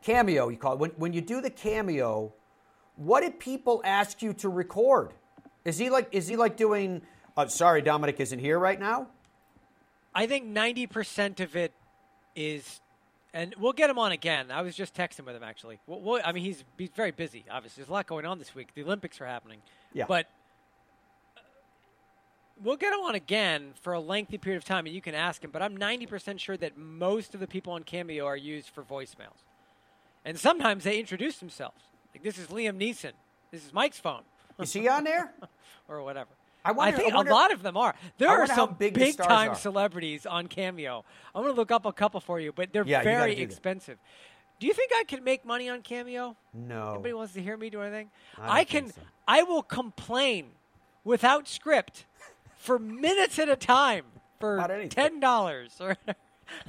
cameo, 0.04 0.50
you 0.50 0.58
call 0.58 0.74
it. 0.74 0.80
When, 0.80 0.92
when 0.92 1.14
you 1.14 1.22
do 1.22 1.42
the 1.42 1.50
cameo, 1.50 2.32
what 2.96 3.22
did 3.22 3.40
people 3.40 3.82
ask 3.84 4.22
you 4.22 4.34
to 4.34 4.50
record? 4.50 5.14
Is 5.66 5.78
he 5.78 5.90
like 5.90 6.10
is 6.12 6.28
he 6.28 6.36
like 6.36 6.58
doing 6.58 7.02
uh, 7.38 7.48
sorry 7.48 7.82
Dominic 7.82 8.20
isn't 8.20 8.40
here 8.40 8.58
right 8.58 8.80
now? 8.80 9.08
I 10.14 10.28
think 10.28 10.46
90% 10.46 11.40
of 11.40 11.56
it 11.56 11.72
is 12.36 12.82
and 13.34 13.56
we'll 13.58 13.74
get 13.74 13.90
him 13.90 13.98
on 13.98 14.12
again. 14.12 14.52
I 14.52 14.62
was 14.62 14.76
just 14.76 14.94
texting 14.94 15.26
with 15.26 15.36
him 15.36 15.44
actually. 15.44 15.80
We'll, 15.88 16.02
we'll, 16.02 16.22
I 16.24 16.32
mean, 16.32 16.44
he's 16.44 16.64
he's 16.78 16.90
very 16.96 17.12
busy. 17.12 17.46
Obviously, 17.50 17.82
there's 17.82 17.90
a 17.90 17.94
lot 17.94 18.08
going 18.08 18.26
on 18.26 18.40
this 18.40 18.54
week. 18.54 18.74
The 18.74 18.84
Olympics 18.84 19.22
are 19.22 19.26
happening. 19.26 19.62
Yeah. 19.94 20.06
But 20.08 20.28
uh, 21.38 21.42
we'll 22.62 22.76
get 22.76 22.94
him 22.94 23.00
on 23.00 23.16
again 23.16 23.72
for 23.82 23.94
a 23.94 24.00
lengthy 24.00 24.38
period 24.38 24.58
of 24.58 24.66
time, 24.66 24.86
and 24.86 24.94
you 24.94 25.02
can 25.02 25.16
ask 25.16 25.44
him. 25.44 25.52
But 25.52 25.62
I'm 25.62 25.78
90% 25.78 26.40
sure 26.40 26.58
that 26.58 26.78
most 26.78 27.34
of 27.34 27.40
the 27.40 27.48
people 27.48 27.74
on 27.74 27.84
Cameo 27.84 28.26
are 28.26 28.38
used 28.38 28.70
for 28.70 28.84
voicemails, 28.84 29.46
and 30.26 30.38
sometimes 30.38 30.84
they 30.84 31.00
introduce 31.00 31.38
themselves. 31.38 31.84
Like 32.14 32.24
this 32.24 32.38
is 32.38 32.48
Liam 32.48 32.78
Neeson. 32.78 33.14
This 33.52 33.66
is 33.66 33.74
Mike's 33.74 34.00
phone, 34.00 34.24
Is 34.62 34.74
he 34.74 34.88
on 34.88 35.04
there? 35.04 35.34
or 35.88 36.04
whatever. 36.04 36.30
I 36.64 36.72
wonder- 36.74 36.98
think 36.98 37.14
I 37.14 37.18
wonder- 37.18 37.32
a 37.32 37.36
lot 37.36 37.52
of 37.52 37.64
them 37.64 37.76
are. 37.78 37.96
There 38.18 38.30
are 38.30 38.46
some 38.48 38.76
big 38.78 38.94
big 38.94 39.18
time 39.18 39.52
are. 39.52 39.56
celebrities 39.56 40.26
on 40.26 40.48
Cameo. 40.48 41.04
I'm 41.34 41.42
going 41.42 41.54
to 41.54 41.60
look 41.60 41.72
up 41.72 41.86
a 41.86 41.92
couple 41.94 42.20
for 42.20 42.40
you, 42.40 42.52
but 42.52 42.72
they're 42.72 42.86
Yeah, 42.86 43.02
very 43.04 43.34
do 43.36 43.42
that. 43.42 43.44
expensive. 43.52 43.98
Do 44.60 44.68
you 44.68 44.74
think 44.74 44.92
I 44.96 45.04
can 45.06 45.24
make 45.24 45.44
money 45.44 45.70
on 45.70 45.82
Cameo? 45.82 46.36
No. 46.54 46.94
Anybody 46.94 47.14
wants 47.14 47.34
to 47.34 47.42
hear 47.42 47.58
me 47.58 47.72
do 47.72 47.82
anything? 47.82 48.12
I 48.40 48.60
I, 48.60 48.64
can. 48.64 48.90
so. 48.92 49.02
I 49.28 49.42
will 49.42 49.64
complain 49.64 50.52
without 51.04 51.48
script 51.48 52.06
for 52.58 52.78
minutes 52.78 53.40
at 53.40 53.50
a 53.50 53.56
time 53.56 54.06
for 54.40 54.64
ten 54.90 55.20
dollars. 55.20 55.78
Or 55.82 55.98
How 56.06 56.14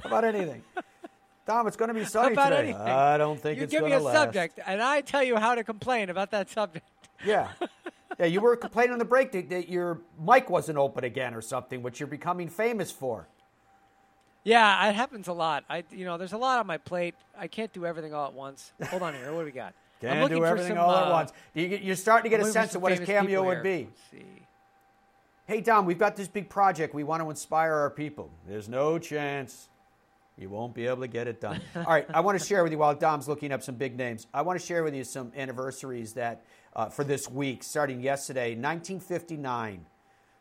about 0.05 0.23
anything? 0.23 0.63
Tom, 1.45 1.67
it's 1.67 1.75
going 1.77 1.89
to 1.89 1.93
be 1.93 2.05
sunny 2.05 2.33
about 2.33 2.49
today. 2.49 2.69
anything. 2.69 2.81
I 2.81 3.17
don't 3.17 3.39
think 3.39 3.57
you 3.57 3.65
it's 3.65 3.71
give 3.71 3.83
me 3.83 3.91
a 3.91 3.99
last. 3.99 4.15
subject, 4.15 4.59
and 4.65 4.81
I 4.81 5.01
tell 5.01 5.21
you 5.21 5.35
how 5.35 5.53
to 5.53 5.63
complain 5.63 6.09
about 6.09 6.31
that 6.31 6.49
subject. 6.49 6.87
Yeah. 7.23 7.49
Yeah, 8.19 8.25
you 8.25 8.41
were 8.41 8.55
complaining 8.55 8.93
on 8.93 8.99
the 8.99 9.05
break 9.05 9.31
that, 9.31 9.49
that 9.49 9.69
your 9.69 10.01
mic 10.19 10.49
wasn't 10.49 10.77
open 10.77 11.03
again 11.03 11.33
or 11.33 11.41
something, 11.41 11.81
which 11.81 11.99
you're 11.99 12.07
becoming 12.07 12.49
famous 12.49 12.91
for. 12.91 13.27
Yeah, 14.43 14.89
it 14.89 14.95
happens 14.95 15.27
a 15.27 15.33
lot. 15.33 15.63
I, 15.69 15.83
you 15.91 16.05
know, 16.05 16.17
there's 16.17 16.33
a 16.33 16.37
lot 16.37 16.59
on 16.59 16.67
my 16.67 16.77
plate. 16.77 17.15
I 17.37 17.47
can't 17.47 17.71
do 17.71 17.85
everything 17.85 18.13
all 18.13 18.27
at 18.27 18.33
once. 18.33 18.73
Hold 18.89 19.01
on 19.01 19.13
here. 19.13 19.31
What 19.31 19.39
do 19.39 19.45
we 19.45 19.51
got? 19.51 19.73
I'm 20.05 20.21
looking 20.21 20.37
do 20.37 20.41
for 20.41 20.47
everything 20.47 20.75
some, 20.75 20.79
all 20.79 20.91
uh, 20.91 21.05
at 21.05 21.11
once. 21.11 21.33
You, 21.53 21.79
you're 21.81 21.95
starting 21.95 22.29
to 22.29 22.37
get 22.37 22.45
a 22.45 22.51
sense 22.51 22.75
of 22.75 22.81
what 22.81 22.91
his 22.91 23.07
cameo 23.07 23.43
would 23.45 23.63
be. 23.63 23.87
Let's 23.89 24.01
see. 24.11 24.43
Hey, 25.45 25.61
Dom, 25.61 25.85
we've 25.85 25.99
got 25.99 26.15
this 26.15 26.27
big 26.27 26.49
project. 26.49 26.93
We 26.93 27.03
want 27.03 27.21
to 27.21 27.29
inspire 27.29 27.73
our 27.73 27.89
people. 27.89 28.31
There's 28.47 28.69
no 28.69 28.97
chance 28.97 29.69
you 30.37 30.49
won't 30.49 30.73
be 30.73 30.87
able 30.87 31.01
to 31.01 31.07
get 31.07 31.27
it 31.27 31.39
done. 31.39 31.61
All 31.75 31.83
right, 31.83 32.05
I 32.13 32.21
want 32.21 32.39
to 32.39 32.45
share 32.45 32.63
with 32.63 32.71
you 32.71 32.77
while 32.77 32.95
Dom's 32.95 33.27
looking 33.27 33.51
up 33.51 33.61
some 33.61 33.75
big 33.75 33.97
names. 33.97 34.27
I 34.33 34.41
want 34.41 34.59
to 34.59 34.65
share 34.65 34.83
with 34.83 34.95
you 34.95 35.03
some 35.03 35.31
anniversaries 35.35 36.13
that 36.13 36.43
uh, 36.75 36.89
for 36.89 37.03
this 37.03 37.29
week, 37.29 37.63
starting 37.63 38.01
yesterday, 38.01 38.55
1959. 38.55 39.85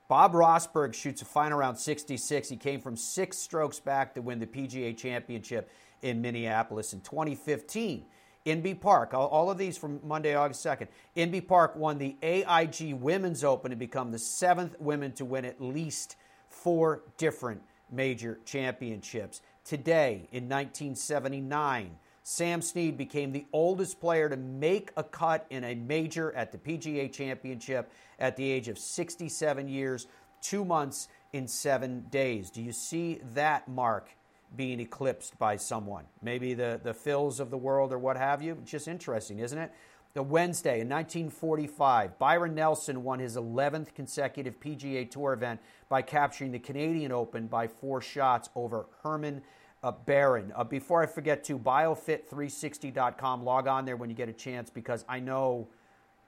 Bob 0.08 0.32
Rosburg 0.32 0.94
shoots 0.94 1.22
a 1.22 1.24
final 1.24 1.58
round 1.58 1.78
66. 1.78 2.48
He 2.48 2.56
came 2.56 2.80
from 2.80 2.96
six 2.96 3.38
strokes 3.38 3.80
back 3.80 4.14
to 4.14 4.22
win 4.22 4.38
the 4.38 4.46
PGA 4.46 4.96
Championship 4.96 5.70
in 6.02 6.20
Minneapolis 6.20 6.92
in 6.92 7.00
2015. 7.00 8.04
Inbee 8.44 8.78
Park, 8.78 9.14
all, 9.14 9.50
of 9.50 9.56
these 9.56 9.78
from 9.78 10.00
Monday, 10.02 10.34
August 10.34 10.64
2nd. 10.66 10.88
Inbee 11.16 11.46
Park 11.46 11.76
won 11.76 11.98
the 11.98 12.16
AIG 12.22 12.94
Women's 12.94 13.44
Open 13.44 13.70
to 13.70 13.76
become 13.76 14.10
the 14.10 14.18
seventh 14.18 14.74
women 14.80 15.12
to 15.12 15.24
win 15.24 15.44
at 15.44 15.60
least 15.60 16.16
four 16.48 17.04
different 17.18 17.62
major 17.90 18.40
championships. 18.44 19.42
Today, 19.64 20.28
in 20.32 20.48
1979, 20.48 21.96
Sam 22.24 22.62
Snead 22.62 22.96
became 22.96 23.32
the 23.32 23.46
oldest 23.52 24.00
player 24.00 24.28
to 24.28 24.36
make 24.36 24.92
a 24.96 25.02
cut 25.02 25.46
in 25.50 25.64
a 25.64 25.74
major 25.74 26.32
at 26.34 26.52
the 26.52 26.58
PGA 26.58 27.12
Championship 27.12 27.90
at 28.18 28.36
the 28.36 28.48
age 28.48 28.68
of 28.68 28.78
67 28.78 29.68
years, 29.68 30.06
two 30.40 30.64
months 30.64 31.08
in 31.32 31.48
seven 31.48 32.06
days. 32.10 32.50
Do 32.50 32.62
you 32.62 32.72
see 32.72 33.20
that 33.34 33.66
mark 33.66 34.10
being 34.54 34.78
eclipsed 34.78 35.36
by 35.38 35.56
someone? 35.56 36.04
Maybe 36.22 36.54
the, 36.54 36.80
the 36.82 36.94
Phils 36.94 37.40
of 37.40 37.50
the 37.50 37.58
world 37.58 37.92
or 37.92 37.98
what 37.98 38.16
have 38.16 38.40
you? 38.40 38.58
Just 38.64 38.86
interesting, 38.86 39.40
isn't 39.40 39.58
it? 39.58 39.72
The 40.14 40.22
Wednesday 40.22 40.80
in 40.80 40.90
1945, 40.90 42.18
Byron 42.18 42.54
Nelson 42.54 43.02
won 43.02 43.18
his 43.18 43.36
11th 43.36 43.94
consecutive 43.94 44.60
PGA 44.60 45.10
Tour 45.10 45.32
event 45.32 45.58
by 45.88 46.02
capturing 46.02 46.52
the 46.52 46.58
Canadian 46.58 47.12
Open 47.12 47.46
by 47.46 47.66
four 47.66 48.02
shots 48.02 48.50
over 48.54 48.86
Herman 49.02 49.40
uh, 49.82 49.92
Barron. 49.92 50.52
Uh, 50.54 50.64
before 50.64 51.02
I 51.02 51.06
forget 51.06 51.44
to, 51.44 51.58
biofit360.com, 51.58 53.44
log 53.44 53.66
on 53.66 53.84
there 53.84 53.96
when 53.96 54.10
you 54.10 54.16
get 54.16 54.28
a 54.28 54.32
chance 54.32 54.70
because 54.70 55.04
I 55.08 55.20
know 55.20 55.68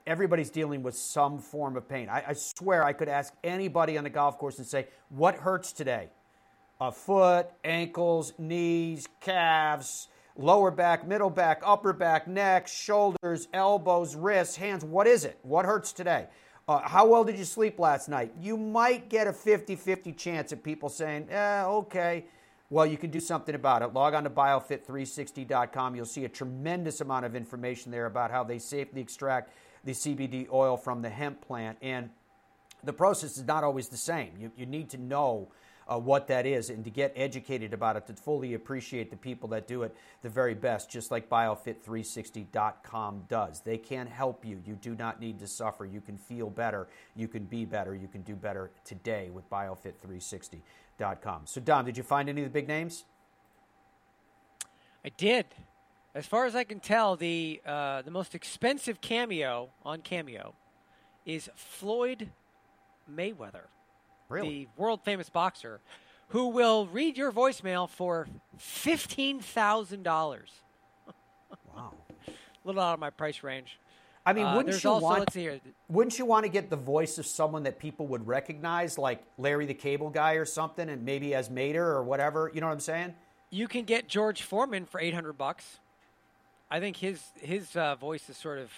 everybody's 0.05 0.49
dealing 0.49 0.83
with 0.83 0.95
some 0.95 1.39
form 1.39 1.77
of 1.77 1.87
pain. 1.87 2.09
I, 2.09 2.23
I 2.27 2.33
swear 2.33 2.83
I 2.83 2.93
could 2.93 3.09
ask 3.09 3.33
anybody 3.43 3.97
on 3.97 4.03
the 4.03 4.09
golf 4.09 4.37
course 4.37 4.57
and 4.57 4.67
say, 4.67 4.87
What 5.09 5.35
hurts 5.35 5.71
today? 5.71 6.09
A 6.81 6.91
foot, 6.91 7.47
ankles, 7.63 8.33
knees, 8.37 9.07
calves, 9.21 10.09
lower 10.35 10.71
back, 10.71 11.07
middle 11.07 11.29
back, 11.29 11.61
upper 11.65 11.93
back, 11.93 12.27
neck, 12.27 12.67
shoulders, 12.67 13.47
elbows, 13.53 14.15
wrists, 14.15 14.57
hands. 14.57 14.83
What 14.83 15.07
is 15.07 15.23
it? 15.23 15.39
What 15.43 15.65
hurts 15.65 15.93
today? 15.93 16.27
Uh, 16.67 16.79
how 16.79 17.07
well 17.07 17.23
did 17.23 17.37
you 17.37 17.45
sleep 17.45 17.79
last 17.79 18.09
night? 18.09 18.33
You 18.41 18.57
might 18.57 19.07
get 19.07 19.27
a 19.27 19.33
50 19.33 19.75
50 19.75 20.11
chance 20.13 20.51
of 20.51 20.63
people 20.63 20.89
saying, 20.89 21.27
eh, 21.29 21.63
okay. 21.63 22.25
Well, 22.69 22.85
you 22.85 22.97
can 22.97 23.11
do 23.11 23.19
something 23.19 23.53
about 23.53 23.83
it. 23.83 23.93
Log 23.93 24.15
on 24.15 24.23
to 24.23 24.29
biofit360.com. 24.29 25.95
You'll 25.95 26.05
see 26.05 26.25
a 26.25 26.29
tremendous 26.29 26.99
amount 26.99 27.25
of 27.25 27.35
information 27.35 27.91
there 27.91 28.07
about 28.07 28.31
how 28.31 28.43
they 28.43 28.57
safely 28.57 29.01
extract 29.01 29.51
the 29.83 29.91
CBD 29.91 30.51
oil 30.51 30.75
from 30.75 31.03
the 31.03 31.09
hemp 31.09 31.41
plant. 31.41 31.77
And 31.81 32.09
the 32.83 32.93
process 32.93 33.37
is 33.37 33.43
not 33.43 33.63
always 33.63 33.89
the 33.89 33.97
same. 33.97 34.31
You, 34.39 34.51
you 34.57 34.65
need 34.65 34.89
to 34.91 34.97
know 34.97 35.49
uh, 35.87 35.99
what 35.99 36.27
that 36.27 36.47
is 36.47 36.71
and 36.71 36.83
to 36.83 36.89
get 36.89 37.13
educated 37.15 37.71
about 37.73 37.95
it 37.95 38.07
to 38.07 38.13
fully 38.13 38.55
appreciate 38.55 39.11
the 39.11 39.17
people 39.17 39.49
that 39.49 39.67
do 39.67 39.83
it 39.83 39.95
the 40.23 40.29
very 40.29 40.55
best, 40.55 40.89
just 40.89 41.11
like 41.11 41.29
biofit360.com 41.29 43.25
does. 43.29 43.61
They 43.61 43.77
can 43.77 44.07
help 44.07 44.43
you. 44.43 44.59
You 44.65 44.73
do 44.75 44.95
not 44.95 45.19
need 45.19 45.37
to 45.39 45.47
suffer. 45.47 45.85
You 45.85 46.01
can 46.01 46.17
feel 46.17 46.49
better. 46.49 46.87
You 47.15 47.27
can 47.27 47.43
be 47.43 47.65
better. 47.65 47.93
You 47.93 48.07
can 48.07 48.23
do 48.23 48.35
better 48.35 48.71
today 48.83 49.29
with 49.29 49.47
biofit360.com. 50.99 51.41
So, 51.45 51.61
Dom, 51.61 51.85
did 51.85 51.97
you 51.97 52.03
find 52.03 52.29
any 52.29 52.41
of 52.41 52.47
the 52.47 52.53
big 52.53 52.67
names? 52.67 53.05
I 55.03 55.09
did. 55.17 55.45
As 56.13 56.25
far 56.25 56.45
as 56.45 56.55
I 56.55 56.63
can 56.63 56.79
tell, 56.79 57.15
the 57.15 57.61
uh, 57.65 58.01
the 58.01 58.11
most 58.11 58.35
expensive 58.35 59.01
cameo 59.01 59.69
on 59.83 60.01
Cameo 60.01 60.55
is 61.25 61.49
Floyd 61.55 62.29
Mayweather, 63.13 63.65
the 64.31 64.67
world 64.77 65.01
famous 65.03 65.29
boxer, 65.29 65.81
who 66.29 66.47
will 66.47 66.87
read 66.87 67.17
your 67.17 67.31
voicemail 67.31 67.89
for 67.89 68.27
fifteen 68.57 69.41
thousand 69.41 70.03
dollars. 70.03 70.51
Wow. 71.75 71.93
A 72.27 72.31
little 72.63 72.81
out 72.81 72.93
of 72.93 72.99
my 72.99 73.09
price 73.09 73.43
range. 73.43 73.77
I 74.25 74.33
mean, 74.33 74.45
Uh, 74.45 74.55
wouldn't 74.55 74.83
you 74.83 74.89
also, 74.89 75.03
want? 75.03 75.19
let's 75.19 75.33
see 75.33 75.41
here. 75.41 75.59
Wouldn't 75.87 76.17
you 76.17 76.25
want 76.25 76.45
to 76.45 76.49
get 76.49 76.69
the 76.69 76.75
voice 76.75 77.17
of 77.19 77.25
someone 77.27 77.63
that 77.63 77.77
people 77.77 78.07
would 78.07 78.25
recognize, 78.25 78.97
like 78.97 79.21
Larry 79.37 79.65
the 79.67 79.73
Cable 79.75 80.09
Guy 80.09 80.33
or 80.33 80.45
something, 80.45 80.89
and 80.89 81.03
maybe 81.05 81.35
as 81.35 81.49
Mater 81.49 81.85
or 81.85 82.03
whatever? 82.03 82.49
You 82.53 82.61
know 82.61 82.67
what 82.67 82.73
I'm 82.73 82.79
saying? 82.79 83.13
You 83.51 83.67
can 83.67 83.85
get 83.85 84.07
George 84.07 84.41
Foreman 84.41 84.85
for 84.85 84.99
eight 84.99 85.13
hundred 85.13 85.33
bucks. 85.37 85.79
I 86.71 86.79
think 86.79 86.97
his 86.97 87.21
his 87.39 87.75
uh, 87.77 87.95
voice 87.95 88.27
is 88.29 88.37
sort 88.37 88.57
of 88.57 88.71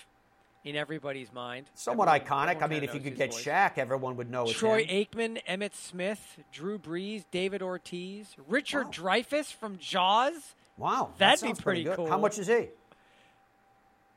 in 0.66 0.76
everybody's 0.76 1.32
mind. 1.32 1.68
Somewhat 1.74 2.10
Everyone- 2.10 2.48
iconic. 2.50 2.62
I 2.62 2.68
mean, 2.68 2.84
if 2.84 2.94
you 2.94 3.00
could 3.00 3.16
get 3.16 3.32
voice. 3.32 3.46
Shaq, 3.46 3.78
everyone 3.78 4.18
would 4.18 4.30
know 4.30 4.44
it's 4.44 4.54
Troy 4.54 4.84
him. 4.84 5.06
Aikman, 5.08 5.42
Emmitt 5.46 5.74
Smith, 5.76 6.40
Drew 6.52 6.78
Brees, 6.78 7.24
David 7.32 7.62
Ortiz, 7.62 8.36
Richard 8.50 8.88
Wow. 8.88 8.92
Dreyfuss 8.92 9.54
from 9.54 9.78
Jaws. 9.78 10.56
Wow, 10.78 11.12
that 11.18 11.40
That'd 11.40 11.42
be 11.42 11.48
sounds 11.48 11.62
pretty 11.62 11.84
good. 11.86 11.96
cool. 11.96 12.10
How 12.10 12.18
much 12.18 12.38
is 12.38 12.48
he? 12.48 12.68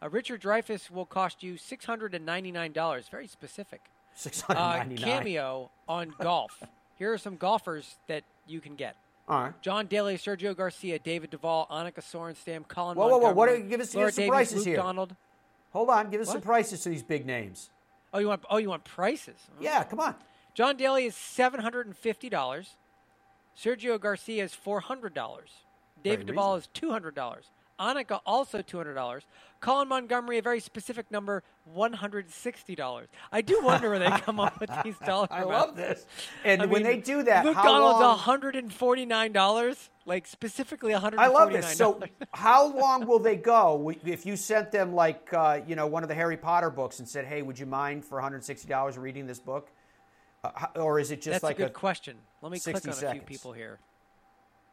Uh, 0.02 0.08
Richard 0.08 0.40
Dreyfuss 0.42 0.90
will 0.90 1.04
cost 1.06 1.42
you 1.42 1.56
six 1.56 1.84
hundred 1.84 2.14
and 2.14 2.24
ninety 2.24 2.50
nine 2.52 2.72
dollars. 2.72 3.08
Very 3.10 3.26
specific. 3.26 3.82
Six 4.14 4.40
hundred 4.40 4.94
Uh, 4.94 4.96
cameo 4.96 5.70
on 5.88 6.14
golf. 6.20 6.62
Here 6.96 7.12
are 7.12 7.18
some 7.18 7.36
golfers 7.36 7.96
that 8.08 8.24
you 8.46 8.60
can 8.60 8.76
get. 8.76 8.96
All 9.28 9.42
right. 9.44 9.62
John 9.62 9.86
Daly, 9.86 10.16
Sergio 10.16 10.56
Garcia, 10.56 10.98
David 10.98 11.30
Duval, 11.30 11.66
Annika 11.70 12.00
Sorenstam, 12.00 12.66
Colin 12.66 12.96
Whoa, 12.96 13.08
whoa, 13.08 13.18
whoa, 13.18 13.32
what 13.32 13.48
are- 13.48 13.58
give 13.58 13.80
us- 13.80 13.92
give 13.92 14.02
us 14.08 14.14
some 14.14 14.22
Davies, 14.22 14.28
prices 14.30 14.56
Luke 14.58 14.66
here. 14.66 14.76
Donald. 14.76 15.14
Hold 15.72 15.88
on. 15.90 16.10
Give 16.10 16.20
us 16.20 16.28
some 16.28 16.40
prices 16.40 16.82
to 16.82 16.88
these 16.88 17.02
big 17.04 17.24
names. 17.26 17.70
Oh, 18.12 18.18
you 18.18 18.26
want? 18.26 18.42
Oh, 18.50 18.56
you 18.56 18.68
want 18.68 18.82
prices? 18.84 19.36
Yeah, 19.60 19.84
come 19.84 20.00
on. 20.00 20.16
John 20.54 20.76
Daly 20.76 21.04
is 21.06 21.14
seven 21.14 21.60
hundred 21.60 21.86
and 21.86 21.96
fifty 21.96 22.28
dollars. 22.28 22.74
Sergio 23.56 24.00
Garcia 24.00 24.42
is 24.44 24.54
four 24.54 24.80
hundred 24.80 25.14
dollars. 25.14 25.50
David 26.02 26.26
Duval 26.26 26.56
is 26.56 26.66
two 26.74 26.90
hundred 26.90 27.14
dollars. 27.14 27.44
Annika 27.80 28.20
also 28.26 28.60
two 28.60 28.76
hundred 28.76 28.94
dollars. 28.94 29.24
Colin 29.60 29.88
Montgomerie, 29.88 30.38
a 30.38 30.42
very 30.42 30.60
specific 30.60 31.10
number, 31.10 31.42
one 31.64 31.94
hundred 31.94 32.30
sixty 32.30 32.74
dollars. 32.74 33.08
I 33.32 33.40
do 33.40 33.60
wonder 33.62 33.88
where 33.88 33.98
they 33.98 34.10
come 34.10 34.38
up 34.38 34.60
with 34.60 34.70
these 34.84 34.98
dollar 35.06 35.26
I 35.30 35.42
love 35.44 35.76
this. 35.76 36.04
And 36.44 36.62
I 36.62 36.66
when 36.66 36.82
mean, 36.82 36.92
they 36.92 37.00
do 37.00 37.22
that, 37.22 37.44
Luke 37.44 37.56
how 37.56 37.64
Donald's 37.64 38.00
long? 38.00 38.18
hundred 38.18 38.56
and 38.56 38.72
forty 38.72 39.06
nine 39.06 39.32
dollars, 39.32 39.88
like 40.04 40.26
specifically 40.26 40.92
one 40.92 41.00
hundred. 41.00 41.20
I 41.20 41.28
love 41.28 41.52
this. 41.52 41.76
So, 41.76 42.00
how 42.32 42.66
long 42.76 43.06
will 43.06 43.18
they 43.18 43.36
go 43.36 43.92
if 44.04 44.26
you 44.26 44.36
sent 44.36 44.70
them 44.70 44.94
like 44.94 45.32
uh, 45.32 45.60
you 45.66 45.74
know 45.74 45.86
one 45.86 46.02
of 46.02 46.08
the 46.08 46.14
Harry 46.14 46.36
Potter 46.36 46.70
books 46.70 46.98
and 46.98 47.08
said, 47.08 47.24
"Hey, 47.24 47.40
would 47.40 47.58
you 47.58 47.66
mind 47.66 48.04
for 48.04 48.16
one 48.16 48.22
hundred 48.22 48.44
sixty 48.44 48.68
dollars 48.68 48.98
reading 48.98 49.26
this 49.26 49.40
book?" 49.40 49.70
Uh, 50.42 50.66
or 50.76 50.98
is 50.98 51.10
it 51.10 51.16
just 51.20 51.32
that's 51.32 51.44
like 51.44 51.58
a 51.58 51.64
good 51.64 51.74
question. 51.74 52.16
Let 52.42 52.50
me 52.52 52.58
click 52.58 52.76
60 52.78 52.90
on 53.06 53.10
a 53.10 53.12
few 53.12 53.20
people 53.20 53.52
here. 53.52 53.78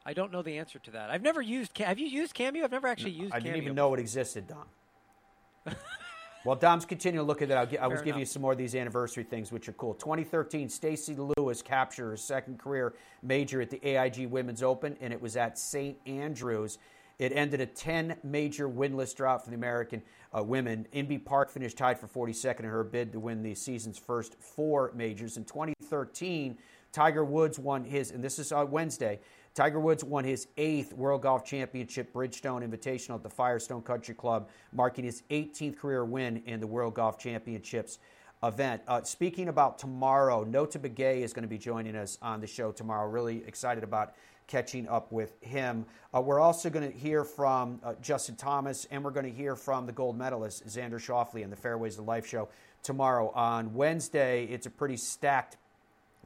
I 0.08 0.14
don't 0.14 0.32
know 0.32 0.42
the 0.42 0.58
answer 0.58 0.80
to 0.80 0.92
that. 0.92 1.10
I've 1.10 1.22
never 1.22 1.42
used. 1.42 1.76
Ca- 1.76 1.84
Have 1.84 2.00
you 2.00 2.08
used 2.08 2.34
Cameo? 2.34 2.64
I've 2.64 2.72
never 2.72 2.88
actually 2.88 3.12
used. 3.12 3.34
Cam. 3.34 3.36
I 3.36 3.40
didn't 3.42 3.56
Cameo 3.56 3.64
even 3.66 3.76
know 3.76 3.94
it 3.94 4.00
existed, 4.00 4.48
Dom. 4.48 5.76
well, 6.46 6.56
Dom's 6.56 6.86
continuing 6.86 7.26
to 7.26 7.28
look 7.28 7.42
at 7.42 7.50
that. 7.50 7.58
I'll, 7.58 7.66
gi- 7.66 7.78
I 7.78 7.88
was 7.88 8.02
giving 8.02 8.20
you 8.20 8.26
some 8.26 8.42
more 8.42 8.54
of 8.54 8.58
these 8.58 8.74
anniversary 8.74 9.26
things, 9.26 9.52
which 9.52 9.68
are 9.68 9.74
cool. 9.74 9.94
2013, 9.96 10.70
Stacy 10.70 11.18
Lewis 11.18 11.62
captured 11.62 12.12
her 12.12 12.16
second 12.16 12.58
career 12.58 12.94
major 13.22 13.60
at 13.60 13.70
the 13.70 13.86
AIG 13.86 14.28
Women's 14.32 14.64
Open, 14.64 14.96
and 15.02 15.12
it 15.12 15.22
was 15.22 15.36
at 15.36 15.60
St. 15.60 15.98
Andrews. 16.06 16.78
It 17.20 17.34
ended 17.34 17.60
a 17.60 17.66
10 17.66 18.16
major 18.24 18.70
winless 18.70 19.14
drought 19.14 19.44
for 19.44 19.50
the 19.50 19.58
American 19.58 20.02
uh, 20.34 20.42
women. 20.42 20.88
Inbee 20.96 21.26
Park 21.26 21.50
finished 21.50 21.78
tied 21.78 22.00
for 22.00 22.08
42nd 22.08 22.60
in 22.60 22.66
her 22.66 22.86
bid 22.86 23.12
to 23.12 23.20
win 23.20 23.44
the 23.44 23.56
season's 23.56 23.98
first 23.98 24.36
four 24.40 24.94
majors. 24.96 25.36
In 25.36 25.44
2013, 25.44 26.58
Tiger 26.94 27.26
Woods 27.26 27.60
won 27.60 27.84
his, 27.84 28.12
and 28.12 28.24
this 28.24 28.40
is 28.40 28.54
Wednesday. 28.70 29.20
Tiger 29.58 29.80
Woods 29.80 30.04
won 30.04 30.24
his 30.24 30.48
eighth 30.58 30.94
World 30.94 31.24
Golf 31.24 31.44
Championship 31.44 32.14
Bridgestone 32.14 32.64
Invitational 32.64 33.16
at 33.16 33.24
the 33.24 33.30
Firestone 33.32 33.82
Country 33.82 34.14
Club, 34.14 34.50
marking 34.72 35.04
his 35.04 35.24
18th 35.32 35.80
career 35.80 36.06
win 36.06 36.44
in 36.46 36.60
the 36.60 36.68
World 36.68 36.94
Golf 36.94 37.18
Championships 37.18 37.98
event. 38.44 38.84
Uh, 38.88 39.02
speaking 39.02 39.48
about 39.48 39.80
tomorrow, 39.80 40.44
Nota 40.44 40.78
Begay 40.78 41.24
is 41.24 41.34
going 41.34 41.42
to 41.42 41.50
be 41.50 41.58
joining 41.58 41.96
us 41.96 42.20
on 42.22 42.40
the 42.40 42.46
show 42.46 42.72
tomorrow. 42.72 43.10
Really 43.10 43.44
excited 43.48 43.84
about 43.84 44.14
catching 44.46 44.88
up 44.88 45.12
with 45.12 45.34
him. 45.42 45.88
Uh, 46.14 46.22
we're 46.22 46.40
also 46.40 46.70
going 46.70 46.92
to 46.92 46.96
hear 46.96 47.24
from 47.24 47.80
uh, 47.84 47.96
Justin 48.00 48.36
Thomas, 48.36 48.86
and 48.92 49.04
we're 49.04 49.10
going 49.10 49.26
to 49.26 49.36
hear 49.36 49.56
from 49.56 49.88
the 49.88 49.92
gold 49.92 50.16
medalist 50.16 50.68
Xander 50.68 51.00
Schauffele 51.00 51.42
in 51.42 51.50
the 51.50 51.56
Fairways 51.56 51.98
of 51.98 52.06
Life 52.06 52.28
show 52.28 52.48
tomorrow. 52.84 53.32
On 53.34 53.74
Wednesday, 53.74 54.44
it's 54.44 54.68
a 54.68 54.72
pretty 54.72 54.98
stacked 54.98 55.58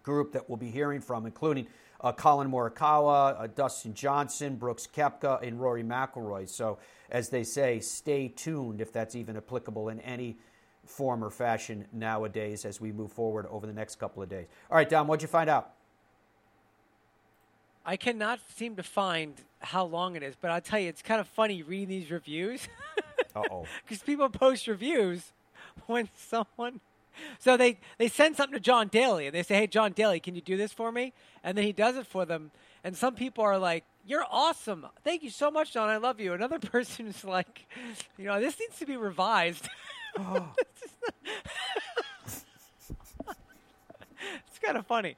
group 0.04 0.34
that 0.34 0.50
we'll 0.50 0.58
be 0.58 0.70
hearing 0.70 1.00
from, 1.00 1.26
including 1.26 1.68
uh, 2.02 2.12
Collin 2.12 2.50
Morikawa, 2.50 3.42
uh, 3.42 3.48
Dustin 3.48 3.94
Johnson, 3.94 4.56
Brooks 4.56 4.88
Koepka, 4.94 5.42
and 5.46 5.62
Rory 5.62 5.84
McIlroy. 5.84 6.50
So, 6.50 6.80
as 7.10 7.30
they 7.30 7.44
say, 7.44 7.80
stay 7.80 8.28
tuned 8.28 8.82
if 8.82 8.92
that's 8.92 9.16
even 9.16 9.38
applicable 9.38 9.90
in 9.90 10.00
any 10.02 10.38
form 10.86 11.24
or 11.24 11.30
fashion 11.30 11.86
nowadays 11.94 12.66
as 12.66 12.82
we 12.82 12.92
move 12.92 13.12
forward 13.12 13.46
over 13.50 13.68
the 13.68 13.74
next 13.74 13.96
couple 14.00 14.24
of 14.24 14.30
days. 14.30 14.48
All 14.70 14.78
right, 14.78 14.90
Dom, 14.90 15.08
what'd 15.08 15.22
you 15.22 15.28
find 15.28 15.50
out? 15.50 15.74
I 17.86 17.98
cannot 17.98 18.40
seem 18.56 18.76
to 18.76 18.84
find 18.84 19.34
how 19.60 19.86
long 19.86 20.16
it 20.16 20.24
is, 20.24 20.36
but 20.40 20.52
I'll 20.52 20.62
tell 20.62 20.80
you, 20.80 20.90
it's 20.90 21.02
kind 21.02 21.20
of 21.22 21.28
funny 21.28 21.64
reading 21.64 21.90
these 21.90 22.12
reviews 22.12 22.68
Uh 23.36 23.44
oh. 23.52 23.66
because 23.84 24.04
people 24.04 24.30
post 24.30 24.68
reviews 24.68 25.32
when 25.88 26.10
someone. 26.16 26.80
So 27.40 27.58
they, 27.58 27.80
they 27.98 28.08
send 28.08 28.36
something 28.38 28.54
to 28.54 28.60
John 28.60 28.88
Daly 28.88 29.26
and 29.28 29.36
they 29.36 29.44
say, 29.44 29.56
Hey, 29.56 29.68
John 29.68 29.92
Daly, 29.94 30.20
can 30.20 30.36
you 30.36 30.42
do 30.42 30.58
this 30.58 30.72
for 30.72 30.92
me? 30.92 31.14
And 31.44 31.58
then 31.58 31.66
he 31.66 31.72
does 31.74 31.96
it 31.98 32.06
for 32.08 32.26
them. 32.26 32.52
And 32.84 32.96
some 32.96 33.16
people 33.16 33.44
are 33.44 33.58
like, 33.58 33.84
You're 34.06 34.26
awesome. 34.30 34.88
Thank 35.04 35.24
you 35.24 35.30
so 35.30 35.50
much, 35.52 35.74
John. 35.74 35.90
I 35.90 35.98
love 35.98 36.20
you. 36.20 36.34
Another 36.34 36.60
person 36.76 37.08
is 37.08 37.24
like, 37.24 37.68
You 38.18 38.26
know, 38.26 38.40
this 38.40 38.60
needs 38.60 38.78
to 38.80 38.86
be 38.86 38.98
revised. 38.98 39.68
it's 44.46 44.60
kind 44.62 44.78
of 44.78 44.86
funny. 44.86 45.16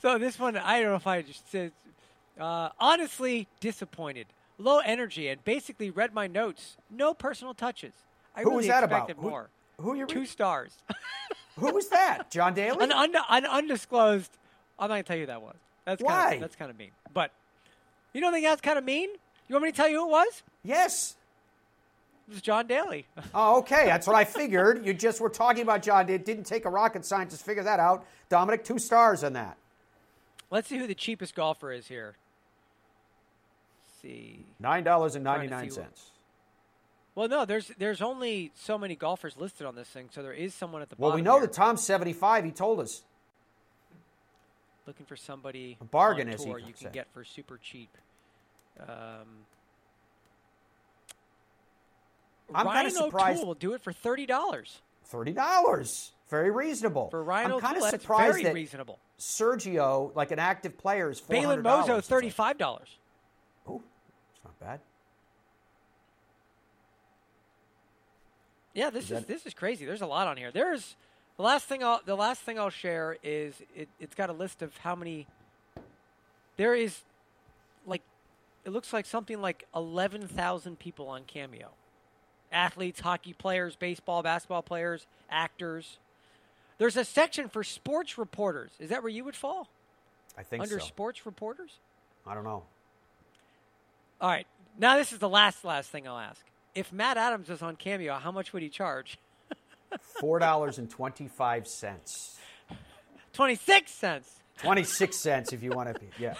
So 0.00 0.18
this 0.18 0.38
one, 0.38 0.56
I 0.56 0.80
don't 0.80 0.90
know 0.90 0.96
if 0.96 1.06
I 1.06 1.22
just 1.22 1.50
said, 1.50 1.72
uh, 2.38 2.70
honestly 2.80 3.46
disappointed, 3.60 4.26
low 4.58 4.78
energy, 4.78 5.28
and 5.28 5.42
basically 5.44 5.90
read 5.90 6.12
my 6.14 6.26
notes. 6.26 6.76
No 6.90 7.14
personal 7.14 7.54
touches. 7.54 7.94
I 8.34 8.42
Who 8.42 8.50
really 8.50 8.56
was 8.58 8.66
that 8.68 8.84
about? 8.84 9.02
expected 9.10 9.22
Who- 9.22 9.30
who 9.82 9.92
are 9.92 9.96
you? 9.96 10.06
Two 10.06 10.20
reading? 10.20 10.30
stars. 10.30 10.76
Who 11.58 11.72
was 11.72 11.88
that? 11.88 12.30
John 12.30 12.54
Daly? 12.54 12.82
An, 12.82 12.92
un- 12.92 13.14
an 13.28 13.46
undisclosed. 13.46 14.30
I'm 14.78 14.88
not 14.88 14.94
gonna 14.94 15.02
tell 15.02 15.16
you 15.16 15.22
who 15.22 15.26
that 15.26 15.42
was. 15.42 15.56
That's 15.84 16.02
why. 16.02 16.30
Kinda, 16.30 16.44
that's 16.44 16.56
kind 16.56 16.70
of 16.70 16.78
mean. 16.78 16.90
But 17.12 17.30
you 18.12 18.20
don't 18.20 18.32
think 18.32 18.46
that's 18.46 18.60
kind 18.60 18.78
of 18.78 18.84
mean? 18.84 19.10
You 19.48 19.54
want 19.54 19.64
me 19.64 19.70
to 19.70 19.76
tell 19.76 19.88
you 19.88 20.00
who 20.00 20.08
it 20.08 20.10
was? 20.10 20.42
Yes. 20.64 21.16
It 22.28 22.34
was 22.34 22.42
John 22.42 22.66
Daly. 22.66 23.06
oh, 23.34 23.58
okay. 23.58 23.86
That's 23.86 24.06
what 24.06 24.16
I 24.16 24.24
figured. 24.24 24.86
You 24.86 24.94
just 24.94 25.20
were 25.20 25.28
talking 25.28 25.62
about 25.62 25.82
John. 25.82 26.08
It 26.08 26.24
didn't 26.24 26.44
take 26.44 26.64
a 26.64 26.70
rocket 26.70 27.04
scientist 27.04 27.40
to 27.40 27.44
figure 27.44 27.64
that 27.64 27.80
out. 27.80 28.06
Dominic, 28.28 28.64
two 28.64 28.78
stars 28.78 29.24
on 29.24 29.34
that. 29.34 29.56
Let's 30.50 30.68
see 30.68 30.78
who 30.78 30.86
the 30.86 30.94
cheapest 30.94 31.34
golfer 31.34 31.72
is 31.72 31.88
here. 31.88 32.14
Let's 33.84 34.14
see. 34.14 34.44
$9.99. 34.62 35.88
Well, 37.14 37.28
no, 37.28 37.44
there's 37.44 37.70
there's 37.78 38.00
only 38.00 38.52
so 38.54 38.78
many 38.78 38.96
golfers 38.96 39.36
listed 39.36 39.66
on 39.66 39.74
this 39.74 39.88
thing, 39.88 40.08
so 40.10 40.22
there 40.22 40.32
is 40.32 40.54
someone 40.54 40.80
at 40.82 40.88
the 40.88 40.96
Well, 40.98 41.10
bottom. 41.10 41.24
Well, 41.24 41.34
we 41.34 41.40
know 41.40 41.46
that 41.46 41.52
Tom's 41.52 41.82
seventy 41.82 42.12
five. 42.14 42.44
He 42.44 42.50
told 42.52 42.80
us. 42.80 43.02
looking 44.86 45.06
for 45.06 45.14
somebody 45.16 45.76
A 45.80 45.84
bargain, 45.84 46.28
on 46.30 46.36
tour 46.36 46.58
you 46.58 46.72
say. 46.74 46.84
can 46.86 46.92
get 46.92 47.06
for 47.12 47.22
super 47.22 47.56
cheap. 47.62 47.90
Um, 48.80 48.88
I'm 52.54 52.66
Ryan 52.66 52.86
kinda 52.90 53.04
surprised- 53.04 53.38
O'Toole 53.38 53.46
will 53.46 53.54
do 53.54 53.74
it 53.74 53.82
for 53.82 53.92
thirty 53.92 54.26
dollars 54.26 54.80
Thirty 55.04 55.32
dollars. 55.32 56.12
Very 56.28 56.50
reasonable. 56.50 57.10
for 57.10 57.22
Ryan 57.22 57.52
I'm 57.52 57.60
kind 57.60 57.76
of 57.76 57.82
surprised 57.90 58.32
very 58.32 58.42
that 58.44 58.54
reasonable. 58.54 58.98
Sergio, 59.18 60.14
like 60.16 60.30
an 60.30 60.38
active 60.38 60.78
player, 60.78 61.10
is 61.10 61.20
four 61.20 61.36
hundred 61.36 61.62
dollars. 61.62 61.86
Mozo 61.88 62.00
thirty 62.00 62.30
five 62.30 62.56
dollars. 62.58 62.96
Oh, 63.68 63.82
it's 64.34 64.42
not 64.44 64.58
bad. 64.58 64.80
Yeah, 68.74 68.90
this 68.90 69.04
is, 69.04 69.10
that- 69.10 69.28
this 69.28 69.46
is 69.46 69.54
crazy. 69.54 69.84
There's 69.84 70.02
a 70.02 70.06
lot 70.06 70.26
on 70.26 70.36
here. 70.36 70.50
There's 70.50 70.96
the 71.36 71.42
last 71.42 71.66
thing 71.66 71.82
I'll 71.82 72.00
the 72.04 72.16
last 72.16 72.42
thing 72.42 72.58
I'll 72.58 72.70
share 72.70 73.16
is 73.22 73.54
it, 73.74 73.88
it's 74.00 74.14
got 74.14 74.30
a 74.30 74.32
list 74.34 74.62
of 74.62 74.76
how 74.78 74.94
many. 74.94 75.26
There 76.58 76.74
is, 76.74 77.00
like, 77.86 78.02
it 78.64 78.70
looks 78.70 78.92
like 78.92 79.06
something 79.06 79.40
like 79.40 79.66
eleven 79.74 80.26
thousand 80.28 80.78
people 80.78 81.08
on 81.08 81.24
Cameo. 81.24 81.70
Athletes, 82.52 83.00
hockey 83.00 83.32
players, 83.32 83.76
baseball, 83.76 84.22
basketball 84.22 84.62
players, 84.62 85.06
actors. 85.30 85.96
There's 86.76 86.96
a 86.96 87.04
section 87.04 87.48
for 87.48 87.64
sports 87.64 88.18
reporters. 88.18 88.70
Is 88.78 88.90
that 88.90 89.02
where 89.02 89.10
you 89.10 89.24
would 89.24 89.36
fall 89.36 89.68
I 90.36 90.42
think 90.42 90.62
under 90.62 90.78
so. 90.78 90.84
sports 90.86 91.24
reporters? 91.24 91.78
I 92.26 92.34
don't 92.34 92.44
know. 92.44 92.62
All 94.20 94.28
right. 94.28 94.46
Now 94.78 94.96
this 94.96 95.12
is 95.12 95.18
the 95.18 95.28
last 95.28 95.64
last 95.64 95.90
thing 95.90 96.06
I'll 96.06 96.18
ask. 96.18 96.44
If 96.74 96.92
Matt 96.92 97.16
Adams 97.16 97.48
was 97.48 97.62
on 97.62 97.76
Cameo, 97.76 98.14
how 98.14 98.32
much 98.32 98.52
would 98.52 98.62
he 98.62 98.68
charge? 98.68 99.18
Four 100.00 100.38
dollars 100.38 100.78
and 100.78 100.88
twenty 100.88 101.28
five 101.28 101.66
cents. 101.66 102.38
Twenty 103.32 103.56
six 103.56 103.92
cents. 103.92 104.40
Twenty 104.58 104.84
six 104.84 105.16
cents 105.16 105.52
if 105.52 105.62
you 105.62 105.70
want 105.70 105.92
to. 105.92 106.00
Be, 106.00 106.06
yeah. 106.18 106.34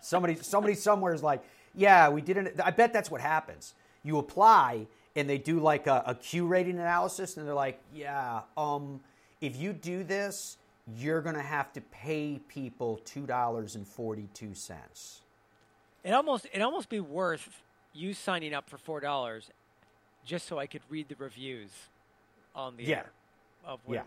Somebody, 0.00 0.36
somebody 0.36 0.74
somewhere 0.74 1.12
is 1.12 1.22
like, 1.22 1.42
yeah, 1.74 2.08
we 2.08 2.22
didn't. 2.22 2.58
I 2.62 2.70
bet 2.70 2.92
that's 2.92 3.10
what 3.10 3.20
happens. 3.20 3.74
You 4.02 4.18
apply 4.18 4.86
and 5.16 5.28
they 5.28 5.38
do 5.38 5.60
like 5.60 5.86
a, 5.86 6.02
a 6.06 6.14
Q 6.14 6.46
rating 6.46 6.78
analysis, 6.78 7.36
and 7.36 7.46
they're 7.46 7.54
like, 7.54 7.80
yeah, 7.92 8.42
um, 8.56 9.00
if 9.40 9.56
you 9.56 9.72
do 9.72 10.04
this, 10.04 10.56
you're 10.96 11.20
gonna 11.20 11.42
have 11.42 11.72
to 11.74 11.80
pay 11.80 12.40
people 12.48 13.00
two 13.04 13.26
dollars 13.26 13.74
and 13.74 13.86
forty 13.86 14.28
two 14.34 14.54
cents. 14.54 15.20
It 16.04 16.12
almost 16.12 16.46
it 16.52 16.62
almost 16.62 16.88
be 16.88 17.00
worth 17.00 17.62
you 17.92 18.14
signing 18.14 18.54
up 18.54 18.68
for 18.68 18.78
four 18.78 19.00
dollars 19.00 19.50
just 20.24 20.46
so 20.46 20.58
I 20.58 20.66
could 20.66 20.82
read 20.90 21.08
the 21.08 21.16
reviews 21.16 21.70
on 22.54 22.76
the 22.76 22.84
Yeah. 22.84 23.02
of 23.64 23.80
Yeah. 23.88 24.02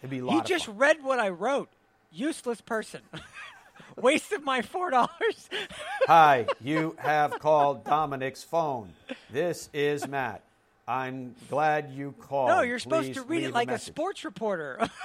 It'd 0.00 0.10
be 0.10 0.18
a 0.18 0.30
He 0.30 0.40
just 0.42 0.66
fun. 0.66 0.76
read 0.78 1.02
what 1.02 1.18
I 1.18 1.28
wrote. 1.30 1.68
Useless 2.12 2.60
person. 2.60 3.00
Wasted 3.96 4.42
my 4.42 4.62
four 4.62 4.90
dollars. 4.90 5.48
Hi, 6.06 6.46
you 6.60 6.96
have 6.98 7.38
called 7.40 7.84
Dominic's 7.84 8.42
phone. 8.42 8.90
This 9.30 9.68
is 9.72 10.06
Matt. 10.06 10.42
I'm 10.88 11.34
glad 11.50 11.90
you 11.90 12.14
called. 12.20 12.48
no, 12.48 12.60
you're 12.62 12.78
supposed 12.78 13.08
Please 13.08 13.16
to 13.16 13.22
read 13.22 13.42
it 13.42 13.52
like 13.52 13.68
a, 13.68 13.72
message. 13.72 13.88
sports 13.94 14.24
reporter. 14.24 14.88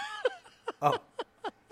Oh, 0.84 0.98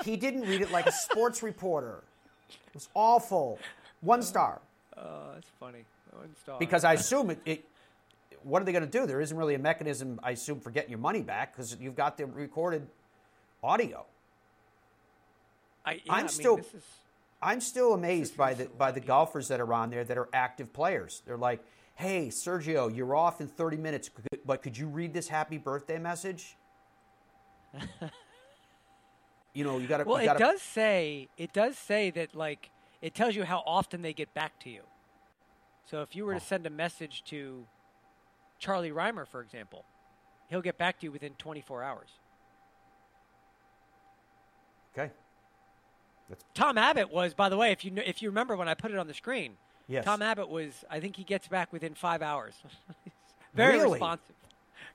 he 0.05 0.15
didn't 0.17 0.41
read 0.41 0.61
it 0.61 0.69
like 0.71 0.85
a 0.85 0.91
sports 0.91 1.41
reporter. 1.41 2.03
It 2.51 2.75
was 2.75 2.89
awful. 2.93 3.57
One 4.01 4.21
star. 4.21 4.61
oh, 4.95 5.31
that's 5.33 5.49
funny. 5.59 5.79
Because 6.59 6.83
I 6.83 6.93
assume 6.93 7.31
it. 7.31 7.39
it 7.45 7.65
what 8.43 8.61
are 8.61 8.65
they 8.65 8.71
going 8.71 8.89
to 8.89 8.99
do? 8.99 9.05
There 9.05 9.19
isn't 9.21 9.35
really 9.35 9.55
a 9.55 9.59
mechanism, 9.59 10.19
I 10.23 10.31
assume, 10.31 10.59
for 10.61 10.71
getting 10.71 10.89
your 10.89 10.99
money 10.99 11.21
back 11.21 11.51
because 11.51 11.75
you've 11.79 11.95
got 11.95 12.17
the 12.17 12.25
recorded 12.25 12.87
audio. 13.61 14.05
I, 15.85 15.93
yeah, 15.93 15.99
I'm 16.09 16.17
I 16.17 16.21
mean, 16.21 16.29
still- 16.29 16.57
is- 16.57 16.73
I'm 17.41 17.61
still 17.61 17.93
amazed 17.93 18.35
by 18.35 18.53
the 18.53 18.65
by 18.65 18.91
the 18.91 18.99
golfers 18.99 19.47
that 19.47 19.61
are 19.61 19.73
on 19.73 19.89
there 19.89 20.03
that 20.03 20.17
are 20.17 20.27
active 20.33 20.73
players. 20.73 21.21
They're 21.25 21.37
like, 21.37 21.63
"Hey, 21.95 22.27
Sergio, 22.27 22.93
you're 22.93 23.15
off 23.15 23.39
in 23.39 23.47
30 23.47 23.77
minutes, 23.77 24.09
but 24.45 24.61
could 24.61 24.77
you 24.77 24.87
read 24.87 25.13
this 25.13 25.29
happy 25.29 25.57
birthday 25.57 25.99
message?" 25.99 26.57
you 29.53 29.63
know, 29.63 29.77
you 29.77 29.87
got 29.87 29.99
to. 29.99 30.03
well, 30.03 30.17
it 30.17 30.25
gotta, 30.25 30.39
does 30.39 30.61
say 30.61 31.29
it 31.37 31.53
does 31.53 31.77
say 31.77 32.09
that 32.11 32.35
like 32.35 32.71
it 33.01 33.13
tells 33.15 33.35
you 33.35 33.45
how 33.45 33.63
often 33.65 34.01
they 34.01 34.11
get 34.11 34.33
back 34.33 34.59
to 34.61 34.69
you. 34.69 34.81
So 35.89 36.01
if 36.01 36.15
you 36.15 36.25
were 36.25 36.33
to 36.33 36.39
Oh. 36.39 36.43
send 36.43 36.65
a 36.67 36.69
message 36.69 37.23
to 37.25 37.65
Charlie 38.59 38.91
Rymer, 38.91 39.25
for 39.25 39.41
example, 39.41 39.85
he'll 40.47 40.61
get 40.61 40.77
back 40.77 40.99
to 40.99 41.05
you 41.05 41.11
within 41.11 41.33
24 41.35 41.83
hours. 41.83 42.09
Okay. 44.93 45.11
That's 46.29 46.43
Tom 46.53 46.77
Abbott 46.77 47.09
was, 47.11 47.33
by 47.33 47.49
the 47.49 47.57
way, 47.57 47.71
if 47.71 47.83
you 47.83 47.91
kn- 47.91 48.05
if 48.07 48.21
you 48.21 48.29
remember 48.29 48.55
when 48.55 48.67
I 48.67 48.73
put 48.75 48.91
it 48.91 48.97
on 48.97 49.07
the 49.07 49.13
screen. 49.13 49.57
Yes. 49.87 50.05
Tom 50.05 50.21
Abbott 50.21 50.49
was. 50.49 50.85
I 50.89 50.99
think 50.99 51.15
he 51.15 51.23
gets 51.23 51.47
back 51.47 51.73
within 51.73 51.95
five 51.95 52.21
hours. 52.21 52.53
Very 53.55 53.77
Really? 53.79 53.93
responsive. 53.93 54.35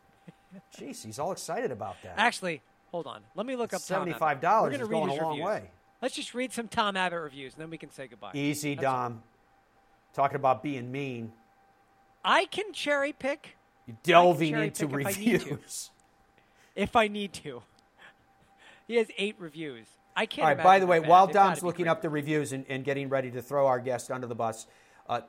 Jeez, 0.76 1.04
he's 1.04 1.18
all 1.18 1.32
excited 1.32 1.72
about 1.72 1.96
that. 2.04 2.14
Actually, 2.16 2.62
hold 2.92 3.08
on. 3.08 3.22
Let 3.34 3.46
me 3.46 3.56
look 3.56 3.74
up 3.74 3.82
Tom 3.84 4.08
Abbott. 4.08 4.20
$75 4.20 4.62
We're 4.62 4.70
read 4.70 4.90
going 4.90 5.08
his 5.10 5.18
a 5.18 5.22
long 5.22 5.30
reviews. 5.32 5.44
way. 5.46 5.70
Let's 6.00 6.14
just 6.14 6.34
read 6.34 6.52
some 6.52 6.68
Tom 6.68 6.96
Abbott 6.96 7.20
reviews, 7.20 7.54
and 7.54 7.62
then 7.62 7.70
we 7.70 7.78
can 7.78 7.90
say 7.90 8.06
goodbye. 8.06 8.30
Easy, 8.34 8.74
That's. 8.76 8.82
Dom. 8.84 9.22
Talking 10.14 10.36
about 10.36 10.62
being 10.62 10.92
mean. 10.92 11.32
I 12.24 12.46
can 12.46 12.72
cherry 12.72 13.12
pick 13.12 13.56
Delving 14.02 14.52
cherry 14.52 14.68
into 14.68 14.88
pick 14.88 15.00
if 15.00 15.06
I 15.06 15.10
need 15.20 15.40
to. 15.40 15.50
reviews. 15.50 15.90
if 16.74 16.96
I 16.96 17.08
need 17.08 17.32
to. 17.34 17.62
He 18.86 18.96
has 18.96 19.06
eight 19.16 19.36
reviews. 19.38 19.86
I 20.14 20.26
can't. 20.26 20.46
All 20.46 20.54
right, 20.54 20.62
by 20.62 20.78
the 20.78 20.86
way, 20.86 21.00
while 21.00 21.26
They've 21.26 21.32
Dom's 21.32 21.62
looking 21.62 21.88
up 21.88 22.02
the 22.02 22.10
reviews 22.10 22.52
and, 22.52 22.66
and 22.68 22.84
getting 22.84 23.08
ready 23.08 23.30
to 23.30 23.40
throw 23.40 23.66
our 23.66 23.80
guest 23.80 24.10
under 24.10 24.26
the 24.26 24.34
bus, 24.34 24.66
uh, 25.08 25.22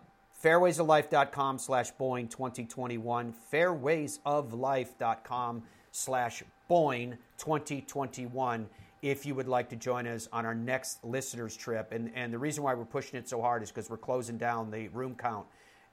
fairwaysoflife.com 0.44 1.60
slash 1.60 1.92
Boyne 1.92 2.28
2021, 2.28 3.34
fairwaysoflife.com 3.52 5.64
slash 5.92 6.44
Boyne 6.68 7.18
2021 7.38 8.68
if 9.06 9.24
you 9.24 9.36
would 9.36 9.47
like 9.47 9.70
to 9.70 9.76
join 9.76 10.08
us 10.08 10.28
on 10.34 10.47
our 10.47 10.56
next 10.56 11.03
listeners 11.06 11.56
trip. 11.56 11.91
And, 11.91 12.12
and 12.16 12.34
the 12.34 12.39
reason 12.39 12.64
why 12.64 12.74
we're 12.74 12.86
pushing 12.86 13.20
it 13.20 13.30
so 13.30 13.39
hard 13.39 13.62
is 13.62 13.70
because 13.70 13.88
we're 13.88 13.97
closing 13.97 14.36
down 14.39 14.72
the 14.72 14.88
room 14.88 15.14
count 15.14 15.45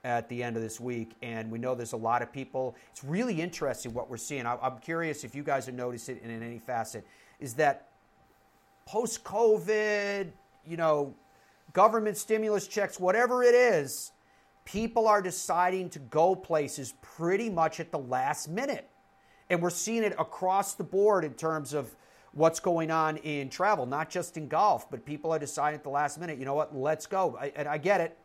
at 0.03 0.31
the 0.31 0.43
end 0.43 0.57
of 0.57 0.63
this 0.63 0.81
week, 0.81 1.13
and 1.21 1.51
we 1.51 1.59
know 1.59 1.75
there's 1.75 1.93
a 1.93 1.97
lot 1.97 2.23
of 2.23 2.33
people. 2.33 2.75
It's 2.91 3.05
really 3.05 3.39
interesting 3.39 3.93
what 3.93 4.09
we're 4.09 4.17
seeing. 4.17 4.47
I, 4.47 4.57
I'm 4.63 4.79
curious 4.79 5.25
if 5.25 5.35
you 5.35 5.43
guys 5.43 5.67
have 5.67 5.75
noticed 5.75 6.09
it 6.09 6.23
in, 6.23 6.31
in 6.31 6.43
any 6.43 6.59
facet. 6.59 7.07
Is 7.39 7.53
that 7.55 7.91
post 8.87 9.23
COVID, 9.25 10.29
you 10.67 10.77
know, 10.79 11.15
government 11.75 12.17
stimulus 12.17 12.67
checks, 12.67 12.99
whatever 12.99 13.43
it 13.43 13.55
is, 13.55 14.13
people 14.65 15.07
are 15.07 15.21
deciding 15.21 15.91
to 15.91 15.99
go 15.99 16.35
places 16.35 16.95
pretty 17.03 17.51
much 17.51 17.79
at 17.79 17.93
the 17.93 17.99
last 17.99 18.49
minute. 18.49 18.89
And 19.51 19.61
we're 19.61 19.69
seeing 19.69 20.03
it 20.03 20.15
across 20.19 20.73
the 20.73 20.85
board 20.85 21.25
in 21.25 21.35
terms 21.35 21.75
of 21.75 21.95
what's 22.33 22.61
going 22.61 22.91
on 22.91 23.19
in 23.19 23.49
travel, 23.49 23.87
not 23.87 24.11
just 24.11 24.37
in 24.37 24.49
golf, 24.49 24.91
but 24.91 25.05
people 25.05 25.33
are 25.33 25.39
deciding 25.39 25.79
at 25.79 25.85
the 25.85 25.91
last 25.91 26.19
minute, 26.19 26.39
you 26.39 26.45
know 26.45 26.55
what, 26.55 26.75
let's 26.75 27.07
go. 27.07 27.37
I, 27.41 27.53
and 27.57 27.69
I 27.69 27.79
get 27.79 28.01
it. 28.01 28.19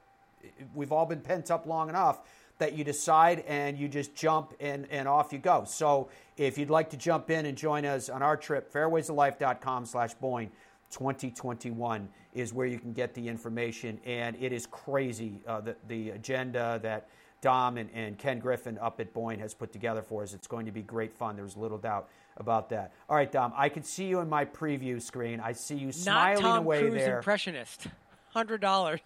We've 0.73 0.91
all 0.91 1.05
been 1.05 1.21
pent 1.21 1.51
up 1.51 1.65
long 1.65 1.89
enough 1.89 2.21
that 2.59 2.73
you 2.73 2.83
decide 2.83 3.43
and 3.47 3.77
you 3.77 3.87
just 3.87 4.15
jump 4.15 4.53
and, 4.59 4.87
and 4.89 5.07
off 5.07 5.31
you 5.31 5.39
go. 5.39 5.63
So 5.67 6.09
if 6.37 6.57
you'd 6.57 6.69
like 6.69 6.89
to 6.91 6.97
jump 6.97 7.29
in 7.29 7.45
and 7.45 7.57
join 7.57 7.85
us 7.85 8.09
on 8.09 8.21
our 8.23 8.37
trip, 8.37 8.71
fairwaysoflife.com 8.71 9.85
slash 9.85 10.13
Boyne 10.15 10.49
2021 10.89 12.07
is 12.33 12.53
where 12.53 12.65
you 12.65 12.79
can 12.79 12.93
get 12.93 13.13
the 13.13 13.27
information. 13.27 13.99
And 14.05 14.35
it 14.39 14.53
is 14.53 14.65
crazy, 14.65 15.41
uh, 15.45 15.61
the, 15.61 15.75
the 15.87 16.11
agenda 16.11 16.79
that 16.81 17.09
Dom 17.41 17.77
and, 17.77 17.89
and 17.93 18.17
Ken 18.17 18.39
Griffin 18.39 18.77
up 18.79 18.99
at 18.99 19.13
Boyne 19.13 19.39
has 19.39 19.53
put 19.53 19.71
together 19.71 20.01
for 20.01 20.23
us. 20.23 20.33
It's 20.33 20.47
going 20.47 20.65
to 20.65 20.71
be 20.71 20.81
great 20.81 21.13
fun. 21.13 21.35
There's 21.35 21.57
little 21.57 21.77
doubt 21.77 22.09
about 22.37 22.69
that. 22.69 22.93
All 23.09 23.15
right, 23.15 23.31
Dom, 23.31 23.53
I 23.55 23.69
can 23.69 23.83
see 23.83 24.05
you 24.05 24.19
in 24.19 24.29
my 24.29 24.45
preview 24.45 25.01
screen. 25.01 25.39
I 25.39 25.51
see 25.53 25.75
you 25.75 25.91
smiling 25.91 26.41
Not 26.43 26.49
Tom 26.55 26.57
away 26.65 26.79
Cruise 26.81 26.93
there. 26.93 27.17
impressionist. 27.17 27.87
Hundred 28.29 28.61
dollars. 28.61 28.99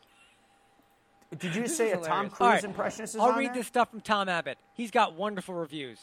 Did 1.37 1.55
you 1.55 1.67
say 1.67 1.91
a 1.91 1.97
Tom 1.97 2.29
Cruise 2.29 2.39
right, 2.49 2.63
impressionist 2.63 3.15
is 3.15 3.21
I'll 3.21 3.33
read 3.33 3.49
there? 3.49 3.55
this 3.55 3.67
stuff 3.67 3.89
from 3.91 4.01
Tom 4.01 4.27
Abbott. 4.27 4.57
He's 4.73 4.91
got 4.91 5.13
wonderful 5.15 5.55
reviews. 5.55 5.99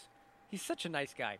He's 0.51 0.63
such 0.63 0.87
a 0.87 0.89
nice 0.89 1.13
guy. 1.17 1.39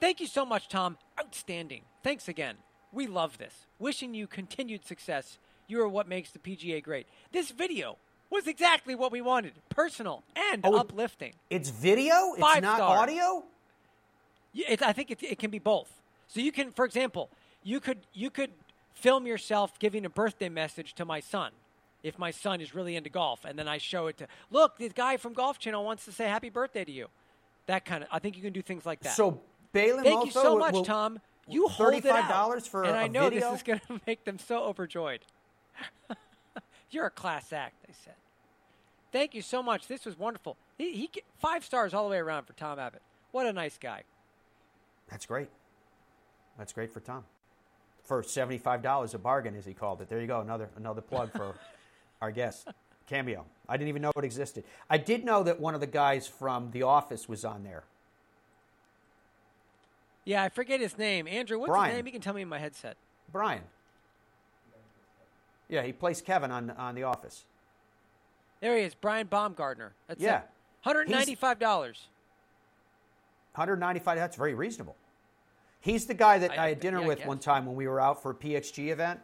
Thank 0.00 0.18
you 0.20 0.26
so 0.26 0.44
much, 0.44 0.68
Tom. 0.68 0.98
Outstanding. 1.20 1.82
Thanks 2.02 2.26
again. 2.26 2.56
We 2.92 3.06
love 3.06 3.38
this. 3.38 3.66
Wishing 3.78 4.14
you 4.14 4.26
continued 4.26 4.84
success. 4.84 5.38
You 5.68 5.80
are 5.82 5.88
what 5.88 6.08
makes 6.08 6.32
the 6.32 6.40
PGA 6.40 6.82
great. 6.82 7.06
This 7.30 7.52
video 7.52 7.98
was 8.30 8.48
exactly 8.48 8.96
what 8.96 9.12
we 9.12 9.20
wanted 9.20 9.52
personal 9.68 10.24
and 10.34 10.62
Oh, 10.64 10.76
uplifting. 10.76 11.34
It's 11.50 11.70
video? 11.70 12.32
It's 12.32 12.40
Five 12.40 12.62
not 12.62 12.78
star. 12.78 12.98
audio? 12.98 13.44
It, 14.54 14.82
I 14.82 14.92
think 14.92 15.10
it, 15.10 15.22
it 15.22 15.38
can 15.38 15.50
be 15.50 15.58
both. 15.58 15.92
So 16.28 16.40
you 16.40 16.52
can, 16.52 16.72
for 16.72 16.84
example, 16.84 17.30
you 17.62 17.80
could 17.80 17.98
you 18.12 18.30
could 18.30 18.50
film 18.94 19.26
yourself 19.26 19.78
giving 19.78 20.04
a 20.04 20.10
birthday 20.10 20.48
message 20.48 20.94
to 20.94 21.04
my 21.04 21.20
son, 21.20 21.52
if 22.02 22.18
my 22.18 22.30
son 22.30 22.60
is 22.60 22.74
really 22.74 22.96
into 22.96 23.10
golf, 23.10 23.44
and 23.44 23.58
then 23.58 23.68
I 23.68 23.78
show 23.78 24.06
it 24.06 24.18
to 24.18 24.26
look. 24.50 24.78
This 24.78 24.92
guy 24.92 25.16
from 25.16 25.32
Golf 25.32 25.58
Channel 25.58 25.84
wants 25.84 26.04
to 26.04 26.12
say 26.12 26.24
happy 26.24 26.50
birthday 26.50 26.84
to 26.84 26.92
you. 26.92 27.08
That 27.66 27.84
kind 27.84 28.02
of. 28.04 28.08
I 28.12 28.18
think 28.18 28.36
you 28.36 28.42
can 28.42 28.52
do 28.52 28.62
things 28.62 28.84
like 28.86 29.00
that. 29.00 29.14
So 29.14 29.40
Balin 29.72 30.04
thank 30.04 30.24
you 30.24 30.32
so 30.32 30.58
much, 30.58 30.74
will- 30.74 30.84
Tom. 30.84 31.20
You 31.48 31.66
hold 31.66 31.94
it 31.94 32.06
out. 32.06 32.30
$35 32.30 32.68
for 32.68 32.84
and 32.84 32.94
a 32.94 32.98
I 32.98 33.08
know 33.08 33.24
video? 33.28 33.50
this 33.50 33.58
is 33.58 33.62
going 33.64 33.80
to 33.88 34.00
make 34.06 34.24
them 34.24 34.38
so 34.38 34.64
overjoyed. 34.64 35.20
You're 36.90 37.06
a 37.06 37.10
class 37.10 37.52
act, 37.52 37.74
they 37.86 37.94
said. 38.04 38.14
Thank 39.12 39.34
you 39.34 39.42
so 39.42 39.60
much. 39.62 39.88
This 39.88 40.04
was 40.04 40.16
wonderful. 40.16 40.56
He, 40.78 40.92
he 40.92 41.10
five 41.38 41.64
stars 41.64 41.92
all 41.92 42.04
the 42.04 42.10
way 42.10 42.18
around 42.18 42.44
for 42.44 42.52
Tom 42.52 42.78
Abbott. 42.78 43.02
What 43.32 43.46
a 43.46 43.52
nice 43.52 43.78
guy. 43.78 44.04
That's 45.10 45.26
great. 45.26 45.48
That's 46.58 46.72
great 46.72 46.92
for 46.92 47.00
Tom. 47.00 47.24
For 48.04 48.22
seventy-five 48.22 48.82
dollars 48.82 49.14
a 49.14 49.18
bargain, 49.18 49.54
as 49.56 49.64
he 49.64 49.72
called 49.74 50.00
it. 50.00 50.08
There 50.08 50.20
you 50.20 50.26
go. 50.26 50.40
Another 50.40 50.68
another 50.76 51.00
plug 51.00 51.32
for 51.32 51.54
our 52.20 52.30
guest 52.30 52.68
cameo. 53.08 53.44
I 53.68 53.76
didn't 53.76 53.88
even 53.88 54.02
know 54.02 54.12
it 54.16 54.24
existed. 54.24 54.64
I 54.88 54.98
did 54.98 55.24
know 55.24 55.42
that 55.44 55.60
one 55.60 55.74
of 55.74 55.80
the 55.80 55.86
guys 55.86 56.26
from 56.26 56.70
The 56.72 56.82
Office 56.82 57.28
was 57.28 57.44
on 57.44 57.62
there. 57.64 57.84
Yeah, 60.24 60.42
I 60.42 60.48
forget 60.48 60.80
his 60.80 60.98
name. 60.98 61.26
Andrew, 61.26 61.58
what's 61.58 61.68
Brian. 61.70 61.90
his 61.90 61.96
name? 61.98 62.06
You 62.06 62.12
can 62.12 62.20
tell 62.20 62.34
me 62.34 62.42
in 62.42 62.48
my 62.48 62.58
headset. 62.58 62.96
Brian. 63.32 63.62
Yeah, 65.68 65.82
he 65.82 65.92
plays 65.92 66.20
Kevin 66.20 66.50
on 66.50 66.70
on 66.70 66.94
The 66.94 67.04
Office. 67.04 67.44
There 68.60 68.76
he 68.76 68.82
is, 68.84 68.94
Brian 68.94 69.26
Baumgartner. 69.28 69.92
That's 70.08 70.20
Yeah. 70.20 70.38
it. 70.40 70.44
Hundred 70.82 71.08
ninety-five 71.08 71.58
dollars. 71.58 72.08
195 73.54 74.16
that's 74.16 74.36
very 74.36 74.54
reasonable. 74.54 74.96
He's 75.80 76.06
the 76.06 76.14
guy 76.14 76.38
that 76.38 76.52
I- 76.52 76.66
i, 76.66 76.68
had 76.70 76.80
dinner 76.80 77.00
yeah, 77.00 77.06
with 77.06 77.26
one 77.26 77.38
time 77.38 77.66
when 77.66 77.74
we 77.74 77.88
were 77.88 78.00
out 78.00 78.22
for 78.22 78.30
a 78.30 78.34
pxg 78.34 78.90
event 78.90 79.20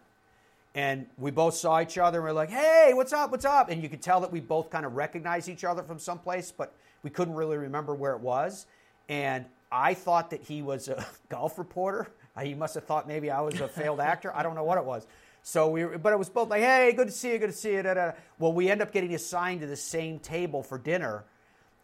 and 0.74 1.06
we 1.16 1.30
both 1.30 1.54
saw 1.54 1.80
each 1.80 1.96
other 1.96 2.18
and 2.18 2.24
we're 2.24 2.32
like 2.32 2.50
hey 2.50 2.92
what's 2.94 3.12
up? 3.12 3.30
What's 3.30 3.44
up? 3.44 3.70
And 3.70 3.82
you 3.82 3.88
could 3.88 4.02
tell 4.02 4.20
that 4.20 4.32
we 4.32 4.40
both 4.40 4.70
kind 4.70 4.84
of 4.84 4.94
recognized 4.96 5.48
each 5.48 5.64
other 5.64 5.82
from 5.82 5.98
someplace 5.98 6.52
but 6.52 6.74
we 7.02 7.10
couldn't 7.10 7.34
really 7.34 7.56
remember 7.56 7.94
where 7.94 8.12
it 8.12 8.20
was. 8.20 8.66
And 9.08 9.46
i 9.70 9.94
thought 9.94 10.30
that 10.30 10.42
he 10.42 10.62
was 10.62 10.88
a 10.88 11.06
golf 11.28 11.58
reporter. 11.58 12.08
Uh, 12.36 12.42
he 12.42 12.54
must 12.54 12.74
have 12.74 12.84
thought 12.84 13.06
maybe 13.06 13.30
i 13.30 13.40
was 13.40 13.60
a 13.60 13.68
failed 13.68 14.00
actor. 14.12 14.34
I 14.34 14.42
don't 14.42 14.54
know 14.54 14.64
what 14.64 14.78
it 14.78 14.84
was. 14.84 15.06
So 15.42 15.68
we 15.68 15.84
were, 15.84 15.96
but 15.96 16.12
it 16.12 16.18
was 16.18 16.28
both 16.28 16.48
like 16.50 16.62
hey 16.62 16.92
good 16.96 17.06
to 17.08 17.12
see 17.12 17.32
you 17.32 17.38
good 17.38 17.50
to 17.50 17.56
see 17.56 17.74
you 17.74 17.82
da, 17.82 17.94
da. 17.94 18.12
well 18.38 18.52
we 18.52 18.68
end 18.68 18.82
up 18.82 18.92
getting 18.92 19.14
assigned 19.14 19.60
to 19.60 19.66
the 19.68 19.76
same 19.76 20.18
table 20.18 20.62
for 20.62 20.78
dinner 20.78 21.24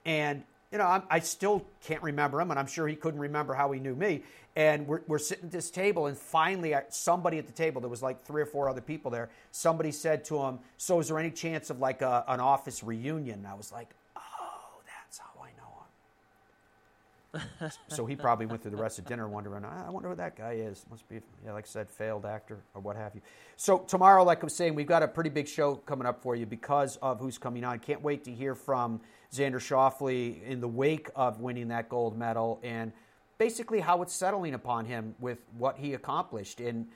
and 0.04 0.42
you 0.72 0.78
know, 0.78 0.86
I'm, 0.86 1.02
I 1.10 1.18
still 1.20 1.64
can't 1.82 2.02
remember 2.02 2.40
him, 2.40 2.50
and 2.50 2.58
I'm 2.58 2.66
sure 2.66 2.88
he 2.88 2.96
couldn't 2.96 3.20
remember 3.20 3.52
how 3.52 3.70
he 3.72 3.78
knew 3.78 3.94
me. 3.94 4.22
And 4.56 4.86
we're, 4.86 5.02
we're 5.06 5.18
sitting 5.18 5.44
at 5.44 5.50
this 5.50 5.70
table, 5.70 6.06
and 6.06 6.16
finally, 6.16 6.74
I- 6.74 6.84
somebody 6.88 7.38
at 7.38 7.46
the 7.46 7.52
table, 7.52 7.80
there 7.80 7.90
was 7.90 8.02
like 8.02 8.22
three 8.24 8.42
or 8.42 8.46
four 8.46 8.68
other 8.68 8.80
people 8.80 9.10
there, 9.10 9.28
somebody 9.50 9.92
said 9.92 10.24
to 10.26 10.38
him, 10.42 10.58
So, 10.78 10.98
is 11.00 11.08
there 11.08 11.18
any 11.18 11.30
chance 11.30 11.70
of 11.70 11.78
like 11.78 12.02
a, 12.02 12.24
an 12.26 12.40
office 12.40 12.82
reunion? 12.82 13.40
And 13.40 13.46
I 13.46 13.54
was 13.54 13.70
like, 13.70 13.90
Oh, 14.16 14.80
that's 14.86 15.18
how 15.18 15.42
I 15.42 15.50
know 15.58 17.40
him. 17.60 17.70
so 17.88 18.04
he 18.04 18.14
probably 18.16 18.44
went 18.46 18.62
through 18.62 18.72
the 18.72 18.76
rest 18.76 18.98
of 18.98 19.06
dinner 19.06 19.26
wondering, 19.28 19.64
I 19.64 19.88
wonder 19.88 20.10
who 20.10 20.16
that 20.16 20.36
guy 20.36 20.52
is. 20.52 20.84
Must 20.90 21.08
be, 21.08 21.20
yeah, 21.44 21.52
like 21.52 21.64
I 21.64 21.68
said, 21.68 21.90
failed 21.90 22.26
actor 22.26 22.58
or 22.74 22.82
what 22.82 22.96
have 22.96 23.14
you. 23.14 23.22
So 23.56 23.78
tomorrow, 23.78 24.22
like 24.22 24.40
I 24.42 24.44
was 24.44 24.54
saying, 24.54 24.74
we've 24.74 24.86
got 24.86 25.02
a 25.02 25.08
pretty 25.08 25.30
big 25.30 25.48
show 25.48 25.76
coming 25.76 26.06
up 26.06 26.22
for 26.22 26.36
you 26.36 26.44
because 26.44 26.96
of 26.96 27.20
who's 27.20 27.38
coming 27.38 27.64
on. 27.64 27.78
Can't 27.78 28.02
wait 28.02 28.24
to 28.24 28.32
hear 28.32 28.54
from 28.54 29.00
Xander 29.32 29.60
Schauffele 29.60 30.42
in 30.44 30.60
the 30.60 30.68
wake 30.68 31.08
of 31.16 31.40
winning 31.40 31.68
that 31.68 31.88
gold 31.88 32.18
medal 32.18 32.60
and 32.62 32.92
basically 33.38 33.80
how 33.80 34.02
it's 34.02 34.14
settling 34.14 34.54
upon 34.54 34.84
him 34.84 35.14
with 35.18 35.38
what 35.56 35.78
he 35.78 35.94
accomplished. 35.94 36.60
And 36.60 36.86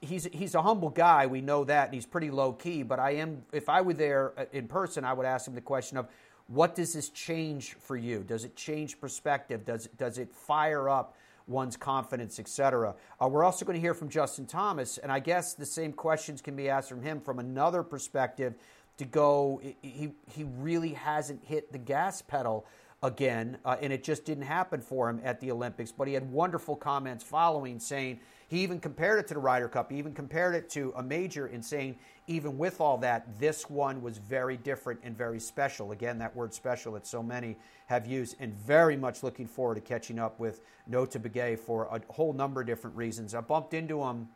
he's 0.00 0.24
he's 0.32 0.54
a 0.54 0.62
humble 0.62 0.90
guy. 0.90 1.26
We 1.26 1.40
know 1.40 1.64
that, 1.64 1.86
and 1.86 1.94
he's 1.94 2.06
pretty 2.06 2.30
low 2.30 2.52
key. 2.52 2.82
But 2.82 2.98
I 2.98 3.12
am, 3.12 3.42
if 3.52 3.68
I 3.68 3.80
were 3.80 3.94
there 3.94 4.32
uh, 4.36 4.44
in 4.52 4.68
person, 4.68 5.04
I 5.04 5.12
would 5.12 5.26
ask 5.26 5.48
him 5.48 5.54
the 5.54 5.60
question 5.60 5.96
of, 5.96 6.06
what 6.46 6.74
does 6.74 6.92
this 6.92 7.08
change 7.08 7.74
for 7.74 7.96
you? 7.96 8.22
Does 8.22 8.44
it 8.44 8.54
change 8.54 9.00
perspective? 9.00 9.64
Does 9.64 9.88
does 9.98 10.18
it 10.18 10.32
fire 10.32 10.88
up 10.88 11.16
one's 11.46 11.76
confidence, 11.76 12.38
etc.? 12.38 12.94
Uh, 13.20 13.28
we're 13.28 13.44
also 13.44 13.64
going 13.64 13.76
to 13.76 13.80
hear 13.80 13.94
from 13.94 14.08
Justin 14.08 14.46
Thomas, 14.46 14.98
and 14.98 15.10
I 15.10 15.20
guess 15.20 15.54
the 15.54 15.66
same 15.66 15.92
questions 15.92 16.40
can 16.40 16.54
be 16.54 16.68
asked 16.68 16.88
from 16.88 17.02
him 17.02 17.20
from 17.20 17.38
another 17.38 17.82
perspective. 17.82 18.54
To 18.98 19.04
go, 19.04 19.60
he 19.82 20.12
he 20.30 20.44
really 20.58 20.92
hasn't 20.92 21.44
hit 21.44 21.72
the 21.72 21.78
gas 21.78 22.22
pedal 22.22 22.64
again, 23.02 23.58
uh, 23.64 23.76
and 23.80 23.92
it 23.92 24.04
just 24.04 24.24
didn't 24.24 24.44
happen 24.44 24.80
for 24.80 25.10
him 25.10 25.20
at 25.24 25.40
the 25.40 25.50
Olympics. 25.50 25.90
But 25.90 26.06
he 26.06 26.14
had 26.14 26.30
wonderful 26.30 26.76
comments 26.76 27.24
following, 27.24 27.80
saying 27.80 28.20
he 28.46 28.62
even 28.62 28.78
compared 28.78 29.18
it 29.18 29.26
to 29.28 29.34
the 29.34 29.40
Ryder 29.40 29.68
Cup. 29.68 29.90
He 29.90 29.98
even 29.98 30.14
compared 30.14 30.54
it 30.54 30.70
to 30.70 30.92
a 30.96 31.02
major 31.02 31.48
in 31.48 31.62
saying, 31.62 31.98
even 32.28 32.56
with 32.56 32.80
all 32.80 32.96
that, 32.98 33.40
this 33.40 33.68
one 33.68 34.00
was 34.00 34.18
very 34.18 34.56
different 34.56 35.00
and 35.02 35.18
very 35.18 35.40
special. 35.40 35.90
Again, 35.92 36.18
that 36.18 36.34
word 36.36 36.54
special 36.54 36.92
that 36.92 37.06
so 37.06 37.22
many 37.22 37.56
have 37.86 38.06
used, 38.06 38.36
and 38.38 38.54
very 38.54 38.96
much 38.96 39.22
looking 39.22 39.46
forward 39.46 39.74
to 39.74 39.80
catching 39.80 40.18
up 40.18 40.38
with 40.38 40.60
Nota 40.86 41.18
Begay 41.18 41.58
for 41.58 41.86
a 41.86 42.00
whole 42.12 42.32
number 42.32 42.60
of 42.60 42.66
different 42.66 42.96
reasons. 42.96 43.34
I 43.34 43.40
bumped 43.40 43.74
into 43.74 44.02
him 44.02 44.28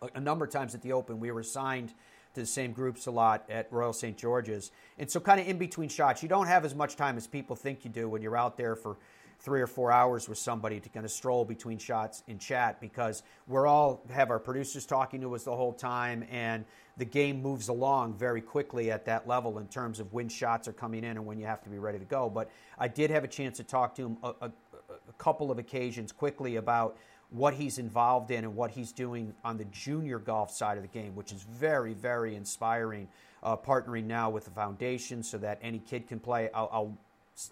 a, 0.00 0.08
a 0.14 0.20
number 0.20 0.46
of 0.46 0.50
times 0.50 0.74
at 0.74 0.82
the 0.82 0.92
Open. 0.92 1.20
We 1.20 1.30
were 1.30 1.40
assigned 1.40 1.92
the 2.40 2.46
same 2.46 2.72
groups 2.72 3.06
a 3.06 3.10
lot 3.10 3.44
at 3.48 3.72
Royal 3.72 3.92
St. 3.92 4.16
George's. 4.16 4.70
And 4.98 5.10
so, 5.10 5.20
kind 5.20 5.40
of 5.40 5.46
in 5.48 5.58
between 5.58 5.88
shots, 5.88 6.22
you 6.22 6.28
don't 6.28 6.46
have 6.46 6.64
as 6.64 6.74
much 6.74 6.96
time 6.96 7.16
as 7.16 7.26
people 7.26 7.56
think 7.56 7.84
you 7.84 7.90
do 7.90 8.08
when 8.08 8.22
you're 8.22 8.36
out 8.36 8.56
there 8.56 8.76
for 8.76 8.96
three 9.40 9.60
or 9.60 9.66
four 9.66 9.92
hours 9.92 10.28
with 10.28 10.38
somebody 10.38 10.80
to 10.80 10.88
kind 10.88 11.04
of 11.04 11.12
stroll 11.12 11.44
between 11.44 11.78
shots 11.78 12.22
and 12.28 12.40
chat 12.40 12.80
because 12.80 13.22
we're 13.46 13.66
all 13.66 14.02
have 14.10 14.30
our 14.30 14.38
producers 14.38 14.86
talking 14.86 15.20
to 15.20 15.34
us 15.34 15.44
the 15.44 15.54
whole 15.54 15.72
time 15.72 16.24
and 16.30 16.64
the 16.96 17.04
game 17.04 17.42
moves 17.42 17.68
along 17.68 18.14
very 18.14 18.40
quickly 18.40 18.90
at 18.90 19.04
that 19.04 19.28
level 19.28 19.58
in 19.58 19.66
terms 19.68 20.00
of 20.00 20.12
when 20.12 20.28
shots 20.28 20.66
are 20.66 20.72
coming 20.72 21.04
in 21.04 21.10
and 21.10 21.26
when 21.26 21.38
you 21.38 21.44
have 21.44 21.62
to 21.62 21.68
be 21.68 21.78
ready 21.78 21.98
to 21.98 22.06
go. 22.06 22.30
But 22.30 22.50
I 22.78 22.88
did 22.88 23.10
have 23.10 23.22
a 23.24 23.28
chance 23.28 23.58
to 23.58 23.64
talk 23.64 23.94
to 23.96 24.06
him 24.06 24.16
a, 24.22 24.32
a, 24.40 24.50
a 24.90 25.12
couple 25.18 25.50
of 25.50 25.58
occasions 25.58 26.10
quickly 26.10 26.56
about 26.56 26.96
what 27.30 27.54
he's 27.54 27.78
involved 27.78 28.30
in 28.30 28.44
and 28.44 28.54
what 28.54 28.70
he's 28.70 28.92
doing 28.92 29.34
on 29.44 29.56
the 29.56 29.64
junior 29.66 30.18
golf 30.18 30.50
side 30.50 30.76
of 30.76 30.82
the 30.82 30.88
game, 30.88 31.14
which 31.14 31.32
is 31.32 31.42
very, 31.42 31.94
very 31.94 32.34
inspiring. 32.34 33.08
Uh, 33.42 33.56
partnering 33.56 34.04
now 34.04 34.28
with 34.28 34.44
the 34.44 34.50
foundation 34.50 35.22
so 35.22 35.38
that 35.38 35.58
any 35.62 35.78
kid 35.78 36.08
can 36.08 36.18
play. 36.18 36.50
I'll, 36.52 36.68
I'll, 36.72 36.98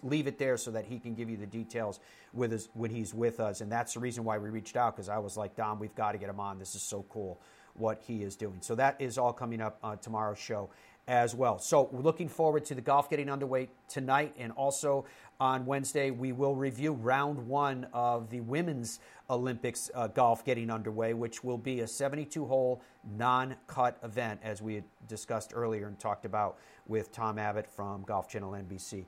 leave 0.01 0.27
it 0.27 0.39
there 0.39 0.57
so 0.57 0.71
that 0.71 0.85
he 0.85 0.99
can 0.99 1.13
give 1.13 1.29
you 1.29 1.37
the 1.37 1.45
details 1.45 1.99
with 2.33 2.51
us 2.53 2.69
when 2.73 2.89
he's 2.89 3.13
with 3.13 3.39
us. 3.39 3.61
And 3.61 3.71
that's 3.71 3.93
the 3.93 3.99
reason 3.99 4.23
why 4.23 4.37
we 4.37 4.49
reached 4.49 4.75
out 4.75 4.95
because 4.95 5.09
I 5.09 5.19
was 5.19 5.37
like, 5.37 5.55
Dom, 5.55 5.79
we've 5.79 5.93
got 5.95 6.13
to 6.13 6.17
get 6.17 6.29
him 6.29 6.39
on. 6.39 6.57
This 6.57 6.75
is 6.75 6.81
so 6.81 7.05
cool 7.09 7.39
what 7.75 8.01
he 8.05 8.23
is 8.23 8.35
doing. 8.35 8.57
So 8.61 8.75
that 8.75 8.95
is 8.99 9.17
all 9.17 9.33
coming 9.33 9.61
up 9.61 9.77
on 9.83 9.97
tomorrow's 9.99 10.39
show 10.39 10.69
as 11.07 11.35
well. 11.35 11.59
So 11.59 11.89
we're 11.91 12.01
looking 12.01 12.29
forward 12.29 12.65
to 12.65 12.75
the 12.75 12.81
golf 12.81 13.09
getting 13.09 13.29
underway 13.29 13.69
tonight 13.87 14.33
and 14.37 14.51
also 14.53 15.05
on 15.39 15.65
Wednesday 15.65 16.11
we 16.11 16.31
will 16.31 16.55
review 16.55 16.93
round 16.93 17.37
one 17.47 17.87
of 17.93 18.29
the 18.29 18.41
women's 18.41 18.99
Olympics 19.29 19.89
uh, 19.93 20.07
golf 20.07 20.45
getting 20.45 20.69
underway, 20.69 21.13
which 21.13 21.43
will 21.43 21.57
be 21.57 21.81
a 21.81 21.87
72 21.87 22.45
hole 22.45 22.81
non 23.17 23.55
cut 23.67 23.97
event 24.03 24.39
as 24.43 24.61
we 24.61 24.75
had 24.75 24.83
discussed 25.07 25.51
earlier 25.53 25.87
and 25.87 25.99
talked 25.99 26.25
about 26.25 26.57
with 26.87 27.11
Tom 27.11 27.39
Abbott 27.39 27.67
from 27.67 28.03
Golf 28.03 28.29
Channel 28.29 28.51
NBC 28.51 29.05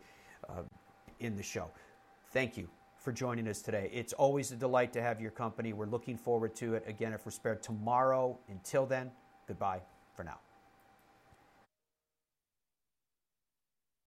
uh, 0.49 0.63
in 1.19 1.35
the 1.35 1.43
show. 1.43 1.69
Thank 2.31 2.57
you 2.57 2.67
for 2.97 3.11
joining 3.11 3.47
us 3.47 3.61
today. 3.61 3.89
It's 3.93 4.13
always 4.13 4.51
a 4.51 4.55
delight 4.55 4.91
to 4.93 5.01
have 5.01 5.21
your 5.21 5.31
company. 5.31 5.71
We're 5.73 5.85
looking 5.85 6.17
forward 6.17 6.55
to 6.55 6.73
it 6.73 6.83
again 6.87 7.13
if 7.13 7.25
we're 7.25 7.31
spared 7.31 7.61
tomorrow. 7.61 8.37
Until 8.49 8.85
then, 8.85 9.11
goodbye 9.47 9.81
for 10.15 10.23
now. 10.23 10.39